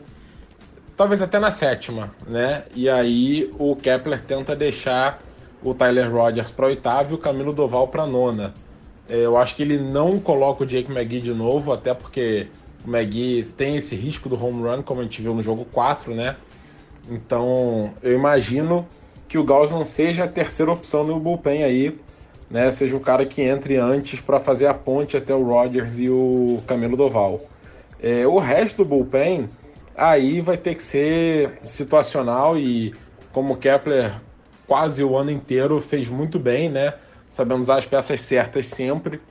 Talvez 0.96 1.22
até 1.22 1.40
na 1.40 1.50
sétima, 1.50 2.12
né? 2.28 2.64
E 2.76 2.88
aí 2.88 3.52
o 3.58 3.76
Kepler 3.76 4.22
tenta 4.22 4.56
deixar 4.56 5.20
o 5.64 5.74
Tyler 5.74 6.10
Rogers 6.10 6.52
para 6.52 6.68
oitavo 6.68 7.12
e 7.12 7.16
o 7.16 7.18
Camilo 7.18 7.52
Doval 7.52 7.88
para 7.88 8.06
nona. 8.06 8.54
É, 9.10 9.26
eu 9.26 9.36
acho 9.36 9.56
que 9.56 9.64
ele 9.64 9.80
não 9.80 10.20
coloca 10.20 10.64
o 10.64 10.66
Jake 10.66 10.92
McGee 10.92 11.20
de 11.20 11.34
novo, 11.34 11.74
até 11.74 11.94
porque 11.94 12.48
o 12.86 12.90
McGee 12.90 13.44
tem 13.58 13.76
esse 13.76 13.96
risco 13.96 14.30
do 14.30 14.42
home 14.42 14.62
run, 14.62 14.84
como 14.84 15.02
a 15.02 15.04
gente 15.04 15.22
viu 15.22 15.34
no 15.34 15.42
jogo 15.42 15.66
4, 15.66 16.14
né? 16.14 16.38
Então, 17.10 17.94
eu 18.02 18.14
imagino 18.14 18.86
que 19.28 19.38
o 19.38 19.44
Gauss 19.44 19.88
seja 19.88 20.26
a 20.26 20.28
terceira 20.28 20.72
opção 20.72 21.04
no 21.04 21.20
bullpen 21.20 21.64
aí, 21.64 21.98
né? 22.50 22.72
Seja 22.72 22.96
o 22.96 23.00
cara 23.00 23.26
que 23.26 23.42
entre 23.42 23.78
antes 23.78 24.20
para 24.20 24.40
fazer 24.40 24.68
a 24.68 24.74
ponte 24.74 25.16
até 25.16 25.34
o 25.34 25.44
Rodgers 25.44 25.98
e 25.98 26.10
o 26.10 26.62
Camelo 26.68 26.98
Doval. 26.98 27.40
É, 28.02 28.28
o 28.28 28.38
resto 28.40 28.78
do 28.78 28.86
bullpen, 28.86 29.48
aí 29.96 30.42
vai 30.42 30.58
ter 30.58 30.76
que 30.76 30.84
ser 30.84 31.60
situacional 31.64 32.58
e 32.58 32.94
como 33.32 33.54
o 33.54 33.58
Kepler 33.58 34.14
quase 34.68 35.04
o 35.04 35.18
ano 35.18 35.32
inteiro 35.32 35.82
fez 35.82 36.10
muito 36.10 36.38
bem, 36.40 36.70
né? 36.70 36.94
Sabendo 37.30 37.62
usar 37.62 37.78
as 37.78 37.86
peças 37.86 38.20
certas 38.22 38.66
sempre. 38.66 39.22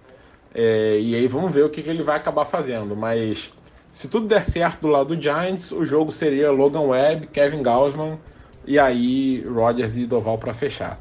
É, 0.54 0.98
e 1.00 1.14
aí 1.14 1.26
vamos 1.26 1.52
ver 1.52 1.64
o 1.64 1.70
que, 1.70 1.82
que 1.82 1.90
ele 1.90 2.02
vai 2.02 2.16
acabar 2.16 2.46
fazendo. 2.46 2.96
Mas 2.96 3.52
se 3.92 4.08
tudo 4.08 4.26
der 4.26 4.44
certo 4.44 4.82
do 4.82 4.88
lado 4.88 5.14
do 5.14 5.20
Giants, 5.20 5.72
o 5.72 5.84
jogo 5.84 6.12
seria 6.12 6.50
Logan 6.50 6.82
Webb, 6.82 7.26
Kevin 7.28 7.62
Gaussman 7.62 8.18
e 8.64 8.78
aí 8.78 9.42
Rodgers 9.42 9.96
e 9.96 10.06
Doval 10.06 10.38
para 10.38 10.54
fechar. 10.54 10.98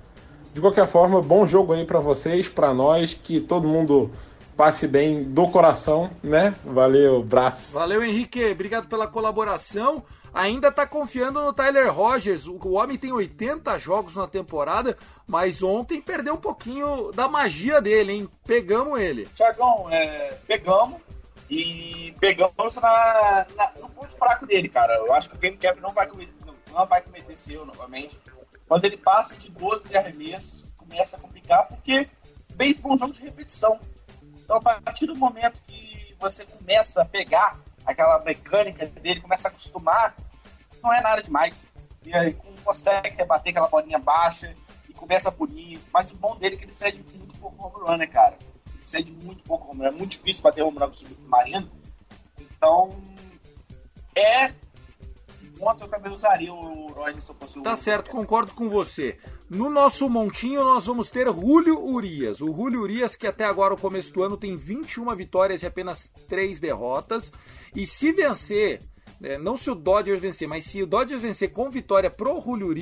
De 0.53 0.59
qualquer 0.59 0.87
forma, 0.87 1.21
bom 1.21 1.45
jogo 1.45 1.73
aí 1.73 1.85
para 1.85 1.99
vocês, 1.99 2.49
para 2.49 2.73
nós, 2.73 3.13
que 3.13 3.39
todo 3.39 3.67
mundo 3.67 4.11
passe 4.57 4.87
bem 4.87 5.23
do 5.23 5.47
coração, 5.47 6.09
né? 6.21 6.53
Valeu, 6.65 7.23
braço. 7.23 7.73
Valeu, 7.73 8.03
Henrique. 8.03 8.43
Obrigado 8.51 8.87
pela 8.87 9.07
colaboração. 9.07 10.03
Ainda 10.33 10.71
tá 10.71 10.85
confiando 10.85 11.39
no 11.39 11.53
Tyler 11.53 11.93
Rogers. 11.93 12.45
O 12.47 12.71
homem 12.71 12.97
tem 12.97 13.11
80 13.11 13.79
jogos 13.79 14.15
na 14.15 14.27
temporada, 14.27 14.97
mas 15.25 15.63
ontem 15.63 16.01
perdeu 16.01 16.33
um 16.33 16.37
pouquinho 16.37 17.11
da 17.13 17.27
magia 17.27 17.81
dele, 17.81 18.11
hein? 18.11 18.29
Pegamos 18.45 18.99
ele. 18.99 19.27
Tiagão, 19.35 19.87
é, 19.89 20.37
pegamos 20.45 20.97
e 21.49 22.13
pegamos 22.19 22.75
na, 22.75 23.47
na, 23.55 23.71
no 23.79 23.89
ponto 23.89 24.15
fraco 24.15 24.45
dele, 24.45 24.69
cara. 24.69 24.93
Eu 24.95 25.13
acho 25.13 25.29
que 25.29 25.35
o 25.35 25.39
Game 25.39 25.57
Cap 25.57 25.79
não 25.81 25.91
vai 25.91 26.07
cometer, 26.07 26.33
não 26.71 26.85
vai 26.85 27.01
cometer 27.01 27.35
erro 27.51 27.65
novamente. 27.65 28.19
Quando 28.67 28.85
ele 28.85 28.97
passa 28.97 29.35
de 29.35 29.49
12 29.49 29.97
arremessos, 29.97 30.65
começa 30.77 31.17
a 31.17 31.19
complicar, 31.19 31.67
porque 31.67 32.07
beisebol 32.53 32.91
é 32.91 32.95
um 32.95 32.97
jogo 32.99 33.13
de 33.13 33.23
repetição. 33.23 33.79
Então, 34.43 34.57
a 34.57 34.81
partir 34.81 35.07
do 35.07 35.15
momento 35.15 35.61
que 35.63 36.15
você 36.19 36.45
começa 36.45 37.01
a 37.01 37.05
pegar 37.05 37.57
aquela 37.83 38.19
mecânica 38.19 38.85
dele, 38.85 39.21
começa 39.21 39.47
a 39.47 39.51
acostumar, 39.51 40.15
não 40.83 40.93
é 40.93 41.01
nada 41.01 41.23
demais. 41.23 41.65
E 42.05 42.13
aí 42.13 42.37
consegue 42.63 43.09
rebater 43.09 43.51
aquela 43.51 43.67
bolinha 43.67 43.97
baixa 43.97 44.53
e 44.87 44.93
começa 44.93 45.29
a 45.29 45.31
punir. 45.31 45.79
Mas 45.91 46.11
o 46.11 46.15
bom 46.15 46.35
dele 46.35 46.55
é 46.55 46.57
que 46.59 46.65
ele 46.65 46.73
cede 46.73 47.03
muito 47.15 47.37
pouco 47.39 47.65
home 47.65 47.87
run, 47.87 47.97
né, 47.97 48.07
cara? 48.07 48.37
Cede 48.81 49.11
muito 49.11 49.43
pouco 49.43 49.71
home 49.71 49.81
run. 49.81 49.87
É 49.87 49.91
muito 49.91 50.11
difícil 50.11 50.43
bater 50.43 50.63
home 50.63 50.77
run 50.77 50.85
com 50.85 50.91
o 50.91 50.95
submarino. 50.95 51.71
Então, 52.39 52.95
é 54.15 54.53
ponto, 55.59 55.83
eu 55.83 55.87
também 55.89 56.11
usaria 56.11 56.53
o 56.53 56.87
Roger 56.87 57.21
se 57.21 57.29
eu 57.29 57.35
fosse 57.35 57.59
o. 57.59 57.61
Tá 57.61 57.75
certo, 57.75 58.09
concordo 58.09 58.53
com 58.53 58.69
você. 58.69 59.17
No 59.49 59.69
nosso 59.69 60.09
montinho, 60.09 60.63
nós 60.63 60.85
vamos 60.85 61.11
ter 61.11 61.27
Julio 61.27 61.83
Urias. 61.83 62.39
O 62.39 62.45
Julio 62.45 62.81
Urias, 62.81 63.15
que 63.15 63.27
até 63.27 63.43
agora, 63.43 63.73
o 63.73 63.79
começo 63.79 64.13
do 64.13 64.23
ano, 64.23 64.37
tem 64.37 64.55
21 64.55 65.13
vitórias 65.15 65.61
e 65.61 65.65
apenas 65.65 66.09
3 66.27 66.59
derrotas. 66.59 67.31
E 67.75 67.85
se 67.85 68.11
vencer, 68.11 68.81
é, 69.21 69.37
não 69.37 69.57
se 69.57 69.69
o 69.69 69.75
Dodgers 69.75 70.19
vencer, 70.19 70.47
mas 70.47 70.65
se 70.65 70.81
o 70.81 70.87
Dodgers 70.87 71.21
vencer 71.21 71.51
com 71.51 71.69
vitória 71.69 72.09
pro 72.09 72.39
Julio 72.39 72.73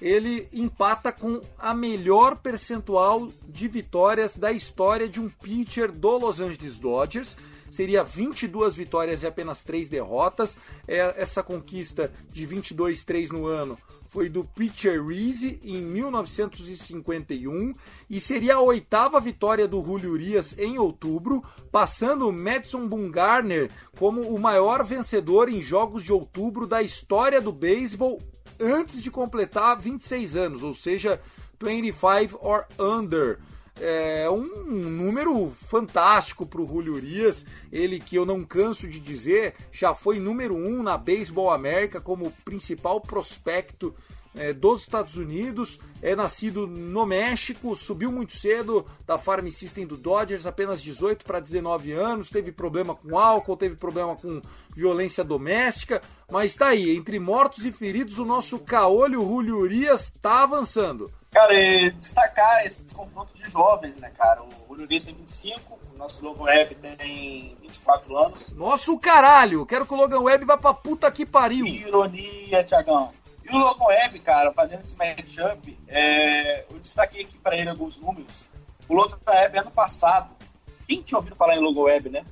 ele 0.00 0.48
empata 0.52 1.12
com 1.12 1.40
a 1.58 1.72
melhor 1.72 2.36
percentual 2.36 3.28
de 3.48 3.68
vitórias 3.68 4.36
da 4.36 4.52
história 4.52 5.08
de 5.08 5.20
um 5.20 5.28
pitcher 5.28 5.90
do 5.90 6.18
Los 6.18 6.40
Angeles 6.40 6.76
Dodgers 6.76 7.36
seria 7.72 8.04
22 8.04 8.76
vitórias 8.76 9.22
e 9.22 9.26
apenas 9.26 9.64
3 9.64 9.88
derrotas. 9.88 10.56
É, 10.86 11.14
essa 11.16 11.42
conquista 11.42 12.12
de 12.28 12.46
22-3 12.46 13.30
no 13.30 13.46
ano 13.46 13.78
foi 14.12 14.28
do 14.28 14.44
Pitcher 14.44 15.02
Reese 15.02 15.58
em 15.64 15.80
1951 15.80 17.72
e 18.10 18.20
seria 18.20 18.56
a 18.56 18.60
oitava 18.60 19.18
vitória 19.18 19.66
do 19.66 19.82
Julio 19.82 20.12
Urias 20.12 20.54
em 20.58 20.78
outubro, 20.78 21.42
passando 21.70 22.28
o 22.28 22.32
Madison 22.32 22.86
Bumgarner 22.86 23.70
como 23.98 24.20
o 24.20 24.38
maior 24.38 24.84
vencedor 24.84 25.48
em 25.48 25.62
jogos 25.62 26.04
de 26.04 26.12
outubro 26.12 26.66
da 26.66 26.82
história 26.82 27.40
do 27.40 27.50
beisebol 27.50 28.20
antes 28.60 29.02
de 29.02 29.10
completar 29.10 29.80
26 29.80 30.36
anos, 30.36 30.62
ou 30.62 30.74
seja, 30.74 31.18
25 31.58 32.38
or 32.42 32.66
under 32.78 33.38
é 33.80 34.28
um 34.30 34.64
número 34.66 35.50
fantástico 35.50 36.46
para 36.46 36.60
o 36.60 36.66
Julio 36.66 36.94
Urias. 36.94 37.44
Ele 37.70 37.98
que 37.98 38.16
eu 38.16 38.26
não 38.26 38.44
canso 38.44 38.86
de 38.88 39.00
dizer, 39.00 39.54
já 39.70 39.94
foi 39.94 40.18
número 40.18 40.54
um 40.54 40.82
na 40.82 40.96
Baseball 40.96 41.50
América 41.50 42.00
como 42.00 42.30
principal 42.44 43.00
prospecto 43.00 43.94
é, 44.34 44.52
dos 44.52 44.82
Estados 44.82 45.16
Unidos. 45.16 45.78
É 46.00 46.16
nascido 46.16 46.66
no 46.66 47.06
México, 47.06 47.74
subiu 47.76 48.10
muito 48.10 48.34
cedo 48.34 48.84
da 49.06 49.18
Farm 49.18 49.46
System 49.48 49.86
do 49.86 49.96
Dodgers, 49.96 50.46
apenas 50.46 50.82
18 50.82 51.24
para 51.24 51.40
19 51.40 51.92
anos. 51.92 52.30
Teve 52.30 52.52
problema 52.52 52.94
com 52.94 53.18
álcool, 53.18 53.56
teve 53.56 53.76
problema 53.76 54.16
com 54.16 54.40
violência 54.74 55.22
doméstica, 55.22 56.00
mas 56.30 56.52
está 56.52 56.68
aí, 56.68 56.96
entre 56.96 57.18
mortos 57.18 57.64
e 57.64 57.72
feridos, 57.72 58.18
o 58.18 58.24
nosso 58.24 58.58
caolho 58.58 59.22
Julio 59.22 59.58
Urias 59.58 60.04
está 60.04 60.42
avançando. 60.42 61.10
Cara, 61.32 61.54
e 61.54 61.90
destacar 61.92 62.66
esse 62.66 62.84
confronto 62.94 63.34
de 63.34 63.50
jovens, 63.50 63.96
né, 63.96 64.10
cara? 64.10 64.42
O 64.42 64.72
Urias 64.72 65.06
tem 65.06 65.14
25, 65.14 65.78
o 65.94 65.96
nosso 65.96 66.22
Logan 66.22 66.42
Webb 66.42 66.74
tem 66.74 67.56
24 67.62 68.18
anos. 68.18 68.50
Nosso 68.50 68.98
caralho! 68.98 69.64
Quero 69.64 69.86
que 69.86 69.94
o 69.94 69.96
Logan 69.96 70.20
Webb 70.20 70.44
vá 70.44 70.58
pra 70.58 70.74
puta 70.74 71.10
que 71.10 71.24
pariu! 71.24 71.64
Que 71.64 71.88
ironia, 71.88 72.62
Tiagão. 72.62 73.14
E 73.42 73.48
o 73.48 73.56
Logan 73.56 73.86
Webb, 73.86 74.20
cara, 74.20 74.52
fazendo 74.52 74.80
esse 74.80 74.94
matchup, 74.94 75.78
é... 75.88 76.66
eu 76.70 76.78
destaquei 76.78 77.22
aqui 77.22 77.38
pra 77.38 77.56
ele 77.56 77.70
alguns 77.70 77.96
números. 77.96 78.46
O 78.86 78.94
Logan 78.94 79.16
Webb, 79.26 79.58
ano 79.58 79.70
passado, 79.70 80.28
quem 80.86 81.00
tinha 81.00 81.16
ouvido 81.16 81.34
falar 81.34 81.56
em 81.56 81.60
Logan 81.60 81.80
Webb, 81.80 82.10
né? 82.10 82.24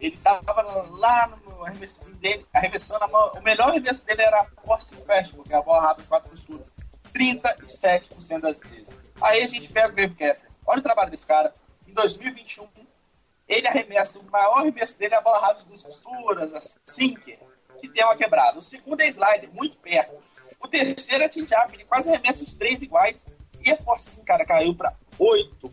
Ele 0.00 0.16
tava 0.16 0.62
lá 0.98 1.30
no 1.46 1.64
arremesso 1.64 2.10
dele, 2.14 2.44
arremessando, 2.52 3.04
a... 3.04 3.38
o 3.38 3.42
melhor 3.42 3.68
arremesso 3.68 4.04
dele 4.04 4.22
era 4.22 4.40
a 4.40 4.46
Force 4.66 4.96
Festival, 4.96 5.44
que 5.44 5.54
é 5.54 5.56
a 5.56 5.62
bola 5.62 5.80
rápida 5.80 6.08
quatro 6.08 6.28
costuras. 6.28 6.72
37% 7.12 8.40
das 8.40 8.60
vezes. 8.60 8.98
Aí 9.20 9.42
a 9.42 9.46
gente 9.46 9.68
pega 9.68 9.88
o 9.88 9.92
Grave 9.92 10.14
Kepler. 10.14 10.50
Olha 10.66 10.80
o 10.80 10.82
trabalho 10.82 11.10
desse 11.10 11.26
cara. 11.26 11.54
Em 11.86 11.92
2021, 11.92 12.66
ele 13.48 13.68
arremessa, 13.68 14.18
o 14.18 14.30
maior 14.30 14.58
arremesso 14.58 14.98
dele 14.98 15.14
é 15.14 15.18
a 15.18 15.20
bola 15.20 15.40
rápida 15.40 15.68
dos 15.68 15.82
costuras, 15.82 16.54
a 16.54 16.60
sinker, 16.86 17.38
que 17.80 17.88
tem 17.88 18.04
uma 18.04 18.16
quebrada. 18.16 18.58
O 18.58 18.62
segundo 18.62 19.00
é 19.00 19.08
slider, 19.08 19.50
muito 19.52 19.76
perto. 19.78 20.22
O 20.60 20.68
terceiro 20.68 21.24
é 21.24 21.30
change-up, 21.30 21.74
ele 21.74 21.84
quase 21.84 22.08
arremessa 22.08 22.42
os 22.42 22.52
três 22.52 22.82
iguais. 22.82 23.26
E 23.64 23.70
a 23.70 23.76
forcinha, 23.76 24.24
cara, 24.24 24.44
caiu 24.44 24.74
para 24.74 24.94
8%. 25.18 25.70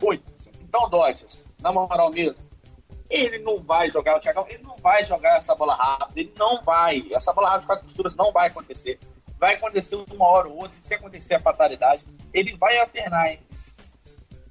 8%. 0.00 0.20
Então, 0.60 0.88
Dodgers, 0.88 1.48
na 1.60 1.72
moral 1.72 2.10
mesmo, 2.10 2.46
ele 3.08 3.38
não 3.38 3.62
vai 3.62 3.88
jogar 3.88 4.16
o 4.16 4.20
Thiagão, 4.20 4.46
ele 4.48 4.62
não 4.62 4.76
vai 4.76 5.04
jogar 5.04 5.38
essa 5.38 5.54
bola 5.54 5.74
rápida, 5.74 6.20
ele 6.20 6.32
não 6.36 6.62
vai. 6.62 7.06
Essa 7.10 7.32
bola 7.32 7.48
rápida 7.48 7.62
de 7.62 7.66
quatro 7.66 7.84
costuras 7.84 8.14
não 8.14 8.30
vai 8.32 8.48
acontecer 8.48 8.98
vai 9.38 9.54
acontecer 9.54 9.96
uma 10.10 10.26
hora 10.26 10.48
ou 10.48 10.56
outra, 10.56 10.76
e 10.78 10.82
se 10.82 10.94
acontecer 10.94 11.36
a 11.36 11.40
fatalidade, 11.40 12.04
ele 12.32 12.56
vai 12.56 12.78
alternar 12.78 13.32
entre 13.32 13.46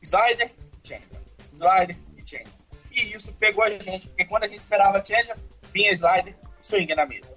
slider 0.02 0.52
e 0.84 0.88
changer, 0.88 1.22
slider 1.54 1.98
e 2.18 2.30
changer. 2.30 2.48
E 2.92 3.16
isso 3.16 3.34
pegou 3.34 3.64
a 3.64 3.70
gente, 3.70 4.08
porque 4.08 4.26
quando 4.26 4.44
a 4.44 4.48
gente 4.48 4.60
esperava 4.60 5.04
changer, 5.04 5.36
vinha 5.74 5.92
slider, 5.92 6.36
swing 6.62 6.94
na 6.96 7.06
mesa. 7.06 7.36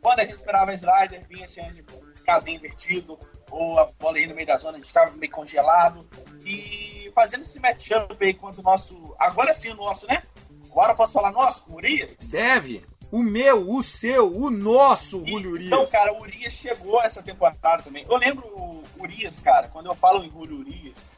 Quando 0.00 0.20
a 0.20 0.24
gente 0.24 0.34
esperava 0.34 0.72
slider, 0.74 1.26
vinha 1.28 1.46
changer, 1.46 1.84
casinho 2.24 2.56
invertido, 2.56 3.18
ou 3.50 3.78
a 3.78 3.86
bola 3.98 4.18
aí 4.18 4.26
no 4.26 4.34
meio 4.34 4.46
da 4.46 4.58
zona, 4.58 4.76
a 4.76 4.78
gente 4.78 4.88
ficava 4.88 5.10
meio 5.12 5.32
congelado. 5.32 6.06
E 6.44 7.10
fazendo 7.14 7.42
esse 7.42 7.58
matchup 7.60 8.16
aí 8.20 8.34
contra 8.34 8.60
o 8.60 8.64
nosso. 8.64 9.14
Agora 9.18 9.52
sim 9.54 9.70
o 9.70 9.74
nosso, 9.74 10.06
né? 10.06 10.22
Agora 10.70 10.94
posso 10.94 11.14
falar 11.14 11.32
nosso, 11.32 11.72
Urias? 11.72 12.28
Deve. 12.30 12.84
O 13.10 13.22
meu, 13.22 13.70
o 13.70 13.82
seu, 13.82 14.34
o 14.34 14.50
nosso, 14.50 15.24
Julio 15.26 15.52
Urias. 15.52 15.66
Então, 15.72 15.86
cara, 15.86 16.12
o 16.12 16.20
Urias 16.20 16.52
chegou 16.52 17.00
essa 17.02 17.22
temporada 17.22 17.82
também. 17.82 18.04
Eu 18.08 18.16
lembro 18.16 18.46
o 18.46 18.84
Urias, 19.00 19.40
cara, 19.40 19.68
quando 19.68 19.86
eu 19.86 19.94
falo 19.94 20.24
em 20.24 20.30
Julio 20.30 20.58
Urias, 20.58 21.10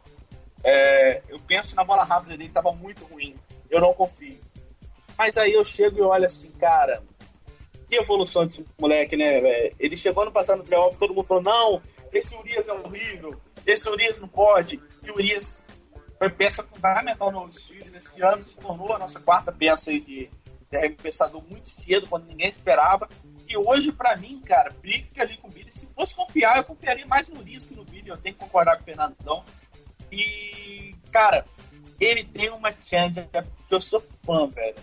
é, 0.62 1.22
eu 1.28 1.38
penso 1.40 1.74
na 1.74 1.82
bola 1.82 2.04
rápida 2.04 2.36
dele, 2.36 2.50
tava 2.50 2.70
muito 2.72 3.04
ruim. 3.06 3.34
Eu 3.68 3.80
não 3.80 3.92
confio. 3.92 4.38
Mas 5.18 5.36
aí 5.36 5.52
eu 5.52 5.64
chego 5.64 5.98
e 5.98 6.02
olho 6.02 6.24
assim, 6.24 6.50
cara, 6.52 7.02
que 7.88 7.96
evolução 7.96 8.46
desse 8.46 8.64
moleque, 8.80 9.16
né, 9.16 9.40
velho? 9.40 9.74
Ele 9.78 9.96
chegou 9.96 10.24
no 10.24 10.32
passado 10.32 10.58
no 10.58 10.64
playoff, 10.64 10.96
todo 10.96 11.12
mundo 11.12 11.26
falou, 11.26 11.42
não, 11.42 11.82
esse 12.12 12.34
Urias 12.36 12.68
é 12.68 12.72
horrível, 12.72 13.38
esse 13.66 13.88
Urias 13.88 14.20
não 14.20 14.28
pode. 14.28 14.80
E 15.02 15.10
o 15.10 15.14
Urias 15.14 15.66
foi 16.18 16.30
peça 16.30 16.62
fundamental 16.62 17.32
no 17.32 17.52
Steelers. 17.52 17.94
Esse 17.94 18.22
ano 18.22 18.42
se 18.42 18.54
tornou 18.56 18.92
a 18.92 18.98
nossa 18.98 19.20
quarta 19.20 19.50
peça 19.50 19.90
aí 19.90 20.00
de 20.00 20.30
de 20.70 20.76
arremessador 20.76 21.42
muito 21.50 21.68
cedo, 21.68 22.08
quando 22.08 22.26
ninguém 22.26 22.48
esperava. 22.48 23.08
E 23.48 23.56
hoje, 23.56 23.90
para 23.90 24.16
mim, 24.16 24.38
cara, 24.38 24.72
briga 24.80 25.22
ali 25.22 25.36
com 25.36 25.48
o 25.48 25.50
Billy. 25.50 25.72
Se 25.72 25.86
fosse 25.92 26.14
confiar, 26.14 26.58
eu 26.58 26.64
confiaria 26.64 27.04
mais 27.06 27.28
no 27.28 27.42
Liz 27.42 27.66
que 27.66 27.74
no 27.74 27.84
Billy. 27.84 28.08
Eu 28.08 28.16
tenho 28.16 28.36
que 28.36 28.40
concordar 28.40 28.76
com 28.76 28.82
o 28.82 28.84
Fernandão. 28.84 29.44
E, 30.12 30.94
cara, 31.10 31.44
ele 32.00 32.22
tem 32.22 32.50
uma 32.50 32.72
chance 32.84 33.20
que 33.68 33.74
eu 33.74 33.80
sou 33.80 34.00
fã, 34.24 34.46
velho. 34.46 34.76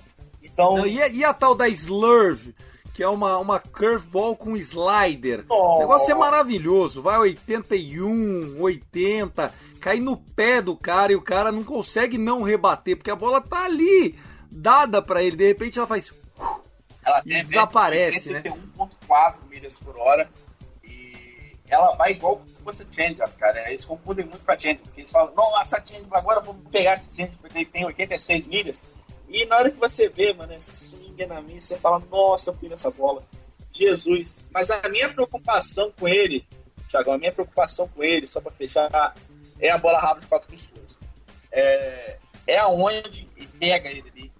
Então. 0.43 0.77
Não, 0.77 0.85
e, 0.85 1.01
a, 1.01 1.07
e, 1.07 1.23
a, 1.23 1.33
tal 1.33 1.55
da 1.55 1.69
Slurve? 1.69 2.53
Que 2.93 3.03
é 3.03 3.07
uma, 3.07 3.37
uma 3.37 3.59
curveball 3.59 4.35
com 4.35 4.57
slider. 4.57 5.45
O 5.47 5.79
negócio 5.79 6.11
é 6.11 6.15
maravilhoso. 6.15 7.01
Vai 7.01 7.19
81, 7.19 8.59
80, 8.59 9.53
cai 9.79 9.99
no 9.99 10.17
pé 10.17 10.63
do 10.63 10.75
cara 10.75 11.13
e 11.13 11.15
o 11.15 11.21
cara 11.21 11.51
não 11.51 11.63
consegue 11.63 12.17
não 12.17 12.41
rebater, 12.41 12.97
porque 12.97 13.11
a 13.11 13.15
bola 13.15 13.39
tá 13.39 13.65
ali 13.65 14.17
dada 14.57 15.01
para 15.01 15.23
ele, 15.23 15.35
de 15.35 15.47
repente 15.47 15.77
ela 15.77 15.87
faz. 15.87 16.11
Ela 17.05 17.21
E 17.25 17.41
desaparece, 17.41 18.29
né? 18.31 18.41
1.4 18.41 19.47
milhas 19.49 19.79
por 19.79 19.97
hora. 19.97 20.29
E 20.83 21.55
ela 21.69 21.93
vai 21.95 22.11
igual 22.11 22.41
fosse 22.63 22.85
change-up, 22.91 23.31
cara. 23.37 23.69
Eles 23.69 23.85
confundem 23.85 24.25
muito 24.25 24.43
com 24.43 24.51
a 24.51 24.59
change 24.59 24.79
porque 24.79 25.01
eles 25.01 25.11
falam, 25.11 25.33
nossa, 25.33 25.81
change 25.85 26.05
agora 26.11 26.41
vamos 26.41 26.67
pegar 26.69 26.95
esse 26.95 27.15
change 27.15 27.31
porque 27.39 27.59
ele 27.59 27.65
tem 27.65 27.85
86 27.85 28.47
milhas. 28.47 28.83
E 29.29 29.45
na 29.45 29.57
hora 29.57 29.71
que 29.71 29.79
você 29.79 30.09
vê, 30.09 30.33
mano, 30.33 30.53
esse 30.53 30.73
swing 30.75 31.25
na 31.25 31.41
mim, 31.41 31.59
você 31.59 31.77
fala, 31.77 32.01
nossa, 32.11 32.49
eu 32.49 32.55
fui 32.55 32.67
nessa 32.67 32.91
bola. 32.91 33.23
Jesus. 33.71 34.43
Mas 34.51 34.71
a 34.71 34.87
minha 34.89 35.13
preocupação 35.13 35.91
com 35.97 36.07
ele, 36.07 36.45
Thiago, 36.89 37.11
a 37.11 37.17
minha 37.17 37.31
preocupação 37.31 37.87
com 37.89 38.03
ele, 38.03 38.27
só 38.27 38.41
pra 38.41 38.51
fechar, 38.51 39.15
é 39.59 39.69
a 39.69 39.77
bola 39.77 39.99
rápida 39.99 40.21
de 40.21 40.27
quatro 40.27 40.49
pessoas. 40.49 40.97
É, 41.51 42.17
é 42.47 42.57
aonde 42.57 43.27
pega 43.59 43.89
ele 43.89 44.09
ali. 44.09 44.31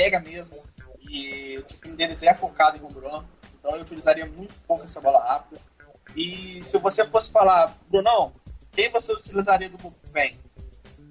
Pega 0.00 0.18
mesmo. 0.18 0.56
E 0.98 1.58
o 1.58 1.62
time 1.62 1.94
deles 1.94 2.22
é 2.22 2.32
focado 2.32 2.78
em 2.78 2.80
home 2.80 2.94
run. 2.94 3.22
Então 3.58 3.76
eu 3.76 3.82
utilizaria 3.82 4.24
muito 4.24 4.54
pouco 4.66 4.84
essa 4.84 4.98
bola 4.98 5.22
rápida. 5.22 5.60
E 6.16 6.64
se 6.64 6.78
você 6.78 7.04
fosse 7.04 7.30
falar, 7.30 7.76
Brunão, 7.86 8.32
quem 8.72 8.90
você 8.90 9.12
utilizaria 9.12 9.68
do 9.68 9.76
bullpen? 9.76 10.38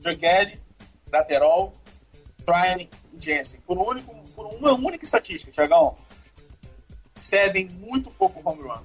Joe 0.03 0.17
Kelly, 0.17 0.59
Lateral, 1.13 1.71
Brian 2.43 2.81
e 2.81 2.89
Jensen. 3.19 3.59
Por, 3.61 3.77
um 3.77 3.87
único, 3.87 4.15
por 4.29 4.47
uma 4.47 4.71
única 4.71 5.05
estatística, 5.05 5.51
Thiagão, 5.51 5.95
cedem 7.15 7.69
muito 7.69 8.09
pouco 8.09 8.41
home 8.43 8.63
run. 8.63 8.81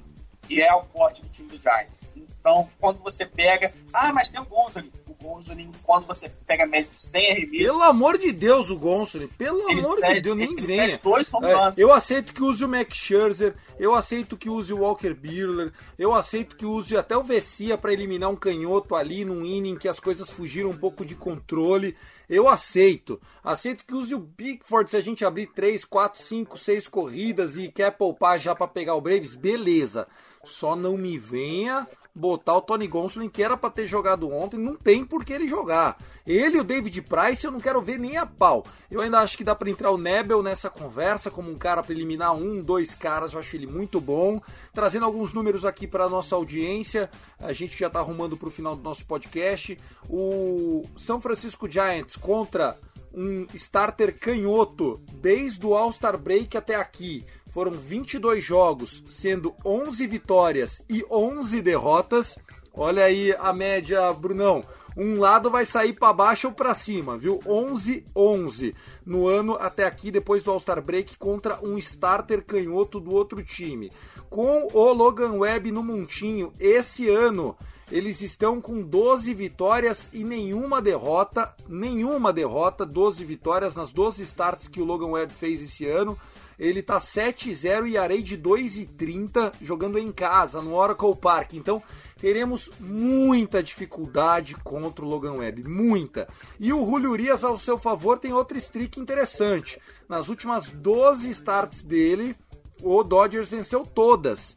E 0.51 0.61
é 0.61 0.75
o 0.75 0.83
forte 0.83 1.23
do 1.23 1.31
time 1.31 1.49
do 1.49 1.57
Giants. 1.57 2.07
Então, 2.15 2.69
quando 2.79 2.99
você 2.99 3.25
pega. 3.25 3.73
Ah, 3.91 4.13
mas 4.13 4.29
tem 4.29 4.39
o 4.39 4.45
Gonzolin. 4.45 4.93
Gonzolin, 5.25 5.73
quando 5.83 6.07
você 6.07 6.29
pega 6.47 6.67
médio 6.67 6.91
de 6.93 7.01
100 7.01 7.31
arremessos. 7.33 7.59
Pelo 7.67 7.83
amor 7.83 8.19
de 8.19 8.31
Deus, 8.31 8.69
o 8.71 8.77
Gonsolin. 8.79 9.27
Pelo 9.29 9.69
Ele 9.71 9.81
amor 9.81 9.95
de 9.97 10.01
cede- 10.07 10.21
Deus, 10.21 10.37
nem 10.37 10.55
venha. 10.55 10.95
É, 10.95 11.73
eu 11.79 11.93
aceito 11.93 12.35
que 12.35 12.43
use 12.43 12.65
o 12.65 12.69
Max 12.69 12.97
Scherzer, 12.97 13.55
eu 13.79 13.95
aceito 13.95 14.37
que 14.37 14.51
use 14.51 14.73
o 14.73 14.81
Walker 14.81 15.15
Buehler, 15.15 15.73
eu 15.99 16.13
aceito 16.13 16.55
que 16.57 16.67
use 16.67 16.97
até 16.97 17.17
o 17.17 17.23
Vessia 17.25 17.79
para 17.79 17.93
eliminar 17.93 18.31
um 18.31 18.37
canhoto 18.37 18.95
ali 18.95 19.25
num 19.25 19.45
inning 19.45 19.77
que 19.77 19.89
as 19.89 19.99
coisas 19.99 20.31
fugiram 20.31 20.71
um 20.71 20.77
pouco 20.77 21.05
de 21.05 21.15
controle. 21.15 21.97
Eu 22.29 22.49
aceito. 22.49 23.21
Aceito 23.43 23.85
que 23.85 23.95
use 23.95 24.15
o 24.15 24.19
Bigford 24.19 24.91
se 24.91 24.97
a 24.97 25.01
gente 25.01 25.25
abrir 25.25 25.47
3, 25.49 25.85
4, 25.85 26.23
5, 26.23 26.57
6 26.59 26.89
corridas 26.89 27.57
e 27.57 27.69
quer 27.69 27.91
poupar 27.93 28.39
já 28.39 28.55
para 28.55 28.67
pegar 28.69 28.95
o 28.95 29.01
Braves, 29.01 29.35
beleza. 29.35 30.07
Só 30.43 30.75
não 30.77 30.97
me 30.97 31.19
venha 31.19 31.87
botar 32.15 32.57
o 32.57 32.63
Tony 32.63 32.87
Gonsolin, 32.87 33.29
que 33.29 33.43
era 33.43 33.57
para 33.57 33.71
ter 33.71 33.87
jogado 33.87 34.31
ontem, 34.31 34.57
não 34.57 34.77
tem 34.77 35.05
por 35.05 35.25
que 35.25 35.33
ele 35.33 35.49
jogar. 35.49 35.99
Ele 36.25 36.59
e 36.59 36.61
o 36.61 36.65
David 36.65 37.03
Price 37.03 37.45
eu 37.45 37.51
não 37.51 37.61
quero 37.61 37.83
ver 37.83 37.99
nem 37.99 38.17
a 38.17 38.25
pau. 38.25 38.65
Eu 38.91 39.01
ainda 39.01 39.19
acho 39.19 39.37
que 39.37 39.43
dá 39.43 39.55
para 39.55 39.69
entrar 39.69 39.91
o 39.91 39.99
Nebel 39.99 40.43
nessa 40.43 40.71
conversa 40.71 41.31
como 41.31 41.51
um 41.51 41.59
cara 41.59 41.83
para 41.83 41.93
eliminar 41.93 42.35
um, 42.35 42.63
dois 42.63 42.95
caras, 42.95 43.33
eu 43.33 43.41
acho 43.41 43.57
ele 43.57 43.67
muito 43.67 44.01
bom. 44.01 44.41
Trazendo 44.73 45.05
alguns 45.05 45.33
números 45.33 45.65
aqui 45.65 45.87
para 45.87 46.09
nossa 46.09 46.37
audiência, 46.37 47.11
a 47.39 47.53
gente 47.53 47.77
já 47.77 47.91
tá 47.91 47.99
arrumando 47.99 48.37
para 48.37 48.49
o 48.49 48.53
final 48.53 48.77
do 48.77 48.83
nosso 48.83 49.05
podcast. 49.07 49.77
O 50.09 50.85
São 50.97 51.21
Francisco 51.21 51.69
Giants 51.69 52.17
contra 52.17 52.79
um 53.13 53.47
starter 53.55 54.19
canhoto 54.19 55.01
desde 55.15 55.65
o 55.65 55.75
All-Star 55.75 56.19
Break 56.19 56.57
até 56.57 56.75
aqui. 56.75 57.25
Foram 57.55 57.71
22 57.71 58.43
jogos, 58.43 59.05
sendo 59.09 59.55
11 59.65 60.09
vitórias 60.09 60.83
e 60.91 61.07
11 61.09 61.63
derrotas. 61.63 62.37
Olha 62.75 63.05
aí 63.05 63.33
a 63.39 63.53
média, 63.53 64.13
Brunão. 64.13 64.65
Um 64.97 65.21
lado 65.21 65.49
vai 65.49 65.65
sair 65.65 65.93
para 65.93 66.13
baixo 66.13 66.49
ou 66.49 66.53
para 66.53 66.75
cima, 66.75 67.17
viu? 67.17 67.39
11-11 67.47 68.75
no 69.07 69.29
ano 69.29 69.57
até 69.61 69.85
aqui, 69.87 70.11
depois 70.11 70.43
do 70.43 70.51
All-Star 70.51 70.83
Break, 70.83 71.17
contra 71.17 71.65
um 71.65 71.79
starter 71.79 72.45
canhoto 72.45 72.99
do 72.99 73.15
outro 73.15 73.41
time. 73.41 73.93
Com 74.29 74.67
o 74.73 74.93
Logan 74.93 75.35
Webb 75.35 75.71
no 75.71 75.85
montinho, 75.85 76.53
esse 76.59 77.09
ano 77.09 77.57
eles 77.93 78.23
estão 78.23 78.61
com 78.61 78.83
12 78.83 79.33
vitórias 79.35 80.09
e 80.13 80.25
nenhuma 80.25 80.81
derrota, 80.81 81.55
nenhuma 81.69 82.33
derrota, 82.33 82.87
12 82.87 83.25
vitórias 83.25 83.77
nas 83.77 83.93
12 83.93 84.23
starts 84.23 84.69
que 84.69 84.81
o 84.81 84.85
Logan 84.85 85.09
Webb 85.09 85.33
fez 85.33 85.61
esse 85.61 85.87
ano. 85.87 86.19
Ele 86.59 86.83
tá 86.83 86.99
7-0 86.99 87.89
e 87.89 87.99
arei 87.99 88.23
de 88.23 88.39
2,30 88.39 89.53
jogando 89.61 89.99
em 89.99 90.11
casa, 90.13 90.63
no 90.63 90.75
Oracle 90.75 91.15
Park. 91.17 91.55
Então, 91.55 91.83
teremos 92.19 92.71
muita 92.79 93.63
dificuldade 93.63 94.55
contra 94.63 95.05
o 95.05 95.09
Logan 95.09 95.35
Webb, 95.35 95.69
muita. 95.69 96.29
E 96.59 96.73
o 96.73 96.85
Julio 96.87 97.11
Urias, 97.11 97.45
ao 97.45 97.59
seu 97.59 97.77
favor, 97.77 98.19
tem 98.19 98.33
outro 98.33 98.57
streak 98.57 98.99
interessante. 98.99 99.81
Nas 100.09 100.29
últimas 100.29 100.71
12 100.71 101.29
starts 101.31 101.83
dele, 101.83 102.37
o 102.83 103.03
Dodgers 103.03 103.49
venceu 103.49 103.85
todas. 103.85 104.57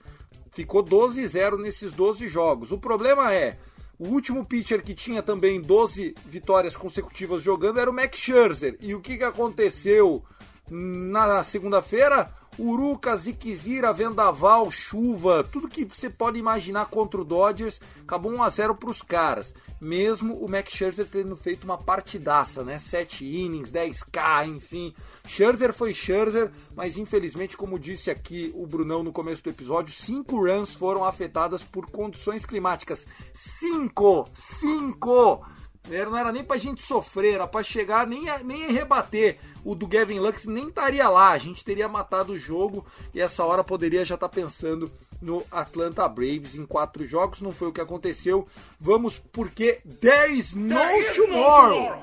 Ficou 0.57 0.83
12-0 0.83 1.59
nesses 1.59 1.93
12 1.93 2.27
jogos. 2.27 2.71
O 2.71 2.79
problema 2.79 3.31
é, 3.31 3.59
o 3.99 4.07
último 4.07 4.43
pitcher 4.43 4.81
que 4.81 4.95
tinha 4.95 5.21
também 5.21 5.61
12 5.61 6.15
vitórias 6.25 6.75
consecutivas 6.75 7.43
jogando 7.43 7.79
era 7.79 7.91
o 7.91 7.93
Max 7.93 8.17
Scherzer. 8.17 8.75
E 8.81 8.95
o 8.95 8.99
que, 8.99 9.19
que 9.19 9.23
aconteceu 9.23 10.25
na 10.69 11.43
segunda-feira? 11.43 12.33
Uruca, 12.59 13.15
Ziquezira, 13.15 13.93
Vendaval, 13.93 14.71
chuva, 14.71 15.43
tudo 15.43 15.67
que 15.67 15.85
você 15.85 16.09
pode 16.09 16.39
imaginar 16.39 16.87
contra 16.87 17.21
o 17.21 17.25
Dodgers, 17.25 17.79
acabou 18.01 18.31
1 18.31 18.43
a 18.43 18.49
0 18.49 18.75
para 18.75 18.89
os 18.89 19.01
caras. 19.01 19.53
Mesmo 19.79 20.35
o 20.35 20.49
Max 20.49 20.73
Scherzer 20.73 21.05
tendo 21.05 21.35
feito 21.35 21.65
uma 21.65 21.77
partidaça, 21.77 22.63
né? 22.63 22.79
7 22.79 23.23
innings, 23.23 23.71
10k, 23.71 24.47
enfim. 24.47 24.93
Scherzer 25.27 25.71
foi 25.71 25.93
Scherzer, 25.93 26.51
mas 26.75 26.97
infelizmente, 26.97 27.55
como 27.55 27.77
disse 27.77 28.09
aqui 28.09 28.51
o 28.55 28.65
Brunão 28.65 29.03
no 29.03 29.11
começo 29.11 29.43
do 29.43 29.51
episódio, 29.51 29.93
5 29.93 30.35
runs 30.35 30.73
foram 30.73 31.03
afetadas 31.03 31.63
por 31.63 31.85
condições 31.91 32.43
climáticas. 32.43 33.05
5! 33.35 34.29
5! 34.33 35.45
Não 35.89 36.17
era 36.17 36.31
nem 36.31 36.43
pra 36.43 36.57
gente 36.57 36.83
sofrer, 36.83 37.35
era 37.35 37.47
pra 37.47 37.63
chegar 37.63 38.05
nem, 38.05 38.25
nem 38.43 38.71
rebater. 38.71 39.37
O 39.63 39.75
do 39.75 39.87
Gavin 39.87 40.19
Lux 40.19 40.45
nem 40.45 40.67
estaria 40.67 41.09
lá, 41.09 41.31
a 41.31 41.37
gente 41.37 41.63
teria 41.63 41.87
matado 41.87 42.33
o 42.33 42.39
jogo 42.39 42.85
e 43.13 43.19
essa 43.19 43.43
hora 43.43 43.63
poderia 43.63 44.05
já 44.05 44.15
estar 44.15 44.29
pensando 44.29 44.91
no 45.21 45.43
Atlanta 45.51 46.07
Braves 46.07 46.55
em 46.55 46.65
quatro 46.65 47.05
jogos. 47.05 47.41
Não 47.41 47.51
foi 47.51 47.67
o 47.67 47.73
que 47.73 47.81
aconteceu. 47.81 48.47
Vamos 48.79 49.19
porque 49.31 49.81
there 49.99 50.31
is 50.31 50.53
no 50.53 50.75
tomorrow. 51.15 51.99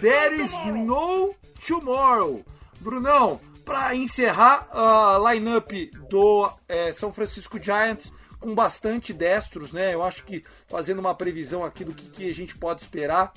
There 0.00 0.42
is 0.42 0.52
no 0.74 1.34
tomorrow. 1.66 2.44
Brunão, 2.80 3.40
para 3.64 3.94
encerrar 3.96 4.68
a 4.72 5.18
lineup 5.32 5.70
do 6.08 6.48
é, 6.68 6.92
São 6.92 7.12
Francisco 7.12 7.60
Giants 7.60 8.12
com 8.40 8.54
bastante 8.54 9.12
destros, 9.12 9.72
né? 9.72 9.94
Eu 9.94 10.02
acho 10.02 10.24
que 10.24 10.42
fazendo 10.68 10.98
uma 10.98 11.14
previsão 11.14 11.64
aqui 11.64 11.84
do 11.84 11.94
que, 11.94 12.10
que 12.10 12.30
a 12.30 12.34
gente 12.34 12.56
pode 12.56 12.82
esperar. 12.82 13.32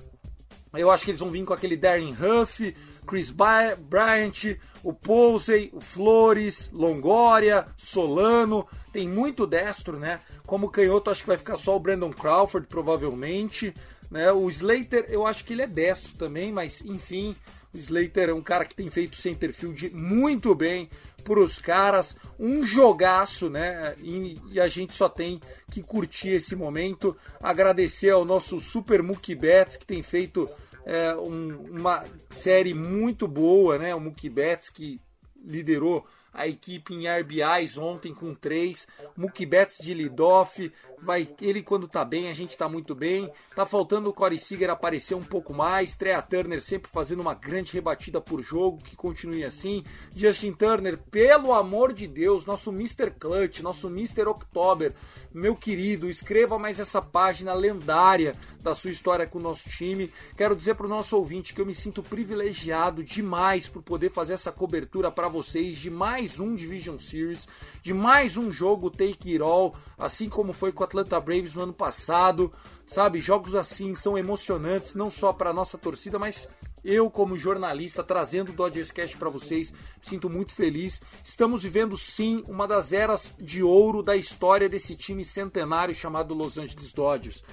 Eu 0.73 0.91
acho 0.91 1.03
que 1.03 1.11
eles 1.11 1.19
vão 1.19 1.31
vir 1.31 1.43
com 1.43 1.53
aquele 1.53 1.75
Darren 1.75 2.13
Huff, 2.13 2.75
Chris 3.07 3.31
Bryant, 3.31 4.59
o 4.83 4.93
Posey, 4.93 5.71
o 5.73 5.81
Flores, 5.81 6.69
Longoria, 6.71 7.65
Solano. 7.75 8.67
Tem 8.93 9.09
muito 9.09 9.47
destro, 9.47 9.97
né? 9.97 10.21
Como 10.45 10.69
canhoto, 10.69 11.09
acho 11.09 11.21
que 11.21 11.27
vai 11.27 11.37
ficar 11.37 11.57
só 11.57 11.75
o 11.75 11.79
Brandon 11.79 12.11
Crawford, 12.11 12.67
provavelmente. 12.67 13.73
Né? 14.11 14.31
O 14.31 14.47
Slater, 14.49 15.05
eu 15.09 15.25
acho 15.25 15.43
que 15.43 15.53
ele 15.53 15.63
é 15.63 15.67
destro 15.67 16.13
também, 16.13 16.51
mas 16.51 16.81
enfim. 16.81 17.35
O 17.73 17.77
Slater 17.77 18.29
é 18.29 18.33
um 18.33 18.41
cara 18.41 18.65
que 18.65 18.75
tem 18.75 18.89
feito 18.89 19.17
centerfield 19.17 19.89
muito 19.93 20.53
bem 20.55 20.89
para 21.29 21.41
os 21.41 21.59
caras, 21.59 22.15
um 22.39 22.65
jogaço, 22.65 23.51
né? 23.51 23.93
E, 24.01 24.35
e, 24.51 24.59
a 24.59 24.67
gente 24.67 24.95
só 24.95 25.07
tem 25.07 25.39
que 25.71 25.83
curtir 25.83 26.29
esse 26.29 26.55
momento. 26.55 27.15
Agradecer 27.39 28.09
ao 28.09 28.25
nosso 28.25 28.59
Super 28.59 29.03
Mookie 29.03 29.35
Betts 29.35 29.77
que 29.77 29.85
tem 29.85 30.01
feito 30.01 30.49
é, 30.83 31.13
um, 31.13 31.67
uma 31.69 32.03
série 32.31 32.73
muito 32.73 33.27
boa, 33.27 33.77
né? 33.77 33.93
O 33.93 33.99
Mookie 33.99 34.27
Betts 34.27 34.71
que 34.71 34.99
liderou 35.45 36.03
a 36.33 36.47
equipe 36.47 36.93
em 36.93 37.07
RBIs 37.07 37.77
ontem 37.77 38.13
com 38.13 38.33
três. 38.33 38.87
Mookie 39.15 39.45
Betts 39.45 39.77
de 39.83 39.93
leadoff. 39.93 40.71
Vai, 41.01 41.29
ele 41.41 41.63
quando 41.63 41.87
tá 41.87 42.03
bem, 42.03 42.29
a 42.29 42.33
gente 42.33 42.57
tá 42.57 42.67
muito 42.67 42.93
bem. 42.93 43.31
Tá 43.55 43.65
faltando 43.65 44.09
o 44.09 44.13
Corey 44.13 44.37
Seager 44.37 44.69
aparecer 44.69 45.15
um 45.15 45.23
pouco 45.23 45.53
mais. 45.53 45.95
Trea 45.95 46.21
Turner 46.21 46.61
sempre 46.61 46.91
fazendo 46.91 47.21
uma 47.21 47.33
grande 47.33 47.73
rebatida 47.73 48.19
por 48.19 48.41
jogo. 48.41 48.77
Que 48.83 48.95
continue 48.95 49.43
assim. 49.43 49.83
Justin 50.15 50.53
Turner, 50.53 50.97
pelo 50.97 51.53
amor 51.53 51.93
de 51.93 52.07
Deus, 52.07 52.45
nosso 52.45 52.69
Mr. 52.71 53.11
Clutch, 53.11 53.61
nosso 53.61 53.87
Mr. 53.87 54.27
October. 54.27 54.93
Meu 55.33 55.55
querido, 55.55 56.09
escreva 56.09 56.59
mais 56.59 56.79
essa 56.79 57.01
página 57.01 57.53
lendária 57.53 58.35
da 58.61 58.75
sua 58.75 58.91
história 58.91 59.25
com 59.25 59.39
o 59.39 59.41
nosso 59.41 59.69
time. 59.69 60.11
Quero 60.35 60.55
dizer 60.55 60.75
pro 60.75 60.87
nosso 60.87 61.15
ouvinte 61.15 61.53
que 61.53 61.61
eu 61.61 61.65
me 61.65 61.73
sinto 61.73 62.03
privilegiado 62.03 63.03
demais 63.03 63.67
por 63.67 63.81
poder 63.81 64.11
fazer 64.11 64.33
essa 64.33 64.51
cobertura 64.51 65.11
para 65.11 65.27
vocês 65.27 65.77
de 65.77 65.89
mais 66.19 66.37
um 66.37 66.53
Division 66.53 66.99
Series, 66.99 67.47
de 67.81 67.93
mais 67.93 68.35
um 68.35 68.51
jogo 68.51 68.89
Take 68.89 69.31
It 69.31 69.41
All, 69.41 69.73
assim 69.97 70.27
como 70.27 70.51
foi 70.51 70.69
com 70.69 70.81
o 70.81 70.83
Atlanta 70.83 71.17
Braves 71.17 71.53
no 71.53 71.61
ano 71.61 71.71
passado. 71.71 72.51
Sabe, 72.85 73.21
jogos 73.21 73.55
assim 73.55 73.95
são 73.95 74.17
emocionantes 74.17 74.95
não 74.95 75.09
só 75.09 75.31
para 75.31 75.53
nossa 75.53 75.77
torcida, 75.77 76.19
mas 76.19 76.45
Eu, 76.83 77.09
como 77.09 77.37
jornalista, 77.37 78.03
trazendo 78.03 78.49
o 78.49 78.53
Dodgers 78.53 78.91
Cast 78.91 79.17
para 79.17 79.29
vocês, 79.29 79.73
sinto 80.01 80.29
muito 80.29 80.53
feliz. 80.53 81.01
Estamos 81.23 81.63
vivendo, 81.63 81.97
sim, 81.97 82.43
uma 82.47 82.67
das 82.67 82.93
eras 82.93 83.33
de 83.39 83.61
ouro 83.61 84.01
da 84.01 84.15
história 84.15 84.69
desse 84.69 84.95
time 84.95 85.25
centenário 85.25 85.93
chamado 85.93 86.33
Los 86.33 86.57
Angeles 86.57 86.93
Dodgers. 86.93 87.43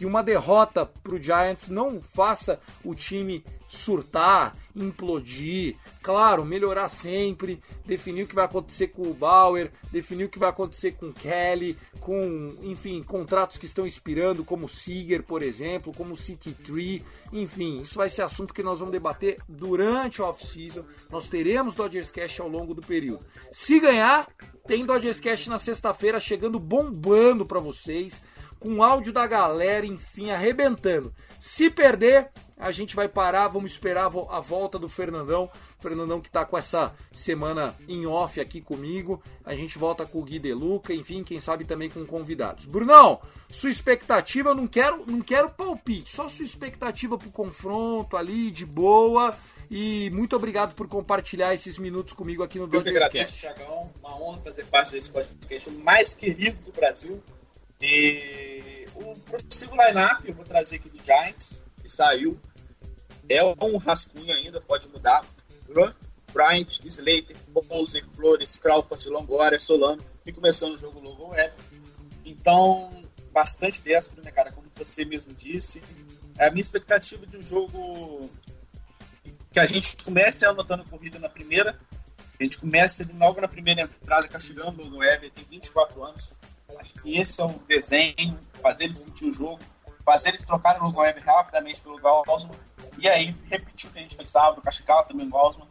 Que 0.00 0.06
uma 0.06 0.22
derrota 0.22 0.86
para 0.86 1.14
o 1.14 1.22
Giants 1.22 1.68
não 1.68 2.00
faça 2.00 2.58
o 2.82 2.94
time 2.94 3.44
surtar, 3.68 4.56
implodir, 4.74 5.76
claro, 6.00 6.42
melhorar 6.42 6.88
sempre, 6.88 7.60
definir 7.84 8.22
o 8.22 8.26
que 8.26 8.34
vai 8.34 8.46
acontecer 8.46 8.88
com 8.88 9.02
o 9.02 9.12
Bauer, 9.12 9.70
definir 9.92 10.24
o 10.24 10.28
que 10.30 10.38
vai 10.38 10.48
acontecer 10.48 10.92
com 10.92 11.10
o 11.10 11.12
Kelly, 11.12 11.76
com, 12.00 12.56
enfim, 12.62 13.02
contratos 13.02 13.58
que 13.58 13.66
estão 13.66 13.86
expirando, 13.86 14.42
como 14.42 14.64
o 14.64 14.68
Seager, 14.70 15.22
por 15.22 15.42
exemplo, 15.42 15.92
como 15.94 16.14
o 16.14 16.16
City 16.16 16.54
Tree, 16.54 17.04
enfim, 17.30 17.82
isso 17.82 17.96
vai 17.96 18.08
ser 18.08 18.22
assunto 18.22 18.54
que 18.54 18.62
nós 18.62 18.78
vamos 18.78 18.92
debater 18.92 19.36
durante 19.46 20.22
a 20.22 20.28
off-season. 20.28 20.82
Nós 21.10 21.28
teremos 21.28 21.74
Dodgers 21.74 22.10
Cash 22.10 22.40
ao 22.40 22.48
longo 22.48 22.72
do 22.72 22.80
período. 22.80 23.22
Se 23.52 23.78
ganhar, 23.78 24.26
tem 24.66 24.86
Dodgers 24.86 25.20
Cash 25.20 25.46
na 25.48 25.58
sexta-feira 25.58 26.18
chegando 26.18 26.58
bombando 26.58 27.44
para 27.44 27.60
vocês, 27.60 28.22
com 28.60 28.82
áudio 28.82 29.12
da 29.12 29.26
galera, 29.26 29.86
enfim, 29.86 30.30
arrebentando. 30.30 31.12
Se 31.40 31.70
perder, 31.70 32.30
a 32.60 32.70
gente 32.70 32.94
vai 32.94 33.08
parar, 33.08 33.48
vamos 33.48 33.72
esperar 33.72 34.04
a 34.04 34.40
volta 34.40 34.78
do 34.78 34.86
Fernandão. 34.86 35.50
Fernandão 35.78 36.20
que 36.20 36.28
está 36.28 36.44
com 36.44 36.58
essa 36.58 36.94
semana 37.10 37.74
em 37.88 38.06
off 38.06 38.38
aqui 38.38 38.60
comigo. 38.60 39.22
A 39.42 39.54
gente 39.54 39.78
volta 39.78 40.04
com 40.04 40.18
o 40.18 40.22
Gui 40.22 40.38
De 40.38 40.52
Luca, 40.52 40.92
enfim, 40.92 41.24
quem 41.24 41.40
sabe 41.40 41.64
também 41.64 41.88
com 41.88 42.04
convidados. 42.04 42.66
Brunão, 42.66 43.18
sua 43.50 43.70
expectativa, 43.70 44.50
eu 44.50 44.54
não 44.54 44.66
quero, 44.66 45.04
não 45.06 45.22
quero 45.22 45.48
palpite, 45.48 46.10
só 46.10 46.28
sua 46.28 46.44
expectativa 46.44 47.16
pro 47.16 47.30
confronto 47.30 48.14
ali, 48.14 48.50
de 48.50 48.66
boa. 48.66 49.34
E 49.70 50.10
muito 50.10 50.36
obrigado 50.36 50.74
por 50.74 50.86
compartilhar 50.86 51.54
esses 51.54 51.78
minutos 51.78 52.12
comigo 52.12 52.42
aqui 52.42 52.58
no 52.58 52.68
que 52.68 52.76
agradeço, 52.76 53.38
Thiagão. 53.38 53.90
Uma 54.00 54.20
honra 54.20 54.40
fazer 54.42 54.66
parte 54.66 54.92
desse 54.92 55.08
podcast 55.08 55.70
mais 55.70 56.12
querido 56.12 56.58
do 56.66 56.72
Brasil. 56.72 57.22
E 57.80 58.86
o 58.94 59.14
possível 59.20 59.76
line-up 59.76 60.28
eu 60.28 60.34
vou 60.34 60.44
trazer 60.44 60.76
aqui 60.76 60.88
do 60.88 61.02
Giants, 61.02 61.62
que 61.80 61.88
saiu. 61.88 62.38
É 63.28 63.42
um 63.44 63.76
rascunho 63.76 64.34
ainda, 64.34 64.60
pode 64.60 64.88
mudar. 64.88 65.24
Ruth, 65.74 65.96
Bryant, 66.32 66.80
Slater, 66.84 67.36
Bowser, 67.48 68.04
Flores, 68.08 68.56
Crawford, 68.56 69.08
Longoria, 69.08 69.58
Solano. 69.58 70.02
E 70.26 70.32
começando 70.32 70.74
o 70.74 70.78
jogo 70.78 71.00
Logo 71.00 71.28
Web. 71.28 71.54
Então, 72.24 73.04
bastante 73.32 73.80
destro, 73.80 74.22
né, 74.22 74.30
cara? 74.30 74.52
Como 74.52 74.68
você 74.74 75.04
mesmo 75.04 75.32
disse. 75.32 75.80
É 76.38 76.46
a 76.46 76.50
minha 76.50 76.60
expectativa 76.60 77.26
de 77.26 77.36
um 77.36 77.42
jogo 77.42 78.30
que 79.52 79.60
a 79.60 79.66
gente 79.66 79.96
comece 80.04 80.44
anotando 80.44 80.84
corrida 80.84 81.18
na 81.18 81.28
primeira. 81.28 81.78
A 82.38 82.42
gente 82.42 82.58
começa 82.58 83.06
logo 83.18 83.40
na 83.40 83.48
primeira 83.48 83.82
entrada, 83.82 84.26
castigando 84.26 84.82
o 84.82 84.98
Web, 84.98 85.30
tem 85.30 85.44
24 85.50 86.02
anos. 86.02 86.32
Acho 86.80 86.94
que 86.94 87.18
esse 87.18 87.42
é 87.42 87.44
o 87.44 87.50
desenho, 87.68 88.38
fazer 88.62 88.84
eles 88.84 88.96
sentir 88.96 89.26
o 89.26 89.32
jogo, 89.32 89.60
fazer 90.02 90.30
eles 90.30 90.44
trocarem 90.44 90.80
o 90.80 90.96
web 90.96 91.20
rapidamente 91.20 91.78
pelo 91.82 91.98
Gaussman, 91.98 92.56
e 92.98 93.06
aí 93.06 93.34
repetir 93.50 93.90
o 93.90 93.92
que 93.92 93.98
a 93.98 94.02
gente 94.02 94.16
fez 94.16 94.30
sábado, 94.30 94.62
castigar 94.62 95.06
também 95.06 95.28
Gaussman, 95.28 95.68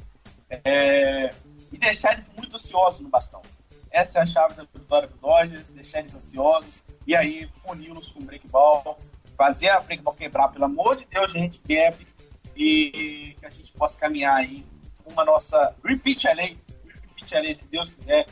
é, 0.50 1.32
e 1.72 1.78
deixar 1.80 2.14
eles 2.14 2.30
muito 2.30 2.56
ansiosos 2.56 3.02
no 3.02 3.10
bastão. 3.10 3.42
Essa 3.90 4.20
é 4.20 4.22
a 4.22 4.26
chave 4.28 4.54
da 4.54 4.64
vitória 4.64 5.08
do 5.08 5.18
Dodgers, 5.18 5.72
deixar 5.72 6.00
eles 6.00 6.14
ansiosos, 6.14 6.84
e 7.08 7.16
aí 7.16 7.50
puni-los 7.66 8.12
com 8.12 8.24
break 8.24 8.48
ball, 8.50 9.00
fazer 9.36 9.70
a 9.70 9.80
break 9.80 10.04
ball 10.04 10.14
quebrar, 10.14 10.50
pelo 10.50 10.66
amor 10.66 10.96
de 10.96 11.06
Deus, 11.06 11.32
gente 11.32 11.60
quebre, 11.60 12.08
e 12.56 13.36
que 13.40 13.46
a 13.46 13.50
gente 13.50 13.72
possa 13.72 14.00
caminhar 14.00 14.36
aí 14.36 14.64
uma 15.08 15.26
nossa 15.26 15.76
repeat 15.84 16.28
LA, 16.28 16.56
repeat 16.86 17.34
LA, 17.34 17.56
se 17.56 17.68
Deus 17.68 17.92
quiser, 17.92 18.28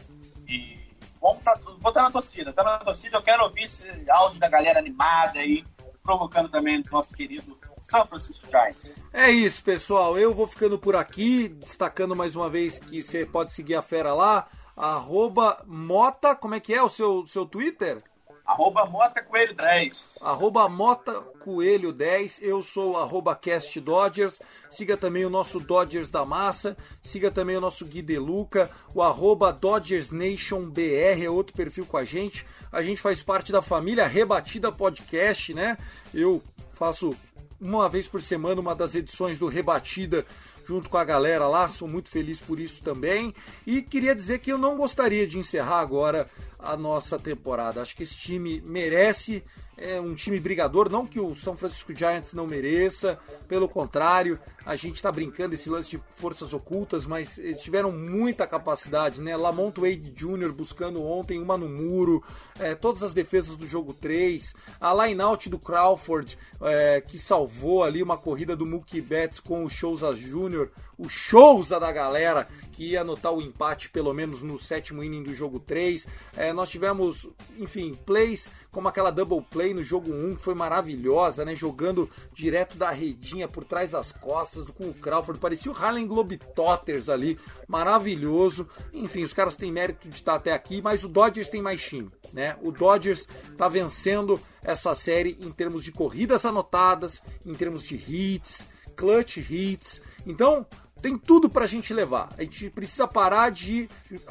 e 0.47 0.76
vamos 1.22 1.43
tá, 1.43 1.53
vou 1.80 1.89
estar 1.89 2.01
na 2.01 2.11
torcida, 2.11 2.53
tá 2.53 2.63
na 2.63 2.78
torcida, 2.80 3.18
eu 3.18 3.22
quero 3.22 3.43
ouvir 3.43 3.63
esse 3.63 4.09
áudio 4.09 4.39
da 4.39 4.49
galera 4.49 4.80
animada 4.80 5.39
aí, 5.39 5.65
provocando 6.03 6.49
também 6.49 6.80
o 6.80 6.84
nosso 6.91 7.15
querido 7.15 7.57
São 7.82 8.05
Francisco 8.05 8.47
Giants. 8.49 8.95
É 9.11 9.30
isso, 9.30 9.63
pessoal. 9.63 10.18
Eu 10.18 10.34
vou 10.34 10.47
ficando 10.47 10.80
por 10.80 10.95
aqui, 10.95 11.49
destacando 11.49 12.15
mais 12.15 12.36
uma 12.36 12.49
vez 12.49 12.80
que 12.80 13.03
você 13.03 13.26
pode 13.26 13.51
seguir 13.51 13.76
a 13.76 13.82
fera 13.82 14.13
lá, 14.13 14.47
arroba 14.76 15.61
Mota, 15.65 16.36
como 16.36 16.55
é 16.55 16.59
que 16.59 16.74
é 16.74 16.82
o 16.82 16.89
seu, 16.89 17.26
seu 17.28 17.45
Twitter? 17.45 18.01
Arroba 18.47 18.85
Mota 18.85 19.21
Coelho 19.21 19.53
10. 19.53 20.19
Arroba 20.21 20.69
Mota 20.69 21.13
Coelho 21.43 21.91
10. 21.91 22.41
Eu 22.41 22.61
sou 22.61 22.95
arroba 22.95 23.35
Cast 23.35 23.77
Dodgers. 23.81 24.39
Siga 24.69 24.95
também 24.95 25.25
o 25.25 25.29
nosso 25.29 25.59
Dodgers 25.59 26.09
da 26.11 26.25
Massa. 26.25 26.77
Siga 27.01 27.29
também 27.29 27.57
o 27.57 27.61
nosso 27.61 27.85
Gui 27.85 28.01
De 28.01 28.17
Luca. 28.17 28.71
O 28.95 29.03
arroba 29.03 29.51
Dodgers 29.51 30.11
Nation 30.11 30.69
BR 30.69 31.25
é 31.25 31.29
outro 31.29 31.53
perfil 31.53 31.85
com 31.85 31.97
a 31.97 32.05
gente. 32.05 32.47
A 32.71 32.81
gente 32.81 33.01
faz 33.01 33.21
parte 33.21 33.51
da 33.51 33.61
família 33.61 34.07
Rebatida 34.07 34.71
Podcast, 34.71 35.53
né? 35.53 35.77
Eu 36.13 36.41
faço 36.71 37.13
uma 37.59 37.89
vez 37.89 38.07
por 38.07 38.21
semana 38.21 38.61
uma 38.61 38.73
das 38.73 38.95
edições 38.95 39.39
do 39.39 39.47
Rebatida 39.47 40.25
junto 40.68 40.89
com 40.89 40.97
a 40.97 41.03
galera 41.03 41.47
lá, 41.47 41.70
sou 41.70 41.88
muito 41.88 42.09
feliz 42.09 42.41
por 42.41 42.59
isso 42.59 42.84
também. 42.84 43.34
E 43.65 43.82
queria 43.82 44.13
dizer 44.13 44.39
que 44.39 44.51
eu 44.51 44.57
não 44.57 44.76
gostaria 44.76 45.26
de 45.26 45.39
encerrar 45.39 45.80
agora 45.80 46.30
a 46.59 46.76
nossa 46.76 47.18
temporada. 47.18 47.82
Acho 47.82 47.95
que 47.95 48.03
esse 48.03 48.18
time 48.18 48.61
merece 48.65 49.43
é 49.78 50.01
um 50.01 50.15
time 50.15 50.39
brigador, 50.39 50.89
não 50.89 51.05
que 51.05 51.20
o 51.20 51.36
São 51.36 51.55
Francisco 51.55 51.95
Giants 51.95 52.34
não 52.34 52.47
mereça, 52.47 53.20
pelo 53.47 53.70
contrário, 53.70 54.39
a 54.68 54.76
gente 54.76 54.97
está 54.97 55.09
brincando 55.09 55.55
esse 55.55 55.70
lance 55.70 55.89
de 55.89 55.97
forças 56.09 56.53
ocultas, 56.53 57.05
mas 57.05 57.38
eles 57.38 57.61
tiveram 57.61 57.89
muita 57.89 58.45
capacidade, 58.45 59.22
né? 59.22 59.38
Lamont 59.38 59.80
Wade 59.80 60.11
Jr. 60.11 60.51
buscando 60.51 61.01
ontem 61.01 61.41
uma 61.41 61.57
no 61.57 61.70
muro, 61.70 62.22
é, 62.59 62.76
todas 62.76 63.01
as 63.01 63.13
defesas 63.13 63.55
do 63.55 63.65
jogo 63.65 63.93
3, 63.93 64.53
a 64.82 65.05
line-out 65.05 65.49
do 65.49 65.57
Crawford, 65.57 66.38
é, 66.61 66.99
que 66.99 67.18
salvou 67.18 67.82
ali 67.82 68.03
uma 68.03 68.18
corrida 68.18 68.57
do 68.57 68.65
Mookie 68.65 68.99
Betts 68.99 69.39
com 69.39 69.63
o 69.63 69.70
Souza 69.70 70.13
Jr., 70.13 70.70
o 70.97 71.09
Souza 71.09 71.80
da 71.80 71.91
galera, 71.91 72.47
que 72.72 72.91
ia 72.91 73.01
anotar 73.01 73.32
o 73.32 73.41
empate 73.41 73.89
pelo 73.89 74.13
menos 74.13 74.41
no 74.41 74.57
sétimo 74.57 75.03
inning 75.03 75.24
do 75.24 75.34
jogo 75.34 75.59
3. 75.59 76.07
É, 76.36 76.51
nós 76.51 76.70
tivemos, 76.70 77.28
enfim, 77.57 77.93
plays 77.93 78.49
como 78.72 78.88
aquela 78.88 79.11
double 79.11 79.41
play 79.41 79.74
no 79.74 79.84
jogo 79.84 80.11
1, 80.11 80.36
que 80.36 80.41
foi 80.41 80.55
maravilhosa, 80.55 81.45
né? 81.45 81.55
Jogando 81.55 82.09
direto 82.34 82.78
da 82.78 82.89
redinha 82.89 83.47
por 83.47 83.63
trás 83.63 83.91
das 83.91 84.11
costas 84.11 84.57
com 84.66 84.89
o 84.89 84.93
Crawford. 84.93 85.39
Parecia 85.39 85.72
o 85.72 85.76
Harlem 85.76 86.08
Globetrotters 86.08 87.10
ali, 87.10 87.38
maravilhoso. 87.68 88.68
Enfim, 88.93 89.24
os 89.24 89.34
caras 89.34 89.55
têm 89.55 89.72
mérito 89.72 90.08
de 90.10 90.16
estar 90.16 90.36
até 90.36 90.53
aqui, 90.53 90.82
mas 90.82 91.03
o 91.03 91.10
Dodgers 91.10 91.49
tem 91.49 91.62
mais 91.62 91.82
time, 91.82 92.12
né? 92.34 92.58
O 92.62 92.72
Dodgers 92.72 93.28
está 93.51 93.68
vencendo 93.68 94.39
essa 94.64 94.93
série 94.95 95.38
em 95.41 95.51
termos 95.51 95.84
de 95.84 95.91
corridas 95.91 96.45
anotadas, 96.45 97.22
em 97.45 97.53
termos 97.53 97.84
de 97.84 97.95
hits, 97.95 98.66
clutch 98.95 99.38
hits. 99.38 100.01
Então, 100.26 100.66
tem 101.01 101.17
tudo 101.17 101.49
pra 101.49 101.67
gente 101.67 101.93
levar. 101.93 102.29
A 102.37 102.43
gente 102.43 102.69
precisa 102.69 103.07
parar 103.07 103.49
de 103.49 103.89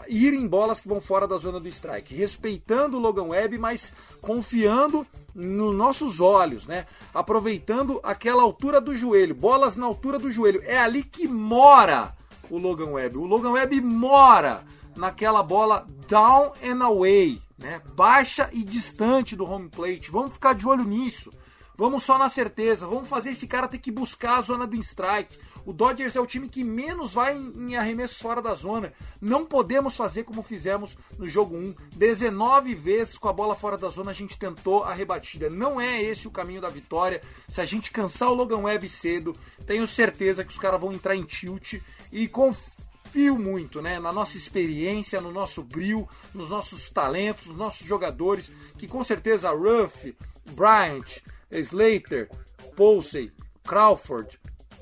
ir 0.08 0.34
em 0.34 0.46
bolas 0.46 0.80
que 0.80 0.88
vão 0.88 1.00
fora 1.00 1.26
da 1.26 1.38
zona 1.38 1.60
do 1.60 1.68
strike, 1.68 2.14
respeitando 2.14 2.96
o 2.96 3.00
Logan 3.00 3.24
Webb, 3.24 3.58
mas 3.58 3.92
confiando 4.20 5.06
nos 5.34 5.74
nossos 5.74 6.20
olhos, 6.20 6.66
né? 6.66 6.86
Aproveitando 7.14 8.00
aquela 8.02 8.42
altura 8.42 8.80
do 8.80 8.96
joelho, 8.96 9.34
bolas 9.34 9.76
na 9.76 9.86
altura 9.86 10.18
do 10.18 10.30
joelho. 10.30 10.62
É 10.64 10.78
ali 10.78 11.02
que 11.02 11.28
mora 11.28 12.14
o 12.50 12.58
Logan 12.58 12.90
Webb. 12.90 13.18
O 13.18 13.26
Logan 13.26 13.52
Webb 13.52 13.80
mora 13.80 14.64
naquela 14.96 15.42
bola 15.42 15.86
down 16.08 16.52
and 16.64 16.82
away, 16.82 17.40
né? 17.58 17.82
Baixa 17.94 18.48
e 18.52 18.64
distante 18.64 19.36
do 19.36 19.44
home 19.44 19.68
plate. 19.68 20.10
Vamos 20.10 20.32
ficar 20.32 20.54
de 20.54 20.66
olho 20.66 20.84
nisso. 20.84 21.30
Vamos 21.76 22.04
só 22.04 22.16
na 22.16 22.30
certeza, 22.30 22.86
vamos 22.86 23.06
fazer 23.06 23.30
esse 23.30 23.46
cara 23.46 23.68
ter 23.68 23.78
que 23.78 23.92
buscar 23.92 24.38
a 24.38 24.40
zona 24.40 24.66
do 24.66 24.76
strike. 24.76 25.38
O 25.66 25.72
Dodgers 25.72 26.14
é 26.14 26.20
o 26.20 26.26
time 26.26 26.48
que 26.48 26.62
menos 26.62 27.12
vai 27.12 27.36
em 27.36 27.74
arremessos 27.74 28.20
fora 28.22 28.40
da 28.40 28.54
zona. 28.54 28.92
Não 29.20 29.44
podemos 29.44 29.96
fazer 29.96 30.22
como 30.22 30.40
fizemos 30.44 30.96
no 31.18 31.28
jogo 31.28 31.56
1. 31.56 31.74
19 31.96 32.72
vezes 32.76 33.18
com 33.18 33.28
a 33.28 33.32
bola 33.32 33.56
fora 33.56 33.76
da 33.76 33.88
zona 33.90 34.12
a 34.12 34.14
gente 34.14 34.38
tentou 34.38 34.84
a 34.84 34.94
rebatida. 34.94 35.50
Não 35.50 35.80
é 35.80 36.00
esse 36.00 36.28
o 36.28 36.30
caminho 36.30 36.60
da 36.60 36.68
vitória. 36.68 37.20
Se 37.48 37.60
a 37.60 37.64
gente 37.64 37.90
cansar 37.90 38.30
o 38.30 38.34
Logan 38.34 38.58
Webb 38.58 38.88
cedo, 38.88 39.36
tenho 39.66 39.88
certeza 39.88 40.44
que 40.44 40.52
os 40.52 40.58
caras 40.58 40.80
vão 40.80 40.92
entrar 40.92 41.16
em 41.16 41.24
tilt 41.24 41.80
e 42.12 42.28
confio 42.28 43.36
muito, 43.36 43.82
né, 43.82 43.98
na 43.98 44.12
nossa 44.12 44.36
experiência, 44.36 45.20
no 45.20 45.32
nosso 45.32 45.64
brilho, 45.64 46.08
nos 46.32 46.48
nossos 46.48 46.88
talentos, 46.90 47.46
nos 47.46 47.56
nossos 47.56 47.84
jogadores, 47.84 48.52
que 48.78 48.86
com 48.86 49.02
certeza 49.02 49.50
Ruff, 49.50 50.14
Bryant, 50.52 51.22
Slater, 51.50 52.30
Posey, 52.76 53.32
Crawford, 53.64 54.38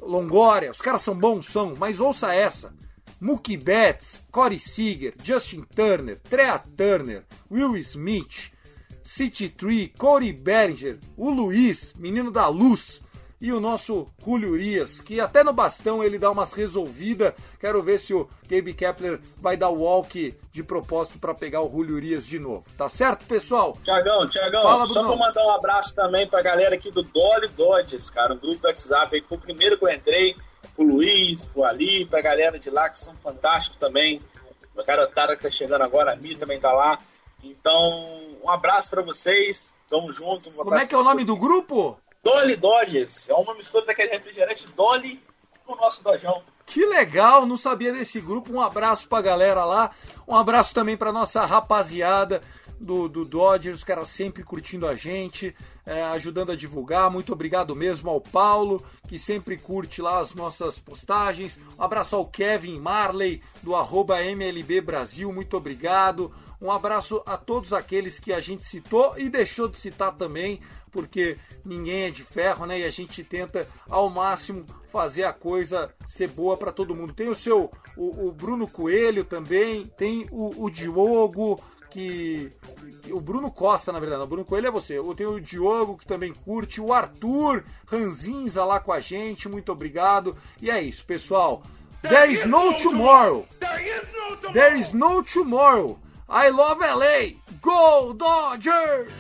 Longoria, 0.07 0.71
os 0.71 0.81
caras 0.81 1.03
são 1.03 1.15
bons, 1.15 1.47
são, 1.47 1.75
mas 1.77 2.01
ouça 2.01 2.35
essa. 2.35 2.75
Mookie 3.21 3.57
Betts, 3.57 4.21
Corey 4.31 4.59
Seager, 4.59 5.15
Justin 5.23 5.63
Turner, 5.63 6.21
Trea 6.21 6.59
Turner, 6.59 7.25
Will 7.51 7.77
Smith, 7.77 8.51
City 9.03 9.49
Tree, 9.49 9.93
Corey 9.97 10.33
Bellinger, 10.33 10.99
o 11.17 11.31
Luiz, 11.31 11.95
menino 11.95 12.31
da 12.31 12.49
luz, 12.49 13.03
e 13.45 13.53
o 13.53 13.61
nosso 13.61 14.09
Julio 14.25 14.53
Urias, 14.53 15.03
que 15.03 15.21
até 15.21 15.45
no 15.45 15.53
bastão 15.53 16.03
ele 16.03 16.19
dá 16.19 16.31
umas 16.31 16.55
resolvidas. 16.55 17.35
Quero 17.61 17.83
ver 17.83 17.99
se 18.01 18.15
o 18.15 18.27
Gabe 18.49 18.73
Kepler 18.73 19.21
vai 19.37 19.55
dar 19.55 19.69
o 19.69 19.83
walk 19.83 20.35
de 20.51 20.63
propósito 20.63 21.19
para 21.19 21.35
pegar 21.35 21.61
o 21.61 21.71
Julio 21.71 21.97
Urias 21.97 22.25
de 22.25 22.39
novo. 22.39 22.65
Tá 22.75 22.89
certo, 22.89 23.27
pessoal? 23.27 23.77
Tiagão, 23.85 24.27
Tiagão, 24.31 24.63
Fala, 24.63 24.87
só 24.87 25.07
pra 25.07 25.15
mandar 25.15 25.45
um 25.45 25.51
abraço 25.51 25.95
também 25.95 26.27
pra 26.27 26.41
galera 26.41 26.75
aqui 26.75 26.91
do 26.91 27.03
Dolly 27.03 27.49
Dodgers, 27.49 28.09
cara, 28.09 28.33
um 28.33 28.39
grupo 28.39 28.63
do 28.63 28.67
WhatsApp 28.67 29.15
aí, 29.15 29.21
que 29.21 29.29
foi 29.29 29.37
o 29.37 29.41
primeiro 29.43 29.77
que 29.77 29.85
eu 29.85 29.91
entrei, 29.91 30.35
o 30.79 30.83
Luiz, 30.83 31.47
o 31.55 31.67
Ali, 31.67 32.07
pra 32.07 32.23
galera 32.23 32.59
de 32.59 32.71
lá 32.71 32.89
que 32.89 32.99
são 32.99 33.15
fantásticos 33.17 33.79
também. 33.79 34.23
A 34.75 34.83
garotada 34.83 35.37
que 35.37 35.43
tá 35.43 35.51
chegando 35.51 35.83
agora, 35.83 36.15
a 36.15 36.17
Mi 36.17 36.35
também 36.35 36.59
tá 36.59 36.73
lá. 36.73 36.99
Então, 37.43 38.23
um 38.43 38.49
abraço 38.49 38.89
pra 38.89 39.03
vocês, 39.03 39.77
tamo 39.91 40.11
junto. 40.15 40.51
Como 40.51 40.75
é 40.75 40.87
que 40.87 40.95
é 40.95 40.99
o 40.99 41.05
nome 41.05 41.27
do 41.27 41.37
grupo? 41.37 41.99
Dolly 42.25 42.57
Dodgers, 42.57 43.29
é 43.29 43.35
uma 43.35 43.55
mistura 43.55 43.85
daquele 43.85 44.11
refrigerante 44.11 44.67
Dolly 44.75 45.23
com 45.67 45.75
o 45.75 45.77
nosso 45.77 46.03
dojão. 46.03 46.43
Que 46.67 46.85
legal, 46.87 47.45
não 47.45 47.59
sabia 47.59 47.93
desse 47.93 48.19
grupo. 48.21 48.51
Um 48.53 48.61
abraço 48.61 49.07
pra 49.07 49.21
galera 49.21 49.65
lá. 49.67 49.91
Um 50.27 50.35
abraço 50.35 50.75
também 50.75 50.97
pra 50.97 51.13
nossa 51.13 51.45
rapaziada 51.45 52.41
do, 52.85 53.09
do 53.09 53.25
Dodgers, 53.25 53.79
os 53.79 53.85
caras 53.85 54.09
sempre 54.09 54.43
curtindo 54.43 54.87
a 54.87 54.95
gente, 54.95 55.55
é, 55.87 56.03
ajudando 56.05 56.53
a 56.53 56.57
divulgar. 56.57 57.11
Muito 57.11 57.33
obrigado 57.33 57.75
mesmo 57.75 58.11
ao 58.11 58.21
Paulo, 58.21 58.85
que 59.09 59.19
sempre 59.19 59.57
curte 59.57 60.03
lá 60.03 60.21
as 60.21 60.35
nossas 60.35 60.79
postagens. 60.79 61.59
Um 61.79 61.83
abraço 61.83 62.15
ao 62.15 62.27
Kevin 62.27 62.79
Marley, 62.79 63.43
do 63.63 63.75
arroba 63.75 64.23
MLB 64.23 64.81
Brasil, 64.81 65.33
muito 65.33 65.57
obrigado. 65.57 66.33
Um 66.61 66.71
abraço 66.71 67.23
a 67.27 67.37
todos 67.37 67.73
aqueles 67.73 68.19
que 68.19 68.33
a 68.33 68.41
gente 68.41 68.65
citou 68.65 69.19
e 69.19 69.29
deixou 69.29 69.69
de 69.69 69.77
citar 69.79 70.15
também, 70.17 70.61
porque 70.91 71.37
ninguém 71.65 72.05
é 72.05 72.11
de 72.11 72.23
ferro, 72.23 72.65
né? 72.67 72.81
E 72.81 72.85
a 72.85 72.91
gente 72.91 73.23
tenta 73.25 73.69
ao 73.89 74.09
máximo 74.09 74.65
fazer 74.91 75.25
a 75.25 75.33
coisa 75.33 75.93
ser 76.07 76.31
boa 76.31 76.57
para 76.57 76.71
todo 76.71 76.95
mundo. 76.95 77.13
Tem 77.13 77.29
o 77.29 77.35
seu, 77.35 77.71
o, 77.97 78.29
o 78.29 78.33
Bruno 78.33 78.69
Coelho 78.69 79.25
também, 79.25 79.91
tem 79.99 80.27
o, 80.31 80.65
o 80.65 80.71
Diogo, 80.71 81.61
que, 81.95 82.51
que- 83.03 83.13
O 83.13 83.21
Bruno 83.21 83.51
Costa, 83.51 83.93
na 83.93 84.01
verdade, 84.01 84.23
o 84.23 84.27
Bruno 84.27 84.45
Coelho 84.45 84.67
é 84.67 84.71
você. 84.71 84.99
Eu 84.99 85.15
tenho 85.15 85.31
o 85.35 85.41
Diogo, 85.41 85.97
que 85.97 86.05
também 86.07 86.33
curte, 86.35 86.81
o 86.81 86.93
Arthur 86.93 87.65
Ranzinza 87.87 88.65
lá 88.65 88.81
com 88.81 88.93
a 88.93 88.99
gente, 89.01 89.49
muito 89.49 89.71
obrigado. 89.73 90.37
E 90.61 90.71
é 90.71 90.83
isso, 90.83 91.05
pessoal. 91.07 91.63
There 92.03 92.31
is 92.31 92.45
no 92.45 92.75
tomorrow. 92.75 93.47
There 94.53 94.79
is 94.79 94.93
no 94.93 95.23
tomorrow. 95.23 95.99
I 96.29 96.51
love 96.51 96.81
LA. 96.85 97.39
Go 97.63 98.13
Dodgers! 98.13 99.13